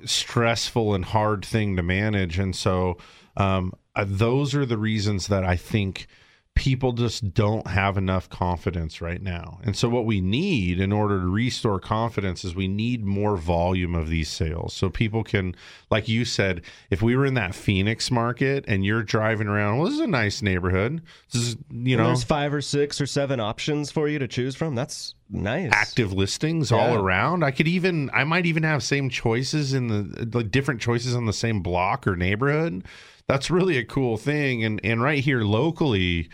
[0.06, 2.40] stressful and hard thing to manage.
[2.40, 2.98] And so
[3.38, 6.08] um, uh, those are the reasons that i think
[6.56, 11.20] people just don't have enough confidence right now and so what we need in order
[11.20, 15.54] to restore confidence is we need more volume of these sales so people can
[15.92, 19.86] like you said if we were in that phoenix market and you're driving around well
[19.86, 21.02] this is a nice neighborhood
[21.32, 24.28] this is you And know there's five or six or seven options for you to
[24.28, 24.76] choose from.
[24.76, 25.72] That's nice.
[25.74, 27.44] active listings all around.
[27.44, 31.26] I could even I might even have same choices in the like different choices on
[31.26, 32.86] the same block or neighborhood.
[33.28, 34.64] That's really a cool thing.
[34.64, 36.30] And and right here locally,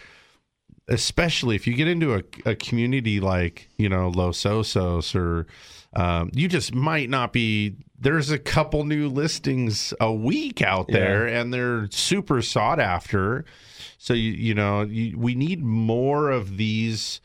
[0.87, 5.47] especially if you get into a, a community like you know Los Osos or
[5.93, 7.75] um, you just might not be.
[7.99, 13.45] There's a couple new listings a week out there, and they're super sought after.
[13.97, 17.21] So you you know you, we need more of these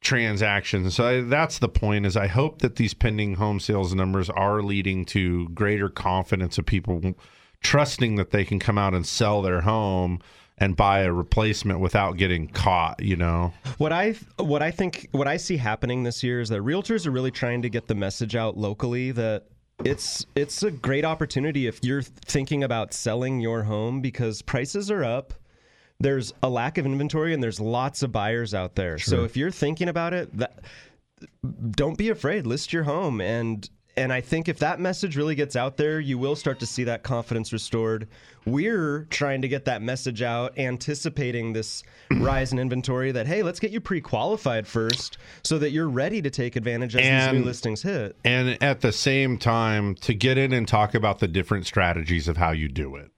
[0.00, 0.94] transactions.
[0.94, 2.06] So I, that's the point.
[2.06, 6.66] Is I hope that these pending home sales numbers are leading to greater confidence of
[6.66, 7.14] people
[7.62, 10.20] trusting that they can come out and sell their home
[10.60, 13.02] and buy a replacement without getting caught.
[13.02, 13.52] You know.
[13.78, 17.10] What I what I think what I see happening this year is that realtors are
[17.10, 19.46] really trying to get the message out locally that
[19.84, 25.04] it's it's a great opportunity if you're thinking about selling your home because prices are
[25.04, 25.34] up.
[26.00, 28.98] There's a lack of inventory and there's lots of buyers out there.
[28.98, 30.60] So if you're thinking about it, that
[31.72, 32.46] don't be afraid.
[32.46, 33.68] List your home and
[33.98, 36.84] and I think if that message really gets out there, you will start to see
[36.84, 38.08] that confidence restored.
[38.46, 41.82] We're trying to get that message out, anticipating this
[42.12, 46.22] rise in inventory that, hey, let's get you pre qualified first so that you're ready
[46.22, 48.16] to take advantage as these new listings hit.
[48.24, 52.36] and at the same time to get in and talk about the different strategies of
[52.36, 53.10] how you do it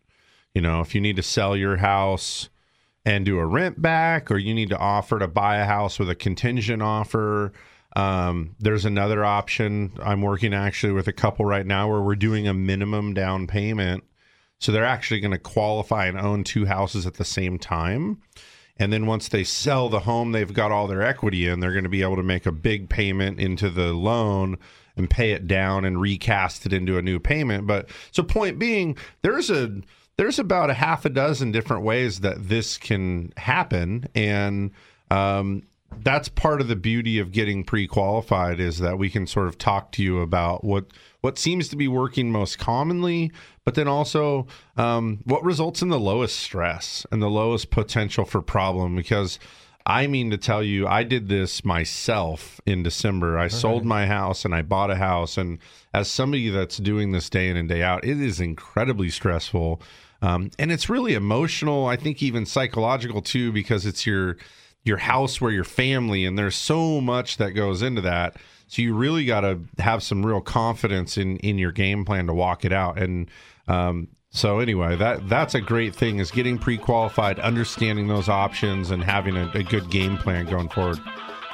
[0.54, 2.48] you know if you need to sell your house
[3.04, 6.10] and do a rent back or you need to offer to buy a house with
[6.10, 7.52] a contingent offer
[7.96, 9.92] um, there's another option.
[10.02, 14.04] I'm working actually with a couple right now where we're doing a minimum down payment.
[14.58, 18.20] So they're actually going to qualify and own two houses at the same time.
[18.76, 21.84] And then once they sell the home they've got all their equity in, they're going
[21.84, 24.58] to be able to make a big payment into the loan
[24.96, 27.66] and pay it down and recast it into a new payment.
[27.66, 29.80] But so point being, there's a
[30.16, 34.06] there's about a half a dozen different ways that this can happen.
[34.14, 34.70] And
[35.10, 35.62] um
[36.02, 39.92] that's part of the beauty of getting pre-qualified is that we can sort of talk
[39.92, 40.86] to you about what
[41.20, 43.30] what seems to be working most commonly,
[43.64, 44.46] but then also
[44.78, 48.96] um, what results in the lowest stress and the lowest potential for problem.
[48.96, 49.38] Because
[49.84, 53.38] I mean to tell you, I did this myself in December.
[53.38, 55.58] I sold my house and I bought a house, and
[55.92, 59.82] as somebody that's doing this day in and day out, it is incredibly stressful.
[60.22, 64.36] Um, and it's really emotional, I think even psychological too, because it's your
[64.84, 68.36] your house where your family and there's so much that goes into that.
[68.66, 72.34] So you really got to have some real confidence in in your game plan to
[72.34, 72.98] walk it out.
[72.98, 73.30] And
[73.68, 79.02] um so anyway that that's a great thing is getting pre-qualified understanding those options and
[79.02, 80.98] having a, a good game plan going forward.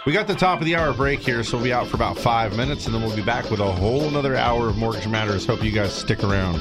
[0.05, 2.19] We got the top of the hour break here so we'll be out for about
[2.19, 5.47] five minutes and then we'll be back with a whole another hour of mortgage matters.
[5.47, 6.61] Hope you guys stick around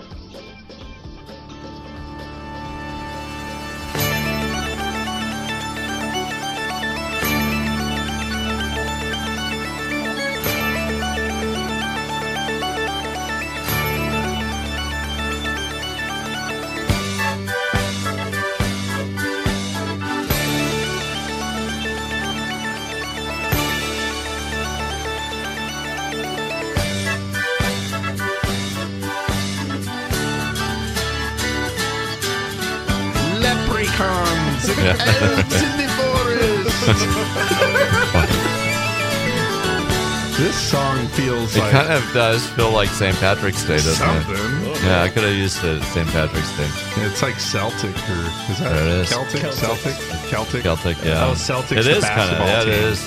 [42.13, 43.15] Does feel like St.
[43.17, 44.35] Patrick's Day, doesn't something.
[44.35, 44.83] it?
[44.83, 46.07] Yeah, I could have used the St.
[46.09, 46.67] Patrick's Day.
[47.03, 48.13] It's like Celtic or
[48.51, 49.09] is that There it is.
[49.09, 49.41] Celtic?
[49.53, 49.93] Celtic?
[50.29, 50.63] Celtic?
[50.63, 51.25] Celtic, yeah.
[51.27, 51.77] Oh, Celtics.
[51.77, 52.73] It the is kind of, yeah, it team.
[52.73, 52.99] is.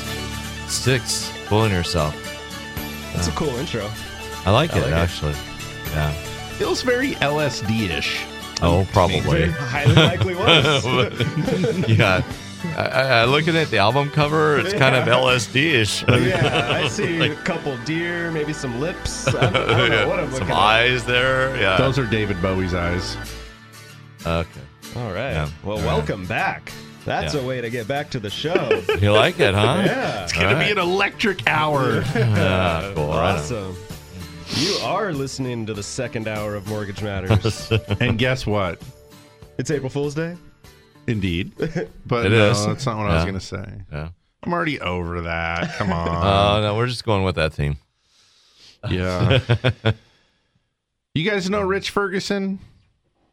[0.73, 2.15] Sticks, fooling yourself.
[3.15, 3.89] That's a cool intro.
[4.47, 4.95] I like I it, like it.
[4.95, 5.35] actually.
[5.93, 6.11] Yeah.
[6.59, 8.25] Feels very LSD-ish.
[8.63, 9.49] Oh, probably.
[9.51, 10.85] Highly likely was.
[11.89, 12.23] yeah.
[12.77, 16.03] I, I, I looking at the album cover, it's kind of LSD-ish.
[16.09, 19.29] yeah, I see a couple deer, maybe some lips.
[19.29, 20.57] I don't, I don't know what I'm looking Some at.
[20.63, 21.57] eyes there.
[21.61, 21.77] Yeah.
[21.77, 23.17] Those are David Bowie's eyes.
[24.27, 24.61] Okay.
[24.97, 25.33] All right.
[25.33, 25.49] Yeah.
[25.63, 25.87] Well, All right.
[25.87, 26.73] welcome back.
[27.05, 27.41] That's Yeah.
[27.41, 28.83] a way to get back to the show.
[29.01, 29.83] You like it, huh?
[29.85, 30.23] Yeah.
[30.25, 32.03] It's gonna be an electric hour.
[32.15, 33.11] Yeah, cool.
[33.11, 33.77] Awesome.
[34.57, 37.71] You are listening to the second hour of Mortgage Matters.
[38.01, 38.81] and guess what?
[39.59, 40.37] it's April Fool's Day.
[41.07, 41.53] Indeed.
[42.07, 42.67] But It no, is.
[42.67, 43.27] that's not what I was Yeah.
[43.27, 43.73] gonna say.
[43.93, 44.09] Yeah.
[44.43, 45.75] I'm already over that.
[45.79, 46.09] Come on.
[46.09, 46.63] Oh, on.
[46.63, 47.77] no, we're just going with that theme.
[48.91, 49.41] yeah.
[51.15, 52.59] You guys know Rich Ferguson?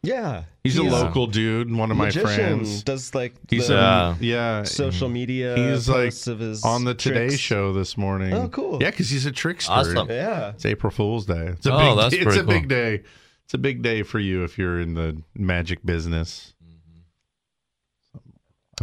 [0.03, 0.43] Yeah.
[0.63, 2.26] He's, a local dude, one of my magician,
[2.59, 2.84] friends.
[2.84, 4.61] Does like He's the a, yeah.
[4.63, 5.55] social media.
[5.57, 7.41] He's like posts of his on the Today tricks.
[7.41, 8.34] Show this morning.
[8.36, 8.78] Oh, cool.
[8.82, 9.72] Yeah, because he's a trickster.
[9.74, 10.09] Awesome.
[10.11, 10.49] Yeah.
[10.51, 11.47] It's April Fool's Day.
[11.47, 11.97] It's a Oh, big.
[11.97, 13.01] that's it's pretty a big day.
[13.45, 16.51] It's a big day for you if you're in the magic business.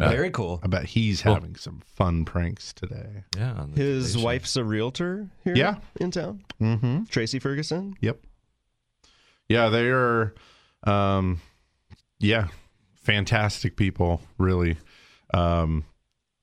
[0.00, 0.10] Yeah.
[0.10, 0.60] Very cool.
[0.62, 1.34] I bet he's Cool.
[1.34, 3.24] having some fun pranks today.
[3.36, 3.66] Yeah.
[3.74, 4.24] His station.
[4.24, 5.76] wife's a realtor here Yeah.
[6.00, 6.44] in town.
[6.60, 7.04] Mm-hmm.
[7.04, 7.94] Tracy Ferguson.
[8.00, 8.20] Yep.
[9.48, 10.34] Yeah, they are.
[10.84, 11.40] Um,
[12.20, 12.48] yeah,
[13.02, 14.76] fantastic people, really.
[15.34, 15.84] Um,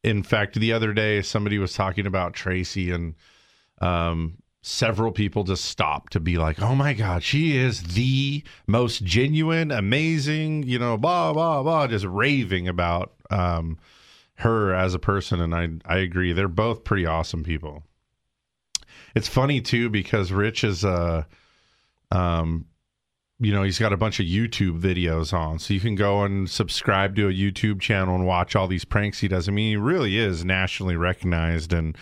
[0.03, 3.15] in fact, the other day somebody was talking about Tracy, and
[3.81, 9.03] um, several people just stopped to be like, "Oh my God, she is the most
[9.03, 13.77] genuine, amazing," you know, blah blah blah, just raving about um,
[14.35, 15.39] her as a person.
[15.41, 17.83] And I I agree, they're both pretty awesome people.
[19.15, 21.23] It's funny too because Rich is uh
[22.11, 22.65] um
[23.39, 26.49] you know he's got a bunch of YouTube videos on so you can go and
[26.49, 29.47] subscribe to a YouTube channel and watch all these pranks he does.
[29.47, 31.97] I mean he really is nationally recognized and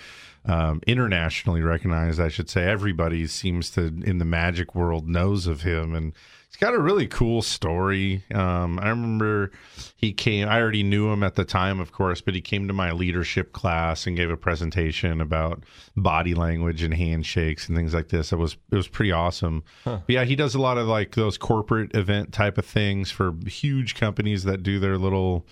[0.46, 2.66] um, internationally recognized, I should say.
[2.66, 6.14] Everybody seems to in the magic world knows of him, and
[6.54, 8.24] he's got a really cool story.
[8.34, 9.52] Um, I remember
[9.96, 10.48] he came.
[10.48, 13.54] I already knew him at the time, of course, but he came to my leadership
[13.54, 15.64] class and gave a presentation about
[15.98, 18.32] body language and handshakes and things like this.
[18.32, 19.64] It was it was pretty awesome.
[20.06, 23.34] But yeah, he does a lot of like those corporate event type of things for
[23.48, 25.48] huge companies that do their little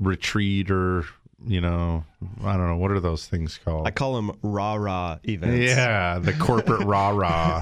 [0.00, 1.04] retreat or
[1.46, 2.04] you know
[2.44, 3.86] I don't know what are those things called.
[3.86, 5.70] I call them rah rah events.
[5.70, 7.60] Yeah, the corporate rah rah.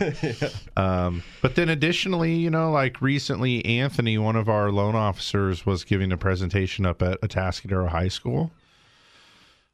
[0.76, 5.84] Um, but then additionally, you know, like recently, Anthony, one of our loan officers, was
[5.84, 8.50] giving a presentation up at Atascadero High School.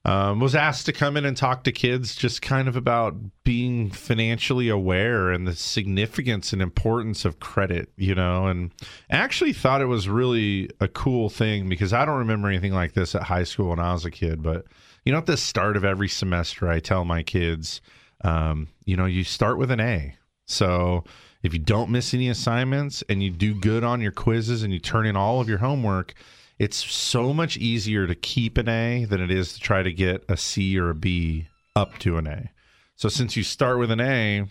[0.05, 3.89] Um, was asked to come in and talk to kids just kind of about being
[3.89, 8.73] financially aware and the significance and importance of credit, you know, and
[9.09, 12.95] I actually thought it was really a cool thing because I don't remember anything like
[12.95, 14.43] this at high school when I was a kid.
[14.43, 14.65] But,
[15.05, 17.81] you know, at the start of every semester, I tell my kids,
[18.25, 20.17] um, you know, you start with an A.
[20.47, 21.05] So
[21.45, 24.79] if you don't miss any assignments and you do good on your quizzes and you
[24.79, 26.15] turn in all of your homework,
[26.63, 30.25] it's so much easier to keep an A than it is to try to get
[30.29, 32.51] a C or a B up to an A.
[32.95, 34.45] So since you start with an A,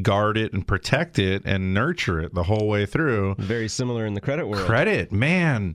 [0.00, 3.34] guard it and protect it and nurture it the whole way through.
[3.38, 4.64] Very similar in the credit world.
[4.66, 5.74] Credit, man.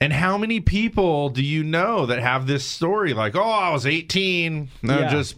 [0.00, 3.86] And how many people do you know that have this story like, oh, I was
[3.86, 5.10] 18, and I Yeah.
[5.10, 5.36] just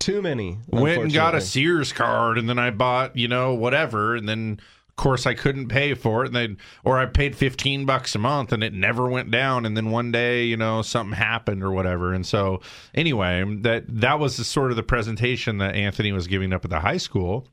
[0.00, 0.58] Too many.
[0.68, 1.40] went and got a.
[1.40, 4.58] Sears card and then I bought, you know, whatever and then
[4.96, 8.52] course I couldn't pay for it and they or I paid 15 bucks a month
[8.52, 12.12] and it never went down and then one day, you know, something happened or whatever.
[12.12, 12.60] And so
[12.94, 16.70] anyway, that that was the sort of the presentation that Anthony was giving up at
[16.70, 17.46] the high school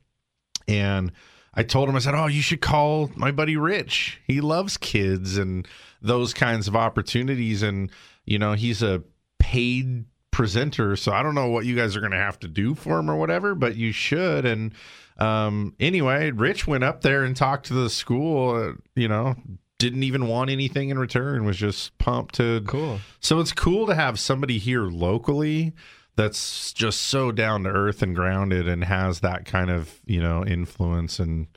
[0.66, 1.12] and
[1.54, 4.20] I told him, I said, "Oh, you should call my buddy Rich.
[4.26, 5.66] He loves kids and
[6.02, 7.90] those kinds of opportunities, and
[8.24, 9.02] you know, he's a
[9.38, 10.96] paid presenter.
[10.96, 13.08] So I don't know what you guys are going to have to do for him
[13.08, 14.74] or whatever, but you should." And
[15.18, 18.54] um, anyway, Rich went up there and talked to the school.
[18.56, 19.34] Uh, you know,
[19.78, 21.44] didn't even want anything in return.
[21.44, 22.62] Was just pumped to.
[22.66, 23.00] Cool.
[23.20, 25.72] So it's cool to have somebody here locally
[26.16, 30.44] that's just so down to earth and grounded and has that kind of you know
[30.46, 31.48] influence and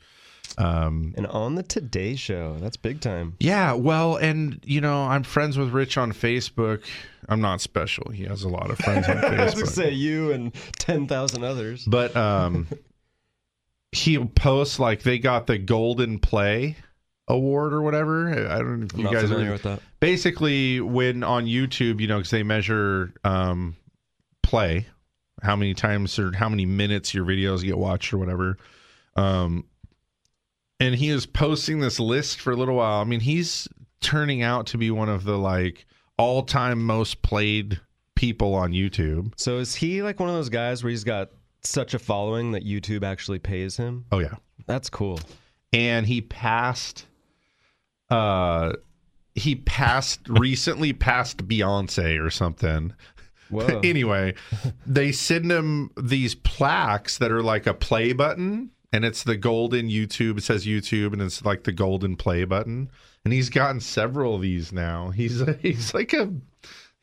[0.56, 3.34] um And on the Today Show, that's big time.
[3.38, 6.82] yeah well and you know i'm friends with rich on facebook
[7.28, 10.52] i'm not special he has a lot of friends on I was say you and
[10.78, 11.84] ten thousand others.
[11.84, 12.66] but um
[13.92, 16.76] he'll post like they got the golden play
[17.26, 18.28] award or whatever.
[18.30, 19.80] I don't know if you Not guys familiar are with that.
[20.00, 23.76] basically when on youtube you know because they measure um
[24.42, 24.86] play
[25.42, 28.56] how many times or how many minutes your videos get watched or whatever.
[29.16, 29.64] Um
[30.80, 33.00] and he was posting this list for a little while.
[33.00, 33.68] I mean he's
[34.00, 35.86] turning out to be one of the like
[36.16, 37.80] all-time most played
[38.16, 39.32] people on youtube.
[39.36, 41.30] So is he like one of those guys where he's got
[41.62, 44.04] such a following that YouTube actually pays him?
[44.12, 44.34] oh yeah
[44.66, 45.20] That's cool.
[45.72, 47.06] and he passed
[48.10, 48.72] uh
[49.34, 52.92] he passed recently passed Beyonce or something.
[53.50, 53.80] Whoa.
[53.84, 54.34] anyway,
[54.84, 59.88] they send him these plaques that are like a play button and it's the golden
[59.88, 60.38] YouTube.
[60.38, 62.90] It says YouTube and it's like the golden play button.
[63.24, 65.10] And he's gotten several of these now.
[65.10, 66.32] He's he's like a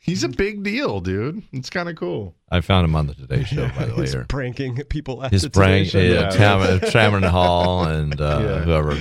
[0.05, 1.43] he's a big deal, dude.
[1.51, 2.35] It's kind of cool.
[2.49, 4.01] I found him on the Today Show, by the way.
[4.01, 4.25] He's here.
[4.29, 5.99] pranking people at His the Today prank, Show.
[5.99, 8.59] yeah, Tam- Cameron Hall and uh, Yeah.
[8.61, 8.95] whoever.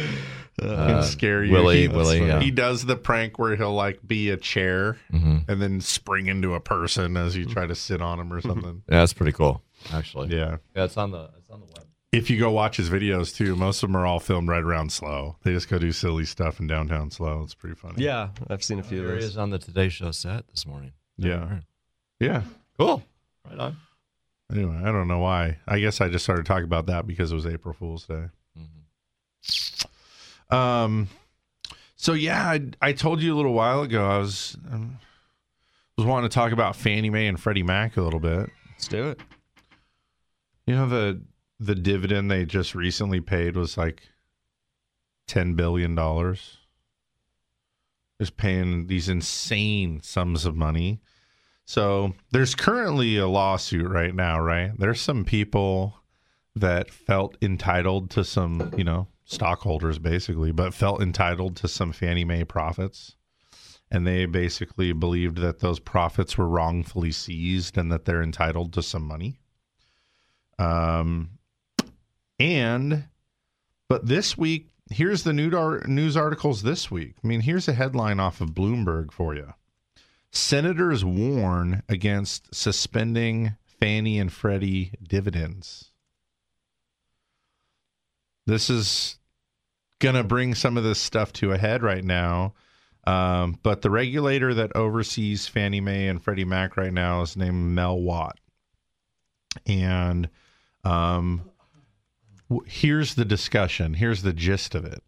[0.61, 1.51] Can Uh, scare you.
[1.53, 2.39] Willie, he, Willie, yeah.
[2.41, 5.49] he does the prank where he'll like be a chair Mhm.
[5.49, 8.83] and then spring into a person as you try to sit on him or something.
[8.89, 10.29] Yeah, that's pretty cool, actually.
[10.35, 10.59] Yeah.
[10.77, 11.84] Yeah, it's on the it's on the web.
[12.15, 14.93] If you go watch his videos too, most of them are all filmed right around
[14.93, 15.37] SLO.
[15.43, 17.43] They just go do silly stuff in downtown SLO.
[17.43, 18.03] It's pretty funny.
[18.05, 19.31] Yeah, I've seen a few Here of he those.
[19.33, 20.93] is on the Today Show set this morning.
[21.17, 21.59] Yeah.
[22.21, 22.43] Yeah.
[22.79, 23.03] Cool.
[23.49, 23.77] Right on.
[24.53, 25.59] Anyway, I don't know why.
[25.67, 28.27] I guess I just started talking about that because it was April Fool's Day.
[30.51, 31.09] Um.
[31.97, 34.99] So yeah, I, I told you a little while ago I was um,
[35.97, 38.51] was wanting to talk about Fannie Mae and Freddie Mac a little bit.
[38.73, 39.21] Let's do it.
[40.67, 41.21] You know the
[41.59, 44.03] the dividend they just recently paid was like
[45.27, 46.59] ten billion dollars.
[48.21, 51.01] Just paying these insane sums of money.
[51.65, 54.73] So there's currently a lawsuit right now, right?
[54.79, 55.97] There's some people
[56.55, 62.25] that felt entitled to some, you know, stockholders basically, but felt entitled to some Fannie
[62.25, 63.17] Mae profits.
[63.91, 68.83] And they basically believed that those profits were wrongfully seized and that they're entitled to
[68.83, 69.41] some money.
[70.59, 71.34] Um,
[72.39, 73.05] and,
[73.89, 75.51] but this week, here's the new
[75.87, 77.15] news articles this week.
[77.23, 79.55] I mean, here's a headline off of Bloomberg for you.
[80.31, 85.91] Senators warn against suspending Fannie and Freddie dividends.
[88.47, 89.19] This is
[90.01, 92.55] going to bring some of this stuff to a head right now.
[93.07, 97.75] Um, but the regulator that oversees Fannie Mae and Freddie Mac right now is named
[97.75, 98.39] Mel Watt.
[99.67, 100.29] And
[100.85, 101.51] um,
[102.67, 103.95] here's the discussion.
[103.95, 105.03] Here's the gist of it.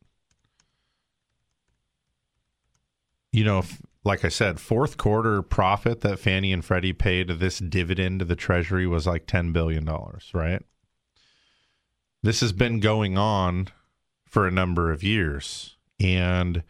[3.32, 7.59] You know, f- like I said, fourth quarter profit that Fannie and Freddie paid this
[7.59, 9.84] dividend to the Treasury was like $10 billion,
[10.32, 10.62] right?
[12.22, 13.68] This has been going on
[14.24, 15.76] for a number of years.
[16.01, 16.62] And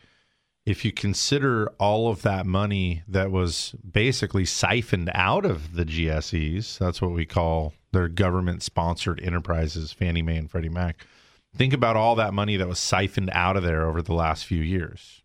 [0.66, 6.76] if you consider all of that money that was basically siphoned out of the GSEs,
[6.78, 11.06] that's what we call their government sponsored enterprises, Fannie Mae and Freddie Mac.
[11.54, 14.60] Think about all that money that was siphoned out of there over the last few
[14.60, 15.22] years.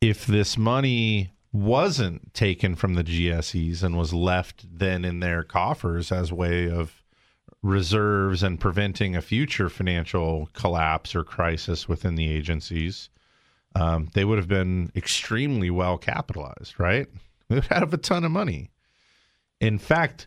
[0.00, 6.10] If this money wasn't taken from the GSEs and was left then in their coffers
[6.10, 7.02] as way of
[7.62, 13.08] reserves and preventing a future financial collapse or crisis within the agencies,
[13.74, 17.06] um, they would have been extremely well capitalized, right?
[17.48, 18.70] They would have a ton of money.
[19.60, 20.26] In fact,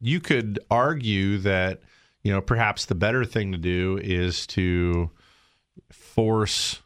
[0.00, 1.80] you could argue that,
[2.22, 5.10] you know, perhaps the better thing to do is to
[5.90, 6.82] force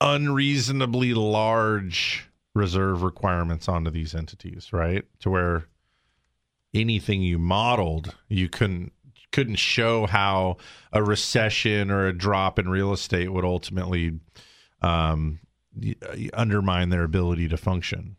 [0.00, 5.04] unreasonably large reserve requirements onto these entities, right?
[5.20, 5.66] To where
[6.74, 8.92] anything you modeled, you couldn't
[9.32, 10.56] couldn't show how
[10.92, 14.18] a recession or a drop in real estate would ultimately
[14.82, 15.40] um,
[16.34, 18.16] undermine their ability to function.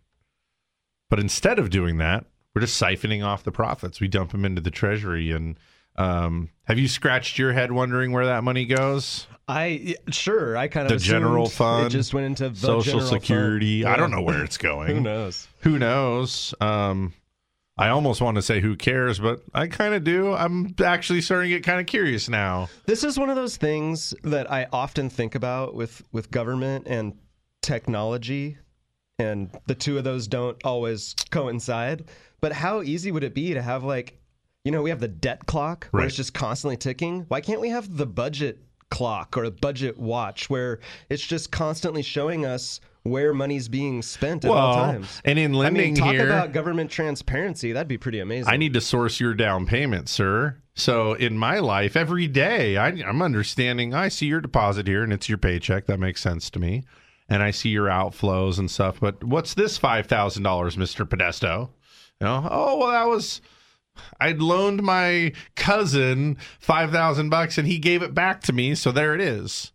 [1.09, 3.99] But instead of doing that, we're just siphoning off the profits.
[4.01, 5.57] We dump them into the treasury and
[5.95, 9.25] um, Have you scratched your head wondering where that money goes?
[9.47, 13.07] I sure I kind of The general fund, It just went into the Social general
[13.09, 13.83] Security.
[13.83, 13.93] fund.
[13.93, 14.95] I don't know where it's going.
[14.95, 15.47] Who knows?
[15.61, 16.53] Who knows?
[16.59, 17.13] Um,
[17.79, 20.33] I almost want to say who cares, but I kind of do.
[20.33, 22.69] I'm actually starting to get kind of curious now.
[22.85, 27.13] This is one of those things that I often think about with with government and
[27.61, 28.57] technology,
[29.19, 32.05] and the two of those don't always coincide.
[32.41, 34.19] But how easy would it be to have like,
[34.63, 36.07] you know, we have the debt clock where Right.
[36.07, 37.25] it's just constantly ticking.
[37.27, 40.79] Why can't we have the budget clock or a budget watch where
[41.09, 45.21] it's just constantly showing us where money's being spent at all times?
[45.23, 47.71] and in I lending mean, talk here- about government transparency.
[47.71, 48.51] That'd be pretty amazing.
[48.51, 50.57] I need to source your down payment, sir.
[50.75, 53.93] So in my life, every day, I, I'm understanding.
[53.95, 55.85] I see your deposit here, and it's your paycheck.
[55.87, 56.83] That makes sense to me.
[57.29, 58.99] And I see your outflows and stuff.
[58.99, 61.69] But what's this five thousand dollars, Mister Podesto?
[62.21, 63.41] You know, oh well, that was
[64.19, 68.75] I'd loaned my cousin five thousand bucks, and he gave it back to me.
[68.75, 69.71] So there it is.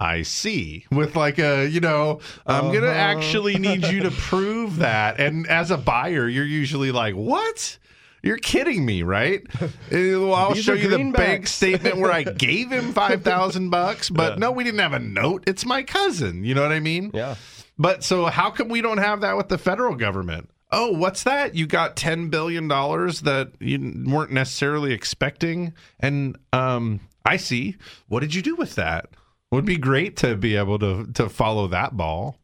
[0.00, 0.84] I see.
[0.90, 2.98] With like a, you know, I'm gonna Uh-huh.
[2.98, 5.20] actually need you to prove that.
[5.20, 7.78] And as a buyer, you're usually like, what?
[8.24, 9.42] You're kidding me, right?
[9.92, 14.10] Well, I'll These show you the bank statement where I gave him five thousand bucks,
[14.10, 15.44] but no, we didn't have a note.
[15.46, 16.44] It's my cousin.
[16.44, 17.10] You know what I mean?
[17.14, 17.34] Yeah.
[17.78, 20.48] But so how come we don't have that with the federal government?
[20.72, 21.54] Oh, what's that?
[21.54, 27.76] You got ten billion dollars that you weren't necessarily expecting, and um, I see.
[28.08, 29.10] What did you do with that?
[29.50, 32.38] Would be great to be able to to follow that ball.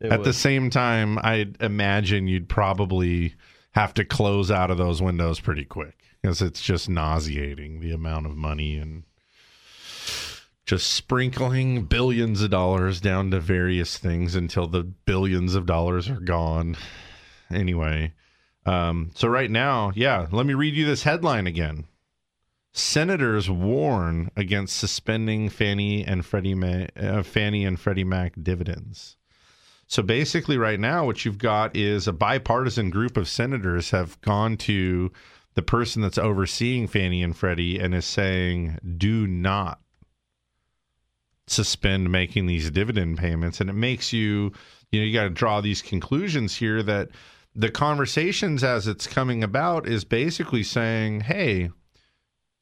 [0.00, 3.34] It At the same time, I imagine you'd probably
[3.72, 8.26] have to close out of those windows pretty quick because it's just nauseating the amount
[8.26, 9.04] of money and
[10.66, 16.20] just sprinkling billions of dollars down to various things until the billions of dollars are
[16.20, 16.76] gone.
[17.50, 18.12] Anyway,
[18.66, 21.84] um, so right now, yeah, let me read you this headline again.
[22.72, 29.16] Senators warn against suspending Fannie and Freddie Ma- uh, Fannie and Freddie Mac dividends.
[29.86, 34.56] So basically, right now, what you've got is a bipartisan group of senators have gone
[34.58, 35.12] to
[35.54, 39.80] the person that's overseeing Fannie and Freddie and is saying, "Do not
[41.46, 44.52] suspend making these dividend payments." And it makes you,
[44.90, 47.08] you know, you got to draw these conclusions here that
[47.54, 51.70] the conversations as it's coming about is basically saying, "Hey,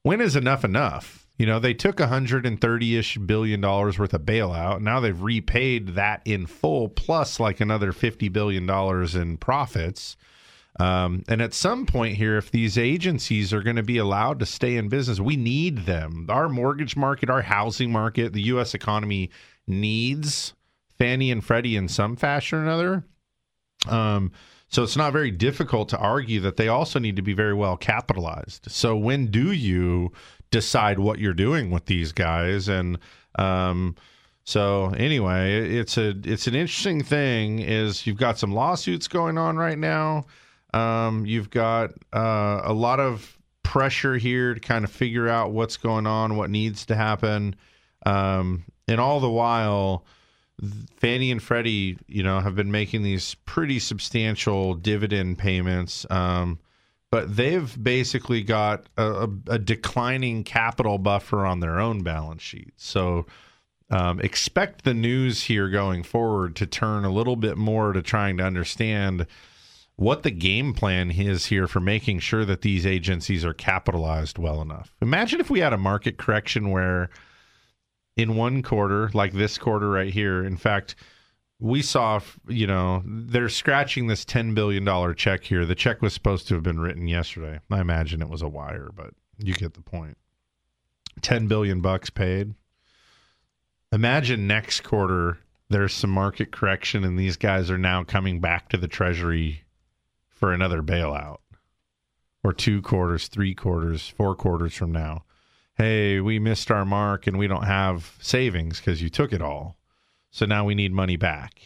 [0.03, 4.81] when is enough enough?" You know, they took 130-ish billion dollars worth of bailout.
[4.81, 10.17] Now they've repaid that in full plus like another 50 billion dollars in profits.
[10.81, 14.47] Um, and at some point here, if these agencies are going to be allowed to
[14.47, 16.27] stay in business, we need them.
[16.29, 18.75] Our mortgage market, our housing market, the U.S.
[18.75, 19.31] economy
[19.67, 20.55] needs
[20.99, 23.05] Fannie and Freddie in some fashion or another.
[23.89, 24.33] Um,
[24.69, 27.77] so it's not very difficult to argue that they also need to be very well
[27.77, 28.71] capitalized.
[28.71, 30.11] So when do you
[30.51, 32.69] decide what you're doing with these guys?
[32.69, 32.99] And
[33.39, 33.95] um,
[34.43, 37.61] so anyway, it's a it's an interesting thing.
[37.61, 40.27] Is you've got some lawsuits going on right now.
[40.75, 45.77] Um, you've got uh, a lot of pressure here to kind of figure out what's
[45.77, 47.55] going on, what needs to happen,
[48.05, 50.05] um, and all the while.
[50.97, 56.61] Fannie and Freddie, you know, have been making these pretty substantial dividend payments, um,
[57.11, 62.73] but they've basically got a, a, declining capital buffer on their own balance sheet.
[62.77, 63.27] So
[63.91, 68.37] um, expect the news here going forward to turn a little bit more to trying
[68.37, 69.27] to understand
[69.97, 74.61] what the game plan is here for making sure that these agencies are capitalized well
[74.61, 74.95] enough.
[75.01, 77.11] Imagine if we had a market correction where
[78.17, 80.97] in one quarter, like this quarter right here, in fact,
[81.61, 85.65] we saw, you know, they're scratching this $10 billion check here.
[85.65, 87.61] The check was supposed to have been written yesterday.
[87.71, 90.19] I imagine it was a wire, but you get the point.
[91.23, 92.55] 10 billion bucks paid.
[93.93, 95.39] Imagine next quarter
[95.71, 99.64] there's some market correction and these guys are now coming back to the treasury
[100.45, 101.39] for another bailout.
[102.43, 105.25] Or two quarters, three quarters, four quarters from now
[105.77, 109.77] hey, we missed our mark and we don't have savings because you took it all.
[110.31, 111.61] So now we need money back.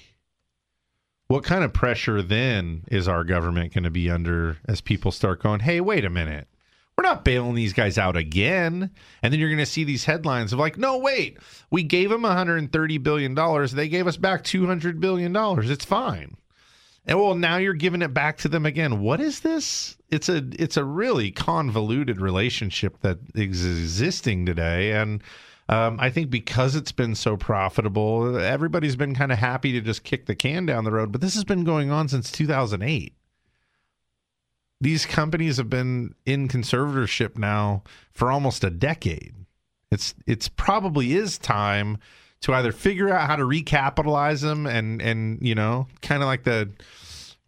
[1.27, 5.43] What kind of pressure then is our government going to be under as people start
[5.43, 6.49] going, hey, wait a minute.
[6.97, 8.93] We're not bailing these guys out again.
[9.23, 11.37] And then you're going to see these headlines of like, no, wait,
[11.71, 13.35] we gave them $130 billion.
[13.75, 15.37] They gave us back $200 billion.
[15.37, 16.39] It's fine.
[17.09, 19.01] And well, now you're giving it back to them again.
[19.01, 19.97] What is this?
[20.11, 25.23] It's a it's a really convoluted relationship that is existing today, and
[25.71, 30.05] um, I think because it's been so profitable, everybody's been kind of happy to just
[30.05, 31.13] kick the can down the road.
[31.13, 33.15] But this has been going on since 2008.
[34.81, 37.83] these companies have been in conservatorship now
[38.13, 39.35] for almost a decade.
[39.91, 41.99] It's it's probably is time
[42.41, 46.45] to either figure out how to recapitalize them and and you know kind of like
[46.45, 46.71] the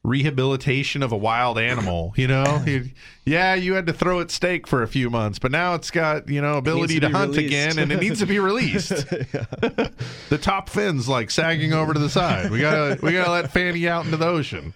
[0.02, 2.64] rehabilitation of a wild animal you know?
[3.26, 6.28] Yeah you had to throw it steak for a few months but now it's got
[6.28, 7.46] you know ability to to, hunt released.
[7.46, 8.88] again and it needs to be released.
[8.88, 12.50] The top fins like sagging over to the side.
[12.50, 14.74] We gotta we gotta let Fannie out into the ocean.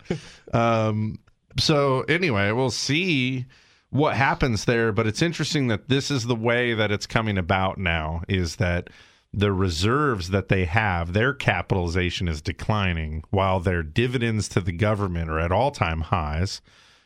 [0.53, 1.19] Um
[1.59, 3.47] so anyway we'll see
[3.91, 7.79] what happens there but it's interesting that this is the way that it's coming about
[7.79, 8.91] now is that
[9.37, 15.29] the reserves that they have their capitalization is declining while their dividends to the government
[15.29, 16.61] are at all-time highs.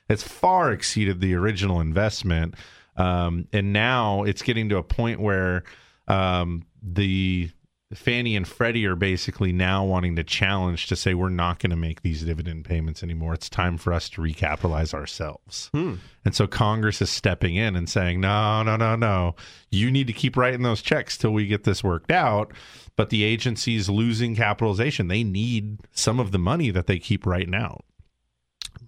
[0.09, 2.55] It's far exceeded the original investment.
[2.97, 5.65] Um, and now it's getting to a point where
[6.07, 7.51] um, the
[7.95, 11.77] Fannie and Freddie are basically now wanting to challenge to say we're not going to
[11.77, 13.33] make these dividend payments anymore.
[13.33, 15.71] It's time for us to recapitalize ourselves.
[15.73, 15.95] Hmm.
[16.23, 19.37] And so Congress is stepping in and saying, no, no, no, no.
[19.71, 22.53] You need to keep writing those checks till we get this worked out.
[22.95, 25.09] But the agency's losing capitalization.
[25.09, 27.87] They need some of the money that they keep writing out.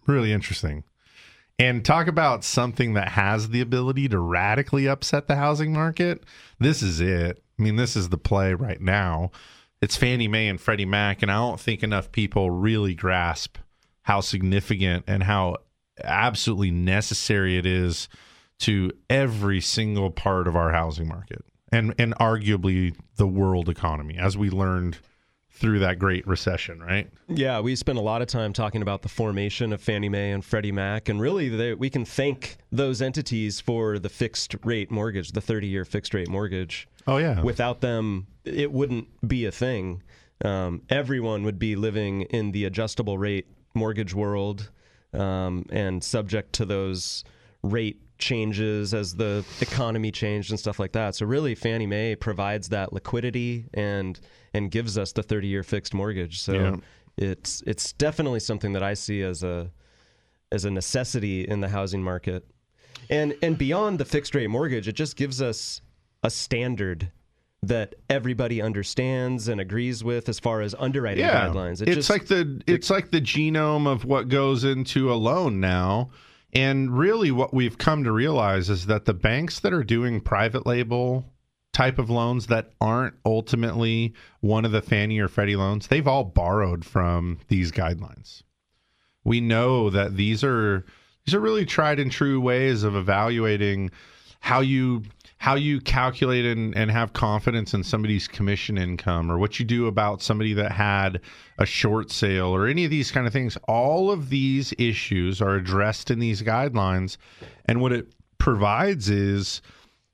[0.06, 0.84] Really interesting.
[1.58, 6.24] And talk about something that has the ability to radically upset the housing market.
[6.58, 7.42] This is it.
[7.60, 9.30] I mean, this is the play right now.
[9.82, 13.58] It's Fannie Mae and Freddie Mac, and I don't think enough people really grasp
[14.02, 15.58] how significant and how
[16.02, 18.08] absolutely necessary it is
[18.60, 24.36] to every single part of our housing market and and arguably the world economy as
[24.36, 24.98] we learned
[25.60, 27.08] through that great recession, right?
[27.28, 30.42] Yeah, we spent a lot of time talking about the formation of Fannie Mae and
[30.42, 35.32] Freddie Mac, and really they, we can thank those entities for the fixed rate mortgage,
[35.32, 36.88] the 30 year fixed rate mortgage.
[37.06, 37.42] Oh yeah.
[37.42, 40.02] Without them, it wouldn't be a thing.
[40.42, 44.70] Um, everyone would be living in the adjustable rate mortgage world
[45.12, 47.22] um, and subject to those
[47.62, 51.14] rate changes as the economy changed and stuff like that.
[51.14, 54.18] So really, Fannie Mae provides that liquidity and
[54.52, 56.40] and gives us the 30 year fixed mortgage.
[56.40, 56.76] So Yeah.
[57.16, 59.70] it's it's definitely something that I see as a
[60.52, 62.44] as a necessity in the housing market.
[63.08, 65.80] And and beyond the fixed rate mortgage, it just gives us
[66.22, 67.10] a standard
[67.62, 71.80] that everybody understands and agrees with as far as underwriting guidelines.
[71.82, 75.60] It it's just- like the it's like the genome of what goes into a loan
[75.60, 76.10] now.
[76.52, 80.66] And really what we've come to realize is that the banks that are doing private
[80.66, 81.32] label
[81.72, 86.24] type of loans that aren't ultimately one of the Fannie or Freddie loans, they've all
[86.24, 88.42] borrowed from these guidelines.
[89.22, 90.84] We know that these are
[91.24, 93.90] these are really tried and true ways of evaluating
[94.40, 95.02] how you
[95.40, 99.86] how you calculate and, and have confidence in somebody's commission income or what you do
[99.86, 101.18] about somebody that had
[101.58, 105.54] a short sale or any of these kind of things all of these issues are
[105.54, 107.16] addressed in these guidelines
[107.64, 109.62] and what it provides is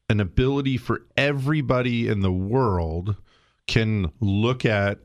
[0.09, 3.17] an ability for everybody in the world
[3.67, 5.01] can look at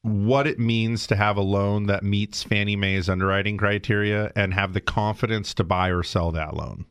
[0.00, 4.72] what it means to have a loan that meets Fannie Mae's underwriting criteria and have
[4.72, 6.86] the confidence to buy or sell that loan.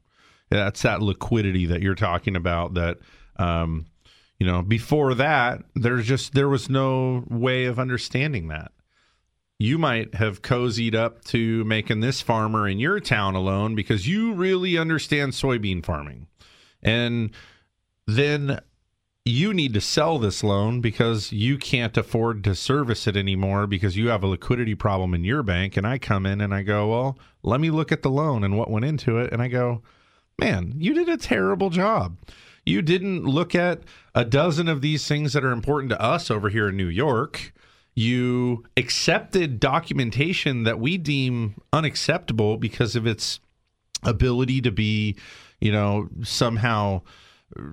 [0.55, 2.97] That's that liquidity that you're talking about that
[3.37, 3.85] um
[4.39, 8.71] you know before that there's just there was no way of understanding that.
[9.57, 14.05] You might have cozied up to making this farmer in your town a loan because
[14.05, 16.27] you really understand soybean farming.
[16.83, 17.31] And
[18.05, 18.59] then
[19.25, 23.97] you need to sell this loan because you can't afford to service it anymore because
[23.97, 25.75] you have a liquidity problem in your bank.
[25.75, 28.55] And I come in and I go, Well, let me look at the loan and
[28.55, 29.33] what went into it.
[29.33, 29.81] And I go,
[30.39, 32.17] Man, you did a terrible job.
[32.65, 33.81] You didn't look at
[34.13, 37.53] a dozen of these things that are important to us over here in New York.
[37.93, 43.39] You accepted documentation that we deem unacceptable because of its
[44.03, 45.15] ability to be,
[45.61, 47.01] you know, somehow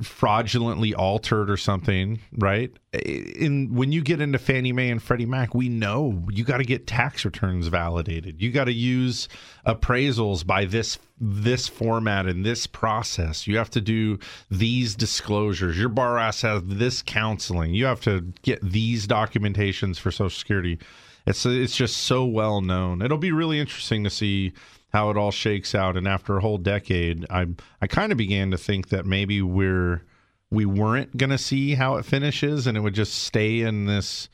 [0.03, 2.73] fraudulently altered or something, right?
[2.93, 6.65] In when you get into Fannie Mae and Freddie Mac, we know you got to
[6.65, 8.41] get tax returns validated.
[8.41, 9.29] You got to use
[9.67, 13.47] appraisals by this this format and this process.
[13.47, 14.19] You have to do
[14.51, 15.79] these disclosures.
[15.79, 17.75] Your bar ass has this counseling.
[17.75, 20.79] You have to get these documentations for Social Security.
[21.27, 23.03] It's it's just so well known.
[23.03, 24.53] It'll be really interesting to see
[24.93, 25.97] how it all shakes out.
[25.97, 27.47] And after a whole decade, I
[27.81, 30.03] I kind of began to think that maybe we're
[30.51, 34.29] we weren't going to see how it finishes, and it would just stay in this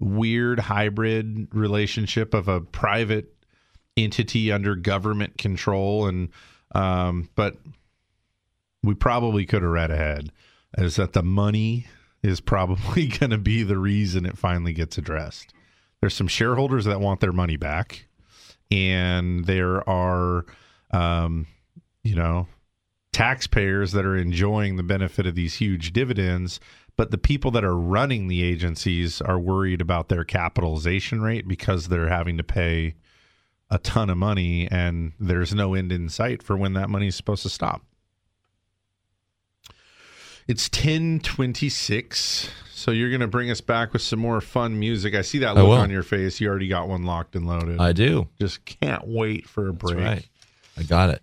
[0.00, 3.34] weird hybrid relationship of a private
[3.96, 6.06] entity under government control.
[6.06, 6.30] And
[6.74, 7.56] um, but
[8.82, 10.32] we probably could have read ahead,
[10.76, 11.86] is that the money
[12.22, 15.54] is probably going to be the reason it finally gets addressed.
[16.00, 18.06] There's some shareholders that want their money back
[18.70, 20.46] and there are,
[20.90, 21.46] um,
[22.02, 22.46] you know,
[23.12, 26.60] taxpayers that are enjoying the benefit of these huge dividends.
[26.96, 31.88] But the people that are running the agencies are worried about their capitalization rate because
[31.88, 32.94] they're having to pay
[33.70, 37.16] a ton of money and there's no end in sight for when that money is
[37.16, 37.82] supposed to stop.
[40.48, 42.50] It's 1026.
[42.80, 45.14] So you're going to bring us back with some more fun music.
[45.14, 46.40] I see that look on your face.
[46.40, 47.78] You already got one locked and loaded.
[47.78, 48.26] I do.
[48.40, 49.98] Just can't wait for a break.
[49.98, 50.26] right.
[50.78, 51.22] I got it.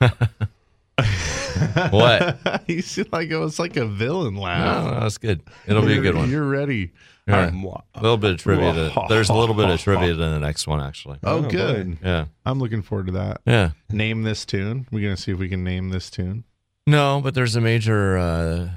[1.90, 2.62] what?
[2.68, 4.84] you see like it was like a villain laugh.
[4.84, 5.42] No, no, that's good.
[5.66, 6.30] It'll be a good one.
[6.30, 6.92] You're ready.
[7.26, 7.50] Yeah.
[7.94, 8.72] A little bit of trivia.
[8.72, 11.18] To, there's a little bit of trivia in the next one, actually.
[11.22, 11.98] Oh, good.
[12.02, 12.24] Yeah.
[12.46, 13.42] I'm looking forward to that.
[13.44, 13.72] Yeah.
[13.90, 14.86] Name this tune.
[14.90, 16.44] We're going to see if we can name this tune.
[16.86, 18.16] No, but there's a major.
[18.16, 18.68] Uh,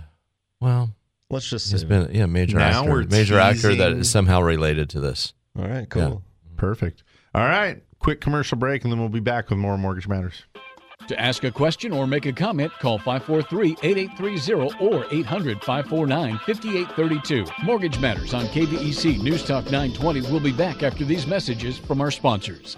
[0.59, 0.89] well,
[1.31, 4.41] let's just he's say been yeah major Now actor, we're major actor that is somehow
[4.41, 5.33] related to this.
[5.57, 6.23] All right, cool.
[6.57, 7.03] Perfect.
[7.33, 7.81] All right.
[7.99, 10.45] Quick commercial break, and then we'll be back with more Mortgage Matters.
[11.07, 17.45] To ask a question or make a comment, call 543 8830 or 800 549 5832.
[17.63, 22.11] Mortgage Matters on KVEC News Talk 920 will be back after these messages from our
[22.11, 22.77] sponsors.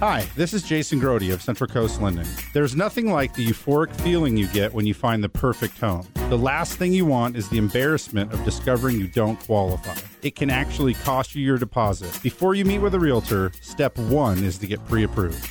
[0.00, 2.24] Hi, this is Jason Grody of Central Coast Lending.
[2.54, 6.06] There's nothing like the euphoric feeling you get when you find the perfect home.
[6.28, 9.96] The last thing you want is the embarrassment of discovering you don't qualify.
[10.22, 12.16] It can actually cost you your deposit.
[12.22, 15.50] Before you meet with a realtor, step one is to get pre approved.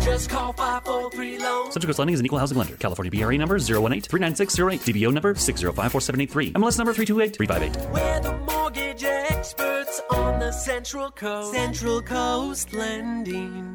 [0.00, 1.70] Just call 543 Loan.
[1.70, 2.76] Central Coast Lending is an equal housing lender.
[2.76, 4.94] California BRE number 018-39608.
[4.94, 6.52] DBO number 6054783.
[6.54, 7.92] MLS number 328358.
[7.92, 11.52] We're the mortgage experts on the Central Coast.
[11.52, 13.74] Central Coast Lending.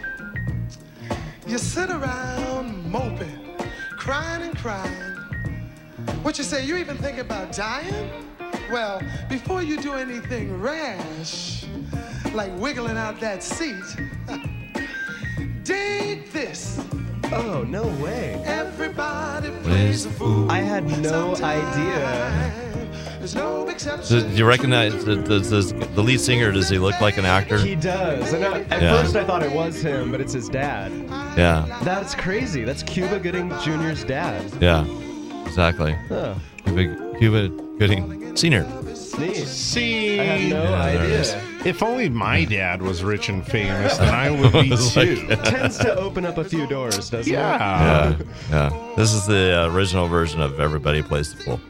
[1.51, 3.57] You sit around moping,
[3.97, 5.17] crying and crying.
[6.23, 8.09] What you say, you even think about dying?
[8.71, 11.65] Well, before you do anything rash,
[12.33, 13.83] like wiggling out that seat,
[15.63, 16.79] dig this.
[17.33, 18.41] Oh, no way.
[18.45, 20.49] Everybody plays a fool.
[20.49, 22.71] I had no idea.
[23.35, 24.29] No exception.
[24.29, 26.51] Do you recognize the, the, the, the lead singer?
[26.51, 27.57] Does he look like an actor?
[27.57, 28.33] He does.
[28.33, 29.01] And I, at Yeah.
[29.01, 30.91] first I thought it was him, but it's his dad.
[31.37, 32.63] Yeah, That's crazy.
[32.63, 34.51] That's Cuba Gooding Jr.'s dad.
[34.61, 34.85] yeah,
[35.45, 35.93] exactly.
[36.09, 36.35] Huh.
[36.65, 37.49] Cuba, Cuba
[37.79, 38.65] Gooding Senior.
[39.45, 41.33] See, I had no Yeah, there it is.
[41.33, 41.47] idea.
[41.65, 45.27] If only my dad was rich and famous, then I would be too.
[45.27, 48.17] like- Tends to open up a few doors, doesn't Yeah.
[48.17, 48.25] Yeah,
[48.71, 48.93] yeah.
[48.97, 51.61] This is the uh, original version of Everybody Plays the Fool.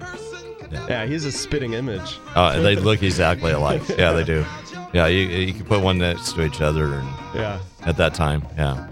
[0.00, 0.80] it?
[0.88, 2.18] Yeah, he's a spitting image.
[2.36, 3.82] Oh, and they look exactly alike.
[3.98, 4.44] Yeah, they do.
[4.92, 7.60] Yeah, you, you can put one next to each other, and Yeah.
[7.86, 8.86] at that time, yeah,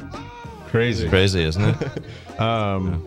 [0.68, 1.08] Crazy.
[1.08, 2.04] crazy, isn't it?
[2.40, 3.06] Um,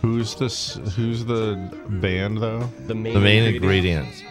[0.00, 0.76] who's this?
[0.96, 1.56] Who's the
[2.00, 2.60] band though?
[2.86, 4.06] The main, the main ingredient.
[4.08, 4.22] ingredients.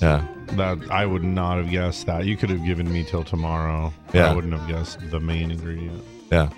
[0.00, 2.24] Yeah, That I would not have guessed that.
[2.24, 3.92] You could have given me till tomorrow.
[4.14, 4.30] Yeah.
[4.30, 6.02] I wouldn't have guessed the main ingredient.
[6.30, 6.50] yeah.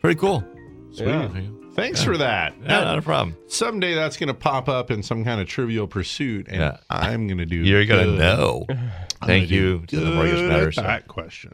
[0.00, 0.42] Pretty cool.
[0.92, 1.06] Sweet.
[1.08, 1.28] Yeah.
[1.78, 2.54] Thanks for that.
[2.60, 3.36] Yeah, not a problem.
[3.46, 6.76] Someday that's going to pop up in some kind of trivial pursuit, and Yeah.
[6.90, 7.56] I'm going to do.
[7.56, 8.18] You're gonna good.
[8.18, 8.66] know.
[8.68, 8.76] I'm
[9.26, 10.78] Thank gonna you do to the Mortgage good Matters.
[10.78, 11.52] at That question.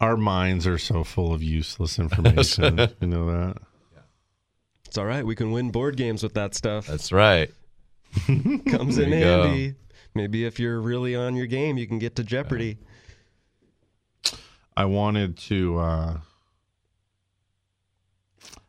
[0.00, 2.78] Our minds are so full of useless information.
[3.00, 3.56] you know that.
[4.86, 5.24] It's all right.
[5.24, 6.86] We can win board games with that stuff.
[6.86, 7.50] That's right.
[8.26, 9.42] Comes There in you go.
[9.44, 9.74] handy.
[10.14, 12.78] Maybe if you're really on your game, you can get to Jeopardy.
[14.76, 16.16] I wanted to uh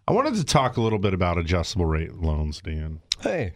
[0.07, 3.01] I wanted to talk a little bit about adjustable rate loans, Dan.
[3.21, 3.53] Hey,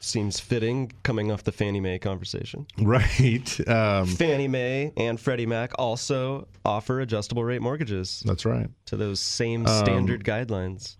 [0.00, 2.66] seems fitting coming off the Fannie Mae conversation.
[2.78, 3.68] Right.
[3.68, 8.68] Um Fannie Mae and Freddie Mac also offer adjustable rate mortgages That's right.
[8.86, 10.96] to those same Um, standard guidelines.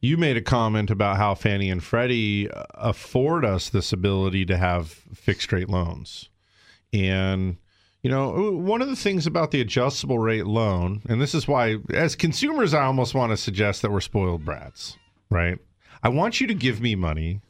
[0.00, 4.56] You made a comment about how Fannie and Freddie uh, afford us this ability to
[4.56, 6.28] have fixed rate loans.
[6.92, 7.56] And,
[8.02, 11.76] you know, one of the things about the adjustable rate loan, and this is why,
[11.94, 14.96] as consumers, I almost want to suggest that we're spoiled brats,
[15.30, 15.58] right?
[16.02, 17.40] I want you to give me money,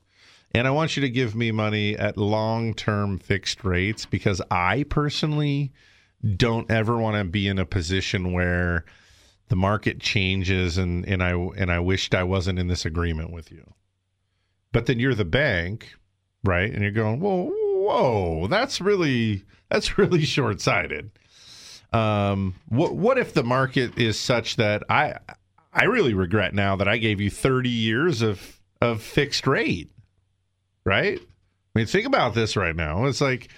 [0.55, 4.85] and I want you to give me money at long term fixed rates because I
[4.85, 5.73] personally
[6.37, 8.85] don't ever want to be in a position where
[9.49, 13.51] the market changes and and I and I wished I wasn't in this agreement with
[13.51, 13.73] you.
[14.71, 15.95] But then you're the bank,
[16.45, 16.71] right?
[16.71, 17.51] And you're going, "Whoa,
[17.83, 21.11] whoa, that's really that's really short-sighted."
[21.93, 25.17] Um what what if the market is such that I
[25.73, 29.91] I really regret now that I gave you 30 years of of fixed rate.
[30.85, 31.19] Right?
[31.21, 33.07] I mean, think about this right now.
[33.07, 33.49] It's like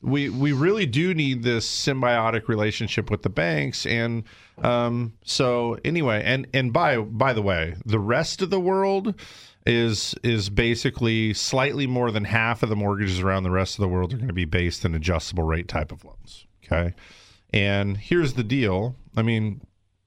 [0.00, 4.22] we we really do need this symbiotic relationship with the banks, and
[4.62, 9.14] um, so anyway, and and by by the way, the rest of the world
[9.66, 13.88] is is basically slightly more than half of the mortgages around the rest of the
[13.88, 16.46] world are going to be based in adjustable rate type of loans.
[16.64, 16.94] Okay,
[17.52, 18.96] and here's the deal.
[19.16, 19.60] I mean,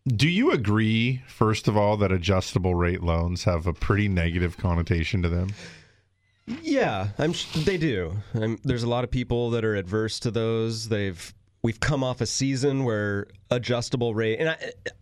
[0.07, 5.21] do you agree, first of all, that adjustable rate loans have a pretty negative connotation
[5.23, 5.53] to them?
[6.63, 7.33] Yeah, I'm.
[7.53, 8.13] They do.
[8.33, 10.89] i there's a lot of people that are adverse to those.
[10.89, 11.33] They've.
[11.61, 14.57] We've come off a season where adjustable rate, and I,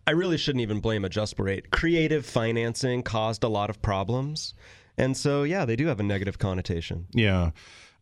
[0.06, 1.70] I really shouldn't even blame adjustable rate.
[1.70, 4.54] Creative financing caused a lot of problems,
[4.96, 7.06] and so yeah, they do have a negative connotation.
[7.12, 7.50] Yeah.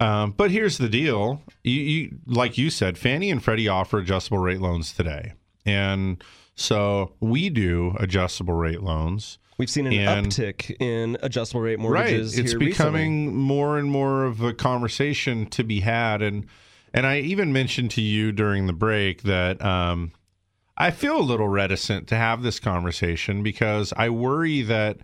[0.00, 1.42] Um, but here's the deal.
[1.64, 5.32] You, you, like you said, Fannie and Freddie offer adjustable rate loans today.
[5.64, 6.22] And
[6.54, 9.38] so we do adjustable rate loans.
[9.58, 12.36] We've seen an And- uptick in adjustable rate mortgages.
[12.36, 12.44] Right.
[12.44, 13.42] It's becoming recently.
[13.42, 16.20] more and more of a conversation to be had.
[16.20, 16.46] And
[16.96, 20.12] and I even mentioned to you during the break that um,
[20.78, 24.96] I feel a little reticent to have this conversation because I worry that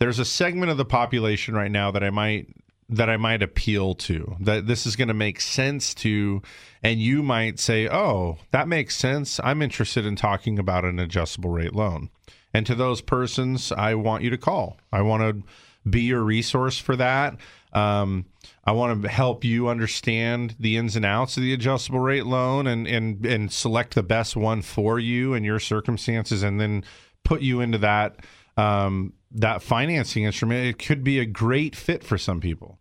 [0.00, 2.48] there's a segment of the population right now that I might
[2.88, 6.40] that I might appeal to that this is going to make sense to
[6.84, 9.40] and you might say oh that makes sense.
[9.42, 12.10] I'm interested in talking about an adjustable rate loan.
[12.52, 14.78] And to those persons I want you to call.
[14.92, 15.48] I want to
[15.88, 17.36] be your resource for that
[17.76, 18.24] um,
[18.64, 22.66] I want to help you understand the ins and outs of the adjustable rate loan
[22.66, 26.84] and and and select the best one for you and your circumstances and then
[27.22, 28.16] put you into that
[28.56, 30.66] um, that financing instrument.
[30.66, 32.78] It could be a great fit for some people.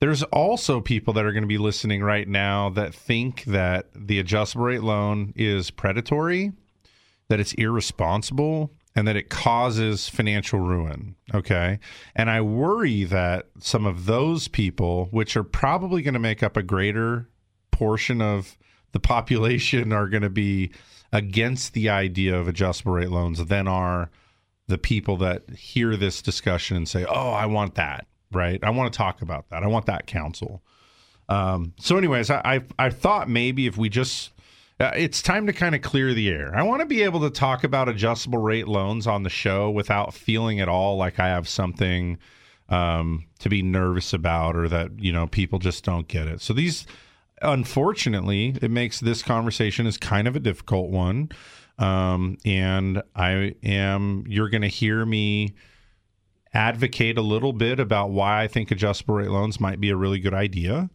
[0.00, 4.18] There's also people that are going to be listening right now that think that the
[4.18, 6.52] adjustable rate loan is predatory
[7.28, 11.16] that it's irresponsible and that it causes financial ruin.
[11.34, 11.78] Okay.
[12.14, 16.56] And I worry that some of those people, which are probably going to make up
[16.56, 17.28] a greater
[17.70, 18.58] portion of
[18.92, 20.70] the population, are going to be
[21.12, 24.10] against the idea of adjustable rate loans than are
[24.66, 28.06] the people that hear this discussion and say, oh, I want that.
[28.30, 28.62] Right.
[28.62, 29.62] I want to talk about that.
[29.62, 30.62] I want that counsel.
[31.28, 34.31] Um, so, anyways, I, I I thought maybe if we just
[34.82, 36.52] uh, it's time to kind of clear the air.
[36.56, 40.12] I want to be able to talk about adjustable rate loans on the show without
[40.12, 42.18] feeling at all like I have something
[42.68, 46.40] um, to be nervous about or that you know people just don't get it.
[46.40, 46.84] So these,
[47.40, 51.30] unfortunately, it makes this conversation is kind of a difficult one,
[51.78, 55.54] um, and I am you're going to hear me
[56.52, 60.18] advocate a little bit about why I think adjustable rate loans might be a really
[60.18, 60.90] good idea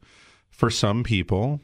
[0.49, 1.61] for some people.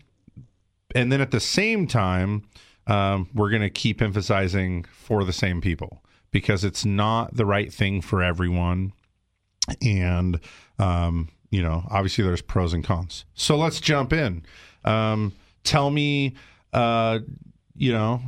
[0.96, 2.44] And then at the same time,
[2.88, 7.72] um, we're going to keep emphasizing for the same people because it's not the right
[7.72, 8.94] thing for everyone.
[9.82, 10.40] And,
[10.80, 13.26] um, you know, obviously there's pros and cons.
[13.34, 14.44] So let's jump in.
[14.84, 15.34] Um,
[15.64, 16.36] tell me,
[16.74, 17.20] uh,
[17.76, 18.22] you know,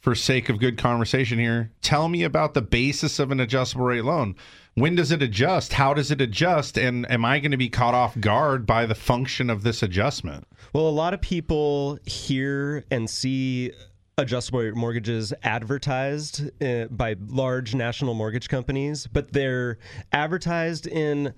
[0.00, 4.04] for sake of good conversation here, tell me about the basis of an adjustable rate
[4.04, 4.34] loan.
[4.74, 5.74] When does it adjust?
[5.74, 6.76] How does it adjust?
[6.76, 10.48] And am I going to be caught off guard by the function of this adjustment?
[10.72, 13.70] Well, a lot of people hear and see
[14.18, 19.78] adjustable mortgages advertised uh, by large national mortgage companies, but they're
[20.12, 21.34] advertised in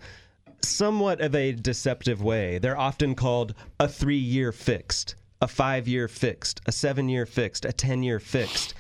[0.63, 2.59] somewhat of a deceptive way.
[2.59, 7.67] They're often called a three year fixed, a five year fixed, a seven year fixed,
[7.67, 8.75] a 10 year fixed.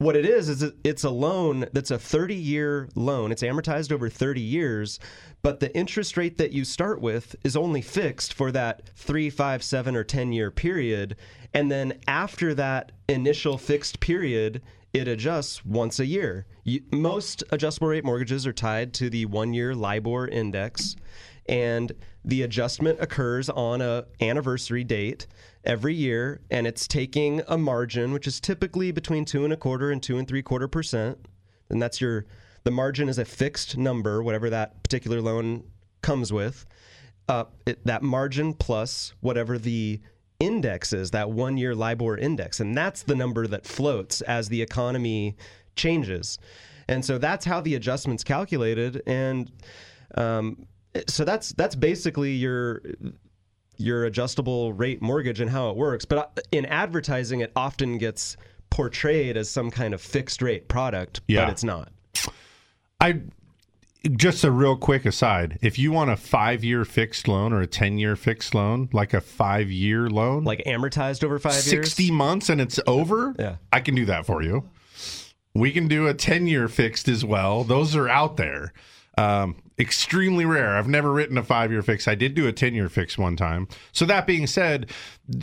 [0.00, 3.30] What it is is it's a loan that's a 30 year loan.
[3.30, 4.98] It's amortized over 30 years,
[5.42, 9.62] but the interest rate that you start with is only fixed for that three, five,
[9.62, 11.16] seven, or 10 year period.
[11.52, 14.62] And then after that initial fixed period,
[14.94, 16.46] it adjusts once a year.
[16.64, 20.96] You, most adjustable rate mortgages are tied to the one year LIBOR index,
[21.46, 21.92] and
[22.24, 25.26] the adjustment occurs on a anniversary date
[25.64, 29.90] every year, and it's taking a margin, which is typically between two and a quarter
[29.90, 31.18] and two and three quarter percent,
[31.68, 32.26] and that's your
[32.64, 35.64] the margin is a fixed number, whatever that particular loan
[36.02, 36.66] comes with.
[37.28, 40.00] Uh, it, that margin plus whatever the
[40.40, 42.60] index is, that one year LIBOR index.
[42.60, 45.36] And that's the number that floats as the economy
[45.76, 46.38] changes.
[46.88, 49.02] And so that's how the adjustment's calculated.
[49.06, 49.50] And
[50.16, 50.66] um,
[51.06, 52.82] so that's that's basically your
[53.80, 56.04] your adjustable rate mortgage and how it works.
[56.04, 58.36] But uh, in advertising, it often gets
[58.70, 61.44] portrayed as some kind of fixed rate product, Yeah.
[61.44, 61.90] but it's not.
[63.00, 63.22] I
[64.16, 65.58] just a real quick aside.
[65.62, 69.12] If you want a five year fixed loan or a ten year fixed loan, like
[69.14, 73.56] a five year loan, like amortized over five years, sixty months and it's over, yeah,
[73.72, 74.68] I can do that for you.
[75.54, 77.64] We can do a ten year fixed as well.
[77.64, 78.72] Those are out there.
[79.18, 80.76] Um, extremely rare.
[80.76, 82.06] I've never written a five year fix.
[82.06, 83.66] I did do a 10 year fix one time.
[83.92, 84.90] So, that being said,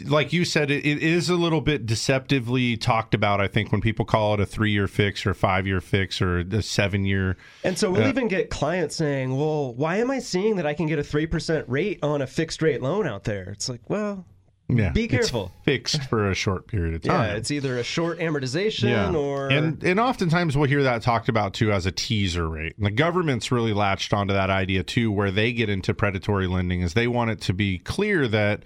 [0.05, 3.81] like you said, it, it is a little bit deceptively talked about, I think, when
[3.81, 7.03] people call it a three year fix or a five year fix or a seven
[7.03, 7.35] year.
[7.63, 10.73] And so we'll Uh, even get clients saying, well, why am I seeing that I
[10.73, 13.49] can get a 3% rate on a fixed rate loan out there?
[13.49, 14.25] It's like, well,
[14.69, 15.51] yeah, be it's careful.
[15.63, 17.29] fixed for a short period of time.
[17.29, 19.49] Yeah, it's either a short amortization or.
[19.49, 22.75] and and oftentimes we'll hear that talked about too as a teaser rate.
[22.77, 26.81] And the government's really latched onto that idea too, where they get into predatory lending,
[26.81, 28.63] is they want it to be clear that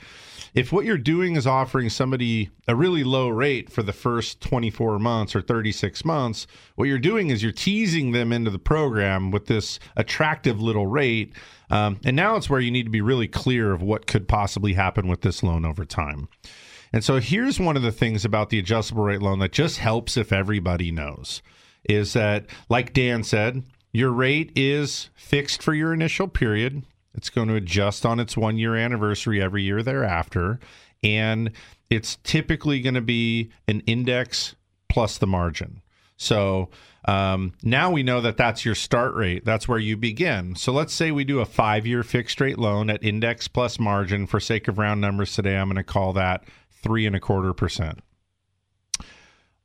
[0.53, 4.99] if what you're doing is offering somebody a really low rate for the first 24
[4.99, 6.45] months or 36 months,
[6.75, 11.33] what you're doing is you're teasing them into the program with this attractive little rate.
[11.71, 14.73] Um, and now it's where you need to be really clear of what could possibly
[14.73, 16.27] happen with this loan over time.
[16.93, 20.17] And so here's one of the things about the adjustable rate loan that just helps
[20.17, 21.41] if everybody knows
[21.89, 26.83] is that, like Dan said, your rate is fixed for your initial period.
[27.15, 30.59] It's going to adjust on its one year anniversary every year thereafter.
[31.03, 31.51] And
[31.89, 34.55] it's typically going to be an index
[34.89, 35.81] plus the margin.
[36.17, 36.69] So
[37.05, 39.43] um, now we know that that's your start rate.
[39.43, 40.55] That's where you begin.
[40.55, 44.27] So let's say we do a five year fixed rate loan at index plus margin.
[44.27, 47.53] For sake of round numbers today, I'm going to call that three and a quarter
[47.53, 47.99] percent.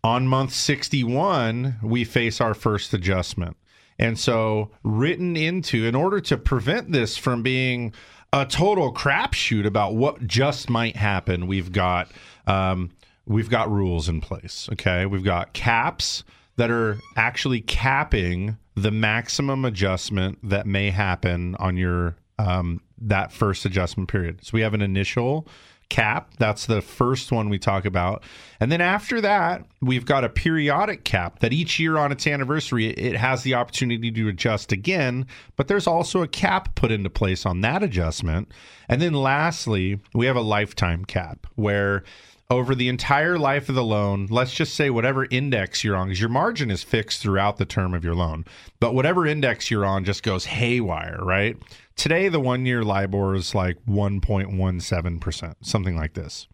[0.02, 3.56] On month 61, we face our first adjustment.
[3.98, 7.92] And so, written into, in order to prevent this from being
[8.32, 12.10] a total crapshoot about what just might happen, we've got
[12.46, 12.90] um,
[13.26, 14.68] we've got rules in place.
[14.72, 16.24] Okay, we've got caps
[16.56, 23.64] that are actually capping the maximum adjustment that may happen on your um, that first
[23.64, 24.40] adjustment period.
[24.42, 25.46] So we have an initial
[25.88, 26.34] cap.
[26.38, 28.24] That's the first one we talk about.
[28.58, 32.86] And then after that, we've got a periodic cap that each year on its anniversary,
[32.86, 35.26] it has the opportunity to adjust again.
[35.54, 38.50] But there's also a cap put into place on that adjustment.
[38.88, 42.02] And then lastly, we have a lifetime cap where
[42.48, 46.20] over the entire life of the loan, let's just say whatever index you're on, because
[46.20, 48.44] your margin is fixed throughout the term of your loan,
[48.78, 51.56] but whatever index you're on just goes haywire, right?
[51.96, 56.46] Today, the one year LIBOR is like 1.17%, something like this.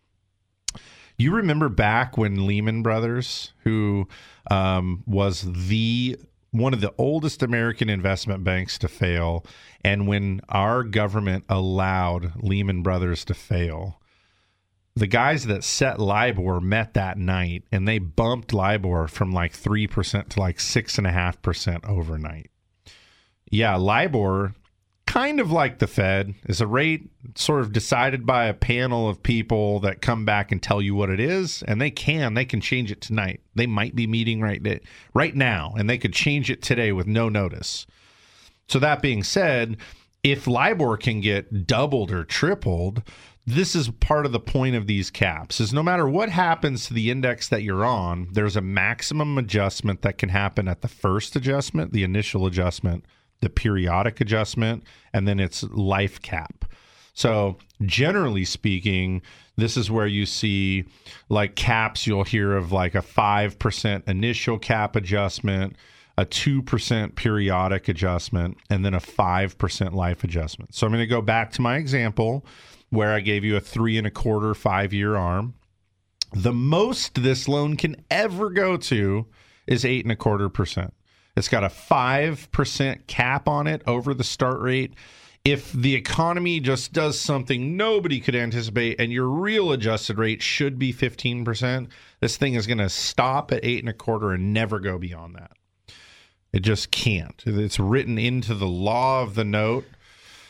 [1.18, 4.08] You remember back when Lehman Brothers, who
[4.50, 6.16] um, was the
[6.52, 9.44] one of the oldest American investment banks to fail,
[9.82, 14.01] and when our government allowed Lehman Brothers to fail,
[14.94, 20.28] the guys that set LIBOR met that night and they bumped LIBOR from like 3%
[20.28, 22.50] to like 6.5% overnight.
[23.50, 24.54] Yeah, LIBOR,
[25.06, 29.22] kind of like the Fed, is a rate sort of decided by a panel of
[29.22, 31.62] people that come back and tell you what it is.
[31.62, 33.40] And they can, they can change it tonight.
[33.54, 34.82] They might be meeting right,
[35.14, 37.86] right now and they could change it today with no notice.
[38.68, 39.76] So, that being said,
[40.22, 43.02] if LIBOR can get doubled or tripled,
[43.44, 46.94] this is part of the point of these caps is no matter what happens to
[46.94, 51.34] the index that you're on there's a maximum adjustment that can happen at the first
[51.34, 53.04] adjustment the initial adjustment
[53.42, 56.64] the periodic adjustment and then its life cap.
[57.12, 59.20] So generally speaking
[59.56, 60.86] this is where you see
[61.28, 65.76] like caps you'll hear of like a 5% initial cap adjustment
[66.18, 70.74] a 2% periodic adjustment and then a 5% life adjustment.
[70.74, 72.46] So i'm going to go back to my example
[72.92, 75.54] where I gave you a three and a quarter, five year arm.
[76.34, 79.26] The most this loan can ever go to
[79.66, 80.92] is eight and a quarter percent.
[81.34, 84.92] It's got a five percent cap on it over the start rate.
[85.42, 90.78] If the economy just does something nobody could anticipate and your real adjusted rate should
[90.78, 91.88] be 15%,
[92.20, 95.34] this thing is going to stop at eight and a quarter and never go beyond
[95.34, 95.52] that.
[96.52, 97.42] It just can't.
[97.46, 99.86] It's written into the law of the note.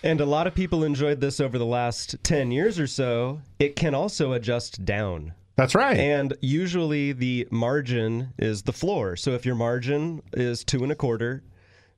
[0.02, 3.40] And a lot of people enjoyed this over the last 10 years or so.
[3.58, 5.34] It can also adjust down.
[5.56, 5.96] That's right.
[5.96, 9.16] And usually the margin is the floor.
[9.16, 11.44] So if your margin is two and a quarter,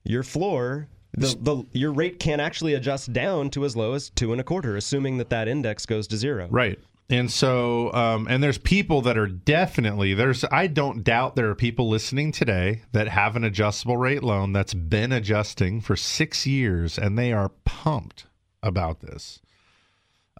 [0.02, 4.32] your floor, the, the your rate can actually adjust down to as low as two
[4.32, 6.48] and a quarter, assuming that that index goes to zero.
[6.50, 6.78] Right.
[7.10, 10.42] And so, um, and there's people that are definitely there's.
[10.44, 14.72] I don't doubt there are people listening today that have an adjustable rate loan that's
[14.72, 18.26] been adjusting for six years, and they are pumped
[18.62, 19.40] about this.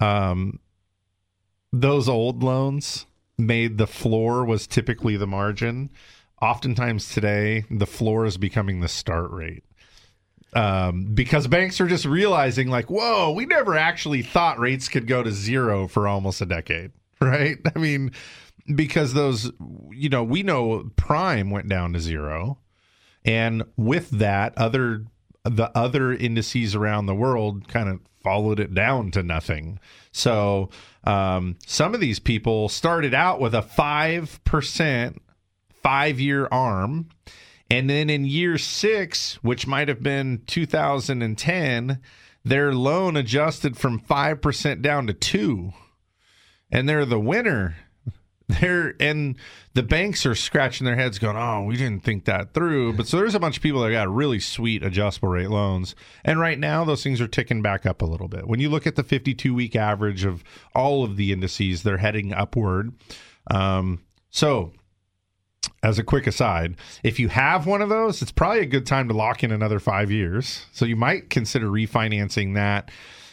[0.00, 0.58] Um,
[1.70, 3.04] those old loans
[3.36, 5.90] made the floor was typically the margin.
[6.40, 9.64] Oftentimes today, the floor is becoming the start rate.
[10.54, 15.22] Um, because banks are just realizing, like, whoa, we never actually thought rates could go
[15.22, 17.58] to zero for almost a decade, right?
[17.74, 18.12] I mean,
[18.74, 19.50] because those,
[19.90, 22.58] you know, we know prime went down to zero.
[23.24, 25.04] And with that, other
[25.44, 29.78] the other indices around the world kind of followed it down to nothing.
[30.10, 30.70] So
[31.04, 35.20] um, some of these people started out with a five percent
[35.82, 37.08] five year arm.
[37.70, 42.00] And then in year six, which might have been 2010,
[42.44, 45.72] their loan adjusted from 5% down to 2
[46.70, 47.76] And they're the winner.
[48.46, 49.36] They're, and
[49.72, 52.92] the banks are scratching their heads going, oh, we didn't think that through.
[52.92, 55.94] But so there's a bunch of people that got really sweet adjustable rate loans.
[56.26, 58.46] And right now, those things are ticking back up a little bit.
[58.46, 62.34] When you look at the 52 week average of all of the indices, they're heading
[62.34, 62.92] upward.
[63.50, 64.72] Um, so
[65.82, 69.08] as a quick aside, if you have one of those, it's probably a good time
[69.08, 70.66] to lock in another five years.
[70.72, 72.90] So you might consider refinancing that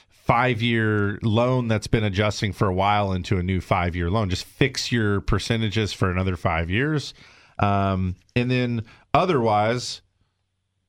[0.10, 4.30] five year loan that's been adjusting for a while into a new five year loan.
[4.30, 7.14] Just fix your percentages for another five years.
[7.60, 10.02] Um, and then otherwise,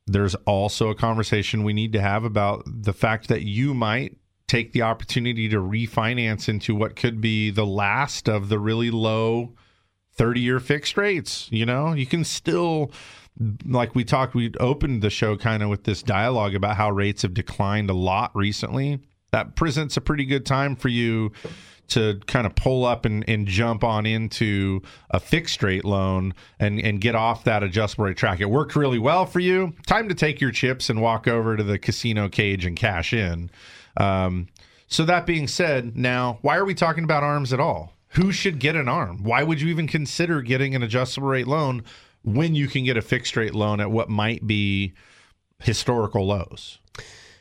[0.07, 4.17] there's also a conversation we need to have about the fact that you might
[4.49, 9.55] take the opportunity to refinance into what could be the last of the really low
[10.15, 11.49] 30 year fixed rates.
[11.51, 12.91] You know, you can still,
[13.65, 17.23] like we talked, we opened the show kind of with this dialogue about how rates
[17.23, 19.01] have declined a lot recently.
[19.33, 21.33] That presents a pretty good time for you
[21.89, 24.81] to kind of pull up and, and jump on into
[25.11, 28.41] a fixed rate loan and, and get off that adjustable rate track.
[28.41, 29.75] It worked really well for you.
[29.87, 33.51] Time to take your chips and walk over to the casino cage and cash in.
[33.97, 34.49] Um,
[34.87, 37.95] so, that being said, now, why are we talking about arms at all?
[38.13, 39.23] Who should get an arm?
[39.23, 41.83] Why would you even consider getting an adjustable rate loan
[42.23, 44.93] when you can get a fixed rate loan at what might be
[45.61, 46.79] historical lows?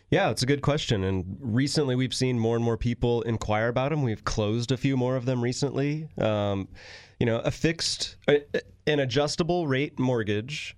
[0.10, 1.04] Yeah, it's a good question.
[1.04, 4.04] And recently we've seen more and more people inquire about them.
[4.04, 6.10] We've closed a few more of them recently.
[6.18, 6.68] Um,
[7.20, 10.76] you know, a fixed, an adjustable rate mortgage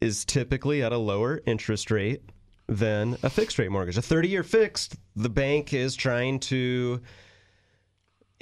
[0.00, 2.22] is typically at a lower interest rate
[2.68, 3.96] than a fixed rate mortgage.
[3.96, 7.00] A 30 year fixed, the bank is trying to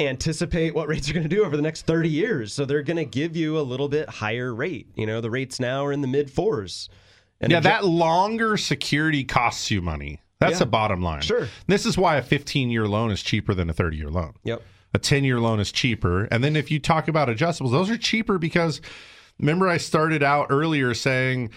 [0.08, 2.52] anticipate what rates are going to do over the next 30 years.
[2.52, 4.88] So they're going to give you a little bit higher rate.
[4.94, 6.88] You know, the rates now are in the mid fours.
[7.40, 10.20] And yeah, that longer security costs you money.
[10.40, 10.58] That's Yeah.
[10.60, 11.22] the bottom line.
[11.22, 11.48] Sure.
[11.66, 14.32] This is why a 15 year loan is cheaper than a 30 year loan.
[14.44, 14.62] Yep.
[14.94, 16.24] A 10 year loan is cheaper.
[16.24, 18.80] And then if you talk about adjustables, those are cheaper because
[19.38, 21.50] remember, I started out earlier saying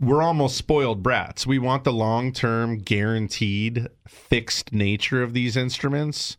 [0.00, 1.46] we're almost spoiled brats.
[1.46, 6.36] We want the long term, guaranteed, fixed nature of these instruments.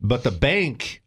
[0.00, 1.02] But the bank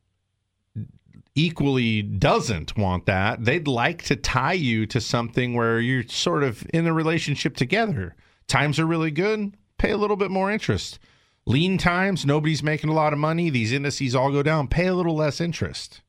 [1.36, 3.46] equally doesn't want that.
[3.46, 8.16] They'd like to tie you to something where you're sort of in a relationship together.
[8.48, 11.00] Times are really good, pay a little bit more interest.
[11.46, 14.94] Lean times, nobody's making a lot of money, these indices all go down, pay a
[14.94, 16.02] little less interest.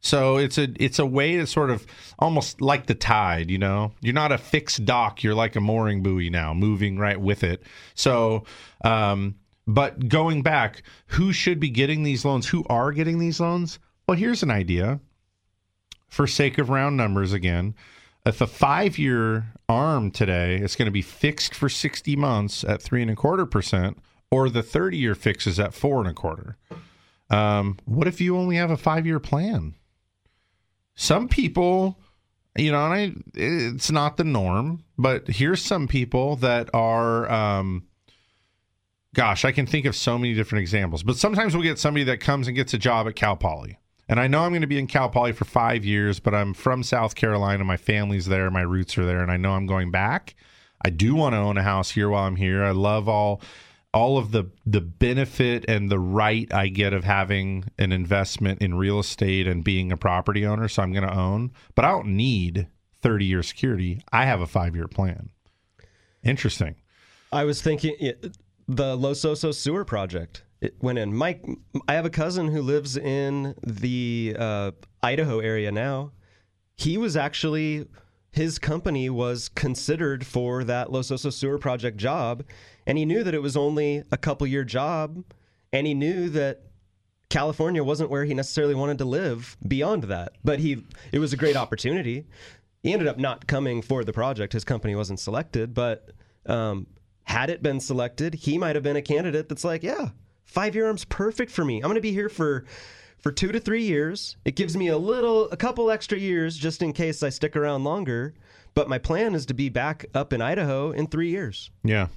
[0.00, 1.86] So it's a it's a way to sort of
[2.18, 3.92] almost like the tide, you know.
[4.00, 7.62] You're not a fixed dock, you're like a mooring buoy now, moving right with it.
[7.94, 8.44] So
[8.84, 9.36] um
[9.66, 12.48] but going back, who should be getting these loans?
[12.48, 13.78] Who are getting these loans?
[14.06, 15.00] Well, here's an idea.
[16.08, 17.74] For sake of round numbers again,
[18.26, 22.82] if a five year arm today is going to be fixed for 60 months at
[22.82, 23.98] three and a quarter percent,
[24.30, 26.56] or the 30 year fix is at four and a quarter.
[27.30, 29.74] Um, what if you only have a five year plan?
[30.94, 31.98] Some people,
[32.56, 37.86] you know, I, it's not the norm, but here's some people that are, um,
[39.14, 41.02] gosh, I can think of so many different examples.
[41.02, 43.78] But sometimes we'll get somebody that comes and gets a job at Cal Poly
[44.08, 46.54] And I know I'm going to be in Cal Poly for five years, but I'm
[46.54, 47.64] from South Carolina.
[47.64, 50.34] My family's there, my roots are there, and I know I'm going back.
[50.84, 52.64] I do want to own a house here while I'm here.
[52.64, 53.40] I love all
[53.94, 58.74] all of the the benefit and the right I get of having an investment in
[58.74, 60.66] real estate and being a property owner.
[60.66, 62.68] So I'm going to own, but I don't need
[63.02, 64.02] 30 year security.
[64.10, 65.30] I have a five year plan.
[66.24, 66.76] Interesting.
[67.30, 67.96] I was thinking
[68.68, 70.44] the Los Osos sewer project.
[70.60, 71.14] It went in.
[71.14, 71.44] Mike,
[71.88, 74.70] I have a cousin who lives in the uh,
[75.02, 76.12] Idaho area now.
[76.76, 77.86] He was actually
[78.32, 82.44] his company was considered for that Los Osos sewer project job,
[82.86, 85.22] and he knew that it was only a couple year job,
[85.72, 86.62] and he knew that
[87.28, 90.32] California wasn't where he necessarily wanted to live beyond that.
[90.42, 92.26] But he, it was a great opportunity.
[92.82, 94.54] He ended up not coming for the project.
[94.54, 96.10] His company wasn't selected, but
[96.46, 96.86] um,
[97.24, 100.10] had it been selected, he might have been a candidate that's like, yeah,
[100.44, 101.76] five year arm's perfect for me.
[101.76, 102.64] I'm going to be here for
[103.18, 104.36] for two to three years.
[104.44, 107.84] It gives me a little, a couple extra years just in case I stick around
[107.84, 108.34] longer.
[108.74, 111.70] But my plan is to be back up in Idaho in three years.
[111.84, 112.08] Yeah.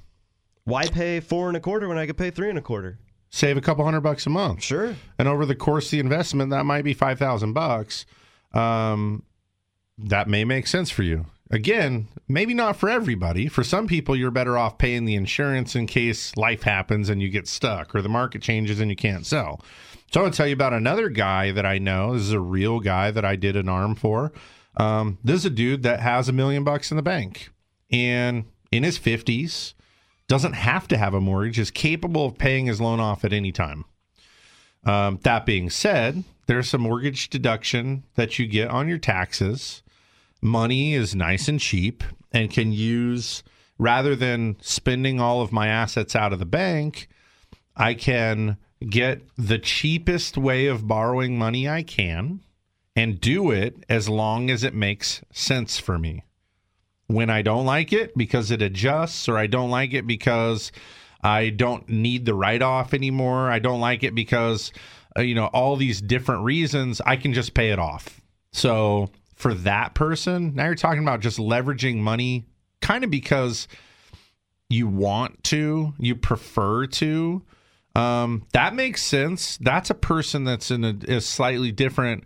[0.64, 2.98] Why pay four and a quarter when I could pay three and a quarter?
[3.30, 4.64] Save a couple hundred bucks a month.
[4.64, 4.96] Sure.
[5.20, 8.06] And over the course of the investment, that might be five thousand bucks.
[8.54, 9.24] Um,
[9.98, 11.26] that may make sense for you.
[11.52, 13.48] Again, maybe not for everybody.
[13.48, 17.30] For some people, you're better off paying the insurance in case life happens and you
[17.30, 19.64] get stuck or the market changes and you can't sell.
[20.12, 22.14] So I'm going to tell you about another guy that I know.
[22.14, 24.32] This is a real guy that I did an arm for.
[24.78, 27.52] Um, this is a dude that has a million bucks in the bank
[27.92, 29.74] and in his 50s,
[30.28, 33.52] doesn't have to have a mortgage, is capable of paying his loan off at any
[33.52, 33.86] time.
[34.84, 39.82] Um, that being said, there's some mortgage deduction that you get on your taxes.
[40.42, 43.44] Money is nice and cheap and can use,
[43.78, 47.08] rather than spending all of my assets out of the bank,
[47.76, 48.58] I can
[48.90, 52.42] get the cheapest way of borrowing money I can
[52.96, 56.24] and do it as long as it makes sense for me.
[57.08, 60.72] When I don't like it because it adjusts, or I don't like it because
[61.22, 64.72] I don't need the write off anymore, I don't like it because,
[65.18, 68.22] uh, you know, all these different reasons, I can just pay it off.
[68.54, 72.46] So for that person, now you're talking about just leveraging money
[72.82, 73.68] kind of because
[74.70, 77.44] you want to, you prefer to.
[77.96, 79.58] Um, that makes sense.
[79.58, 82.26] That's a person that's in a, a slightly different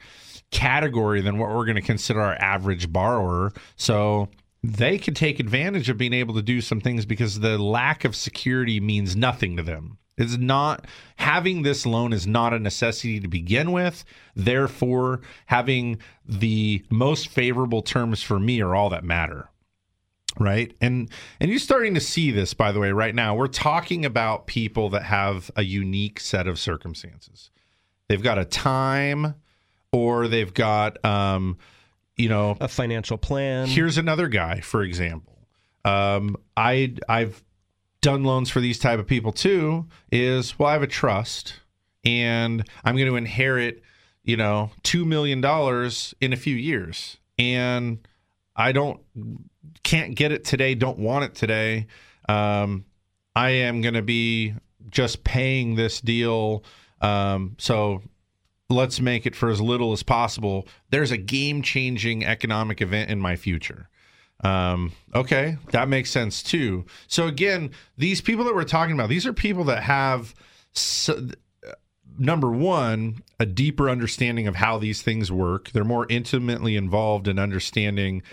[0.52, 3.54] category than what we're going to consider our average borrower.
[3.76, 4.30] So
[4.64, 8.16] they could take advantage of being able to do some things because the lack of
[8.16, 9.99] security means nothing to them.
[10.20, 10.86] It's not
[11.16, 14.04] having this loan is not a necessity to begin with.
[14.36, 19.50] Therefore, having the most favorable terms for me are all that matter
[20.38, 20.74] right?
[20.82, 21.10] And
[21.40, 23.36] and you're starting to see this by the way right now.
[23.36, 27.50] We're talking about people that have a unique set of circumstances.
[28.08, 29.36] They've got a time
[29.92, 31.58] or they've got um
[32.16, 33.68] you know a financial plan.
[33.68, 35.48] Here's another guy for example.
[35.86, 37.44] Um i i've
[38.02, 41.60] done loans for these type of people too is well i have a trust
[42.06, 43.82] and i'm going to inherit
[44.24, 48.08] you know 2 million dollars in a few years and
[48.56, 49.02] i don't
[49.84, 51.88] can't get it today, don't want it today,
[52.28, 52.86] um,
[53.36, 54.54] I am going to be
[54.90, 56.64] just paying this deal.
[57.02, 58.02] Um, so
[58.70, 60.68] let's make it for as little as possible.
[60.90, 63.90] There's a game changing economic event in my future.
[64.44, 66.86] Um, okay, that makes sense too.
[67.08, 70.34] So again, these people that we're talking about, these are people that have.
[70.72, 71.30] So,
[72.18, 75.72] number one, a deeper understanding of how these things work.
[75.72, 78.24] They're more intimately involved in understanding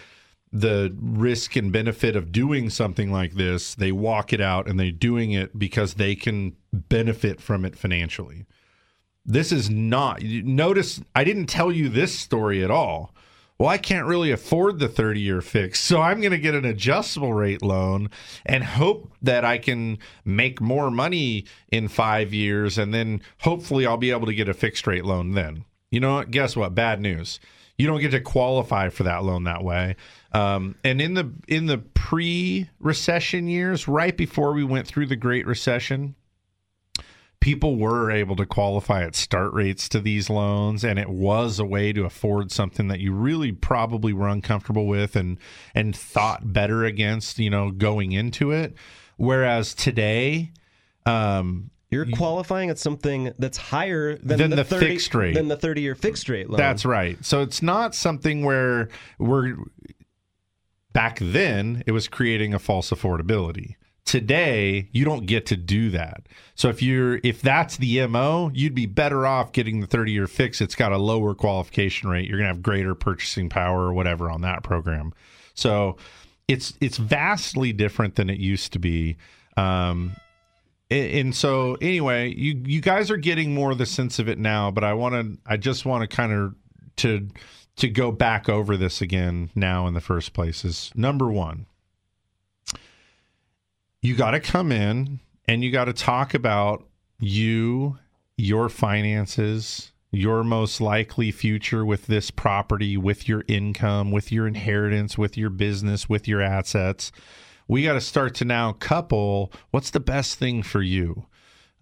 [0.52, 4.90] the risk and benefit of doing something like this, they walk it out and they're
[4.90, 8.46] doing it because they can benefit from it financially.
[9.24, 13.14] This is not, notice I didn't tell you this story at all.
[13.58, 16.66] Well, I can't really afford the 30 year fix, so I'm going to get an
[16.66, 18.10] adjustable rate loan
[18.44, 23.96] and hope that I can make more money in five years, and then hopefully I'll
[23.96, 25.64] be able to get a fixed rate loan then.
[25.90, 26.30] You know what?
[26.30, 26.74] Guess what?
[26.74, 27.40] Bad news.
[27.78, 29.96] You don't get to qualify for that loan that way.
[30.32, 35.46] Um, and in the in the pre-recession years, right before we went through the Great
[35.46, 36.14] Recession,
[37.40, 41.64] people were able to qualify at start rates to these loans, and it was a
[41.64, 45.38] way to afford something that you really probably were uncomfortable with and
[45.74, 48.74] and thought better against, you know, going into it.
[49.16, 50.52] Whereas today,
[51.06, 55.34] um, you're qualifying at something that's higher than, than the, the 30, fixed rate.
[55.34, 56.58] than the 30 year fixed rate loan.
[56.58, 57.22] That's right.
[57.24, 58.88] So it's not something where
[59.18, 59.56] we're
[60.92, 63.76] back then it was creating a false affordability.
[64.06, 66.22] Today, you don't get to do that.
[66.54, 70.60] So if you're if that's the MO, you'd be better off getting the 30-year fix.
[70.60, 72.28] It's got a lower qualification rate.
[72.28, 75.12] You're going to have greater purchasing power or whatever on that program.
[75.54, 75.96] So
[76.48, 79.16] it's it's vastly different than it used to be.
[79.56, 80.14] Um,
[80.88, 84.70] and, so anyway, you you guys are getting more of the sense of it now,
[84.70, 86.54] but I want to I just want to kind of
[86.96, 87.28] to
[87.76, 91.66] to go back over this again now in the first place is number 1
[94.02, 96.84] you got to come in and you got to talk about
[97.18, 97.98] you,
[98.36, 105.18] your finances, your most likely future with this property, with your income, with your inheritance,
[105.18, 107.12] with your business, with your assets.
[107.68, 111.26] We got to start to now couple what's the best thing for you?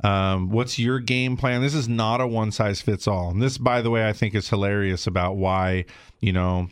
[0.02, 1.62] Um, what's your game plan?
[1.62, 3.30] This is not a one size fits all.
[3.30, 5.84] And this, by the way, I think is hilarious about why,
[6.20, 6.68] you know,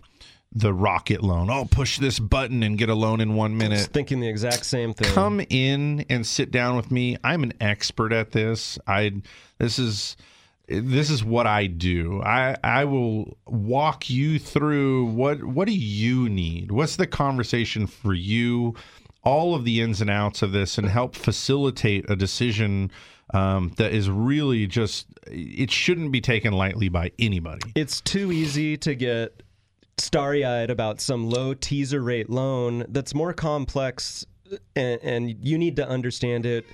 [0.55, 1.51] the rocket loan.
[1.51, 3.89] Oh, push this button and get a loan in one minute.
[3.93, 5.13] thinking the exact same thing.
[5.13, 7.17] Come in and sit down with me.
[7.25, 8.79] I'm an expert at this.
[8.87, 9.23] I
[9.59, 10.17] this is
[10.69, 12.23] this is what I do.
[12.23, 16.71] I I will walk you through what what do you need?
[16.71, 18.75] What's the conversation for you?
[19.25, 22.91] All of the ins and outs of this and help facilitate a decision
[23.33, 27.73] um, that is really just it shouldn't be taken lightly by anybody.
[27.75, 29.43] It's too easy to get
[29.99, 34.27] starry eyed about some low teaser rate loan that's more complex
[34.77, 36.67] and, and you need to understand it.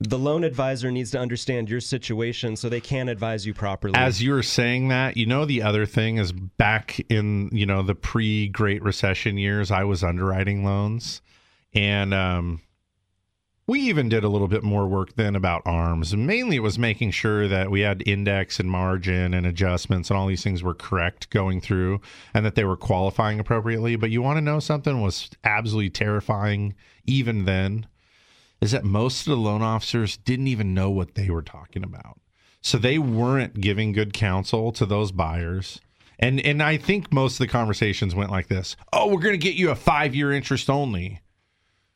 [0.00, 3.94] The loan advisor needs to understand your situation so they can advise you properly.
[3.94, 7.82] As you were saying that, you know, the other thing is back in, you know,
[7.82, 11.20] the pre Great Recession years, I was underwriting loans.
[11.74, 12.62] And um,
[13.70, 16.12] we even did a little bit more work then about arms.
[16.16, 20.26] Mainly it was making sure that we had index and margin and adjustments and all
[20.26, 22.00] these things were correct going through
[22.34, 23.94] and that they were qualifying appropriately.
[23.94, 26.74] But you want to know something was absolutely terrifying
[27.04, 27.86] even then
[28.60, 32.18] is that most of the loan officers didn't even know what they were talking about.
[32.60, 35.80] So they weren't giving good counsel to those buyers.
[36.18, 38.74] And and I think most of the conversations went like this.
[38.92, 41.20] Oh, we're going to get you a 5-year interest only.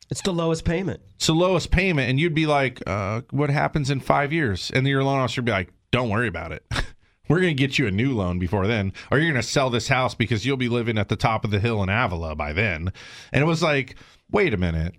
[0.09, 1.01] It's the lowest payment.
[1.15, 4.87] It's the lowest payment, and you'd be like, uh, "What happens in five years?" And
[4.87, 6.63] your loan officer would be like, "Don't worry about it.
[7.27, 9.71] We're going to get you a new loan before then, or you're going to sell
[9.71, 12.53] this house because you'll be living at the top of the hill in Avila by
[12.53, 12.91] then."
[13.31, 13.95] And it was like,
[14.31, 14.95] "Wait a minute,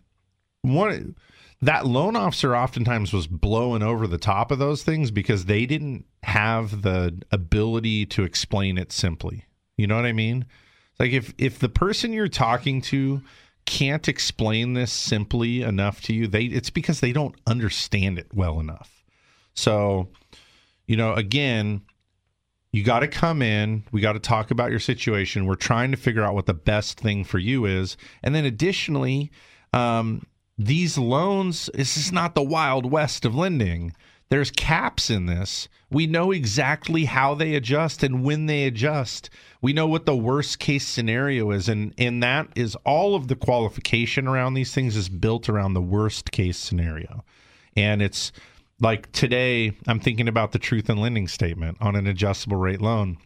[0.63, 1.01] what?"
[1.63, 6.05] That loan officer oftentimes was blowing over the top of those things because they didn't
[6.23, 9.47] have the ability to explain it simply.
[9.79, 10.45] You know what I mean?
[10.99, 13.23] Like if if the person you're talking to
[13.67, 18.61] can't explain this simply enough to you, they it's because they don't understand it well
[18.61, 19.05] enough.
[19.55, 20.09] So,
[20.87, 21.83] you know, again,
[22.73, 25.47] you got to come in, we got to talk about your situation.
[25.47, 27.97] We're trying to figure out what the best thing for you is.
[28.23, 29.31] And then additionally,
[29.73, 30.27] um,
[30.59, 33.95] these loans, this is not the wild west of lending.
[34.29, 35.69] There's caps in this.
[35.91, 39.31] We know exactly how they adjust and when they adjust.
[39.63, 43.37] We know what the worst case scenario is, and and that is all of the
[43.37, 47.25] qualification around these things is built around the worst case scenario.
[47.77, 48.33] And it's
[48.81, 53.19] like today, I'm thinking about the truth in lending statement on an adjustable rate loan.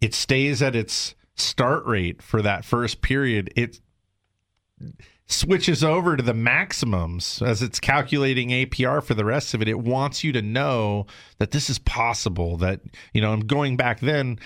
[0.00, 3.52] It stays at its start rate for that first period.
[3.56, 3.80] It
[5.28, 9.68] switches over to the maximums as it's calculating APR for the rest of it.
[9.68, 11.06] It wants you to know
[11.38, 12.56] that this is possible.
[12.56, 12.80] That,
[13.12, 14.38] you know, I'm going back then,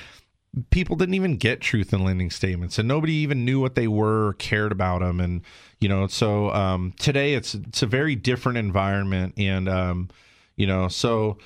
[0.70, 4.28] people didn't even get truth in lending statements and nobody even knew what they were
[4.28, 5.20] or cared about them.
[5.20, 5.42] And,
[5.80, 9.34] you know, so um, today it's, it's a very different environment.
[9.38, 10.08] And, um,
[10.56, 11.38] you know, so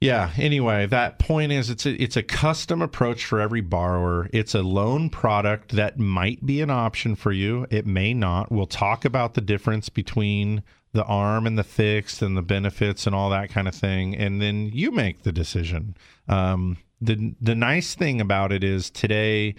[0.00, 0.30] yeah.
[0.38, 4.30] Anyway, that point is it's a it's a custom approach for every borrower.
[4.32, 7.66] It's a loan product that might be an option for you.
[7.70, 8.50] It may not.
[8.50, 10.62] We'll talk about the difference between
[10.92, 14.40] the arm and the fixed and the benefits and all that kind of thing, and
[14.40, 15.96] then you make the decision.
[16.28, 19.54] Um, the the nice thing about it is today,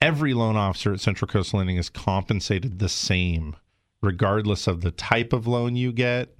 [0.00, 3.56] every loan officer at Central Coast Lending is compensated the same,
[4.02, 6.36] regardless of the type of loan you get.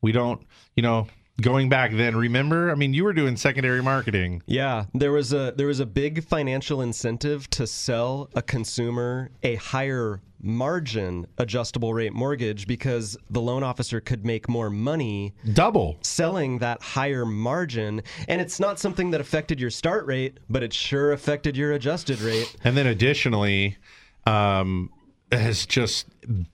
[0.00, 0.42] We don't,
[0.76, 1.08] you know,
[1.40, 2.70] going back then remember?
[2.70, 4.42] I mean you were doing secondary marketing.
[4.46, 9.56] Yeah, there was a there was a big financial incentive to sell a consumer a
[9.56, 15.96] higher margin adjustable rate mortgage because the loan officer could make more money double.
[16.02, 18.02] selling that higher margin.
[18.28, 22.20] And it's not something that affected your start rate but it sure affected your adjusted
[22.20, 22.54] rate.
[22.62, 23.76] And then additionally
[24.26, 24.90] um
[25.32, 26.06] as just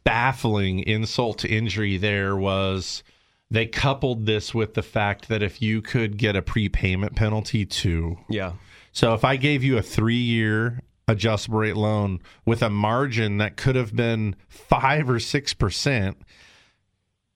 [0.05, 3.03] baffling insult to injury there was
[3.51, 8.19] they coupled this with the fact that if you could get a prepayment penalty too
[8.29, 8.53] yeah
[8.93, 13.57] so if i gave you a three year adjustable rate loan with a margin that
[13.57, 16.17] could have been five or six percent.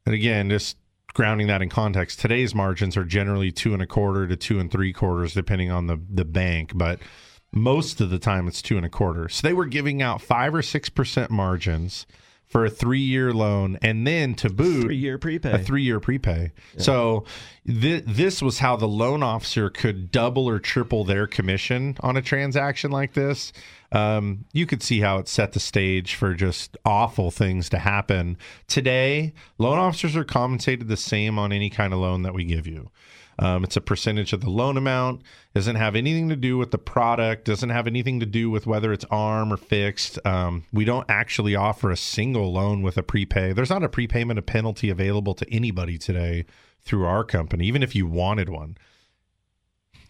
[0.07, 0.77] And again, just
[1.13, 4.71] grounding that in context, today's margins are generally two and a quarter to two and
[4.71, 7.01] three quarters, depending on the the bank, but
[7.53, 9.29] most of the time it's two and a quarter.
[9.29, 12.07] So they were giving out five or six percent margins
[12.55, 15.51] for a three year loan, and then to boot, Three year prepay.
[15.55, 16.53] a three year prepay.
[16.79, 17.25] So
[17.67, 22.23] th- this was how the loan officer could double or triple their commission on a
[22.23, 23.53] transaction like this.
[23.91, 28.39] Um, you could see how it set the stage for just awful things to happen.
[28.69, 32.69] Today, loan officers are compensated the same on any kind of loan that we give
[32.69, 32.89] you.
[33.39, 35.23] Um, it's a percentage of the loan amount.
[35.55, 37.45] Doesn't have anything to do with the product.
[37.45, 40.19] Doesn't have anything to do with whether it's arm or fixed.
[40.25, 43.53] Um, we don't actually offer a single loan with a prepay.
[43.53, 46.47] There's not a prepayment penalty available to anybody today
[46.83, 48.77] through our company, even if you wanted one.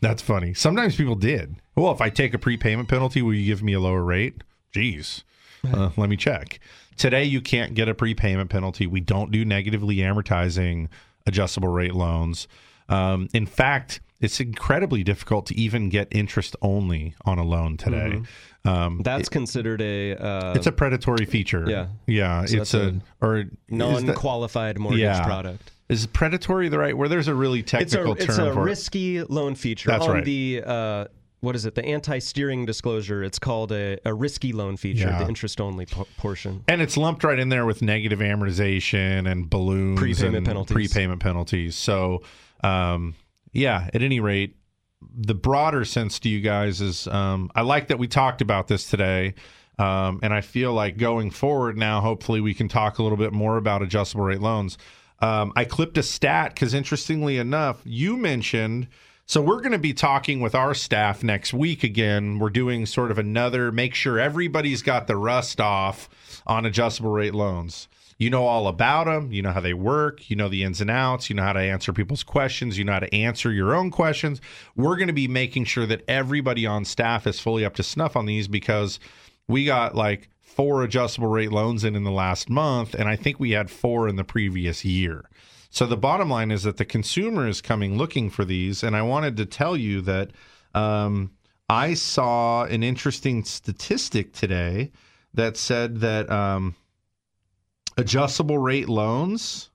[0.01, 0.53] That's funny.
[0.53, 1.57] Sometimes people did.
[1.77, 4.43] Well, if I take a prepayment penalty, will you give me a lower rate?
[4.75, 5.23] Jeez.
[5.73, 6.61] Uh, let me check.
[6.97, 8.87] Today, you can't get a prepayment penalty.
[8.87, 10.89] We don't do negatively amortizing
[11.27, 12.47] adjustable rate loans.
[12.89, 18.23] Um, in fact, it's incredibly difficult to even get interest only on a loan today.
[18.65, 20.17] Um, That's considered a.
[20.17, 21.69] Uh, it's a predatory feature.
[21.69, 21.89] Yeah.
[22.07, 22.45] yeah.
[22.47, 25.25] So it's that's a, or non-qualified mortgage Yeah.
[25.25, 25.71] product.
[25.91, 28.61] Is predatory the right where There's a really technical it's a, term it's a for
[28.63, 28.65] it.
[28.65, 30.25] risky loan feature That's on right.
[30.25, 31.05] the uh,
[31.41, 35.19] what is it the anti-steering disclosure it's called a, a risky loan feature Yeah.
[35.23, 39.51] the interest only po- portion And it's lumped right in there with negative amortization and
[39.51, 40.75] balloons, Prepayment and penalties.
[40.75, 41.75] prepayment penalties.
[41.77, 42.23] So,
[42.63, 43.15] um,
[43.53, 43.89] yeah.
[43.93, 44.57] At any rate,
[45.17, 48.89] the broader sense to you guys is um, I like that we talked about this
[48.89, 49.35] today,
[49.79, 53.33] um, and I feel like going forward now, hopefully, we can talk a little bit
[53.33, 54.79] more about adjustable rate loans.
[55.21, 58.89] Um, I clipped a stat because, interestingly enough, you mentioned.
[59.27, 62.39] So we're going to be talking with our staff next week again.
[62.39, 66.11] We're doing sort of another make sure everybody's got the rust off
[66.47, 67.89] on adjustable rate loans.
[68.19, 69.33] You know all about them.
[69.33, 70.31] You know how they work.
[70.31, 71.29] You know the ins and outs.
[71.29, 72.79] You know how to answer people's questions.
[72.79, 74.41] You know how to answer your own questions.
[74.77, 78.17] We're going to be making sure that everybody on staff is fully up to snuff
[78.17, 79.01] on these because
[79.49, 83.41] we got like four adjustable rate loans in in the last month, and I think
[83.41, 85.29] we had four in the previous year.
[85.71, 89.03] So the bottom line is that the consumer is coming looking for these, and I
[89.03, 90.31] wanted to tell you that
[90.73, 91.33] um,
[91.69, 94.93] I saw an interesting statistic today
[95.35, 96.77] that said that um,
[97.97, 99.71] adjustable rate loans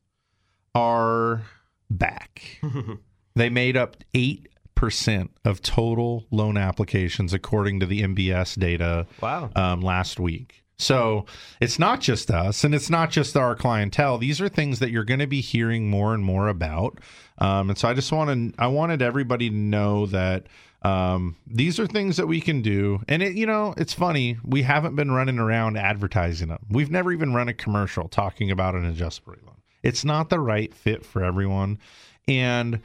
[0.76, 1.44] are
[1.90, 2.60] back.
[3.36, 9.06] they made up eight percent of total loan applications, according to the MBA data.
[9.22, 9.50] Wow.
[9.56, 10.64] Um, last week.
[10.78, 11.26] So
[11.60, 14.18] it's not just us, and it's not just our clientele.
[14.18, 17.00] These are things that you're going to be hearing more and more about.
[17.38, 20.48] Um, and so I just want to, I wanted everybody to know that
[20.82, 23.02] um, these are things that we can do.
[23.08, 24.38] And it, you know, it's funny.
[24.44, 26.60] We haven't been running around advertising them.
[26.70, 29.58] We've never even run a commercial talking about an adjustable rate loan.
[29.84, 31.80] It's not the right fit for everyone.
[32.28, 32.82] And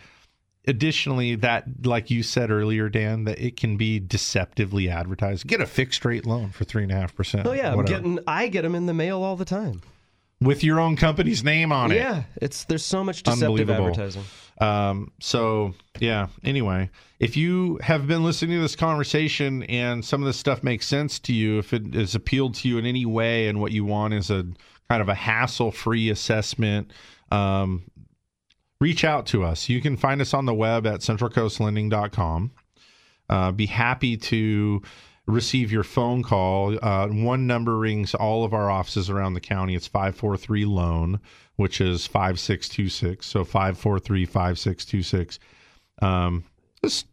[0.66, 5.47] additionally, that, like you said earlier, Dan, that it can be deceptively advertised.
[5.47, 7.47] Get a fixed rate loan for three and a half percent.
[7.47, 9.83] oh yeah i'm getting i get them in the mail all the time
[10.41, 11.97] with your own company's name on it.
[11.97, 14.25] yeah it's there's so much deceptive advertising
[14.60, 16.28] Um, so yeah.
[16.43, 20.86] Anyway, if you have been listening to this conversation and some of this stuff makes
[20.86, 23.85] sense to you, if it has appealed to you in any way, and what you
[23.85, 24.47] want is a
[24.89, 26.93] kind of a hassle-free assessment,
[27.31, 27.85] um,
[28.81, 29.68] reach out to us.
[29.68, 32.52] You can find us on the web at centralcoastlending.com.
[33.31, 34.82] Uh, be happy to
[35.26, 36.78] receive your phone call.
[36.82, 39.74] Uh, one number rings all of our offices around the county.
[39.74, 41.20] It's 543 loan,
[41.56, 43.26] which is 5626.
[43.26, 45.39] So 543 5626.
[46.02, 46.44] Um,
[46.82, 47.06] just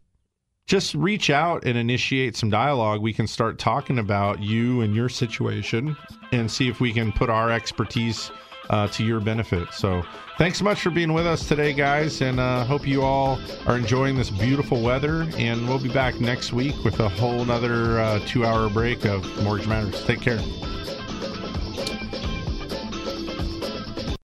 [0.67, 3.01] just reach out and initiate some dialogue.
[3.01, 5.97] We can start talking about you and your situation
[6.31, 8.31] and see if we can put our expertise
[8.69, 9.67] uh, to your benefit.
[9.73, 10.01] So,
[10.37, 13.37] thanks so much for being with us today, guys, and uh, hope you all
[13.67, 15.27] are enjoying this beautiful weather.
[15.37, 19.25] And we'll be back next week with a whole nother uh, two hour break of
[19.43, 20.03] Mortgage Matters.
[20.05, 20.39] Take care.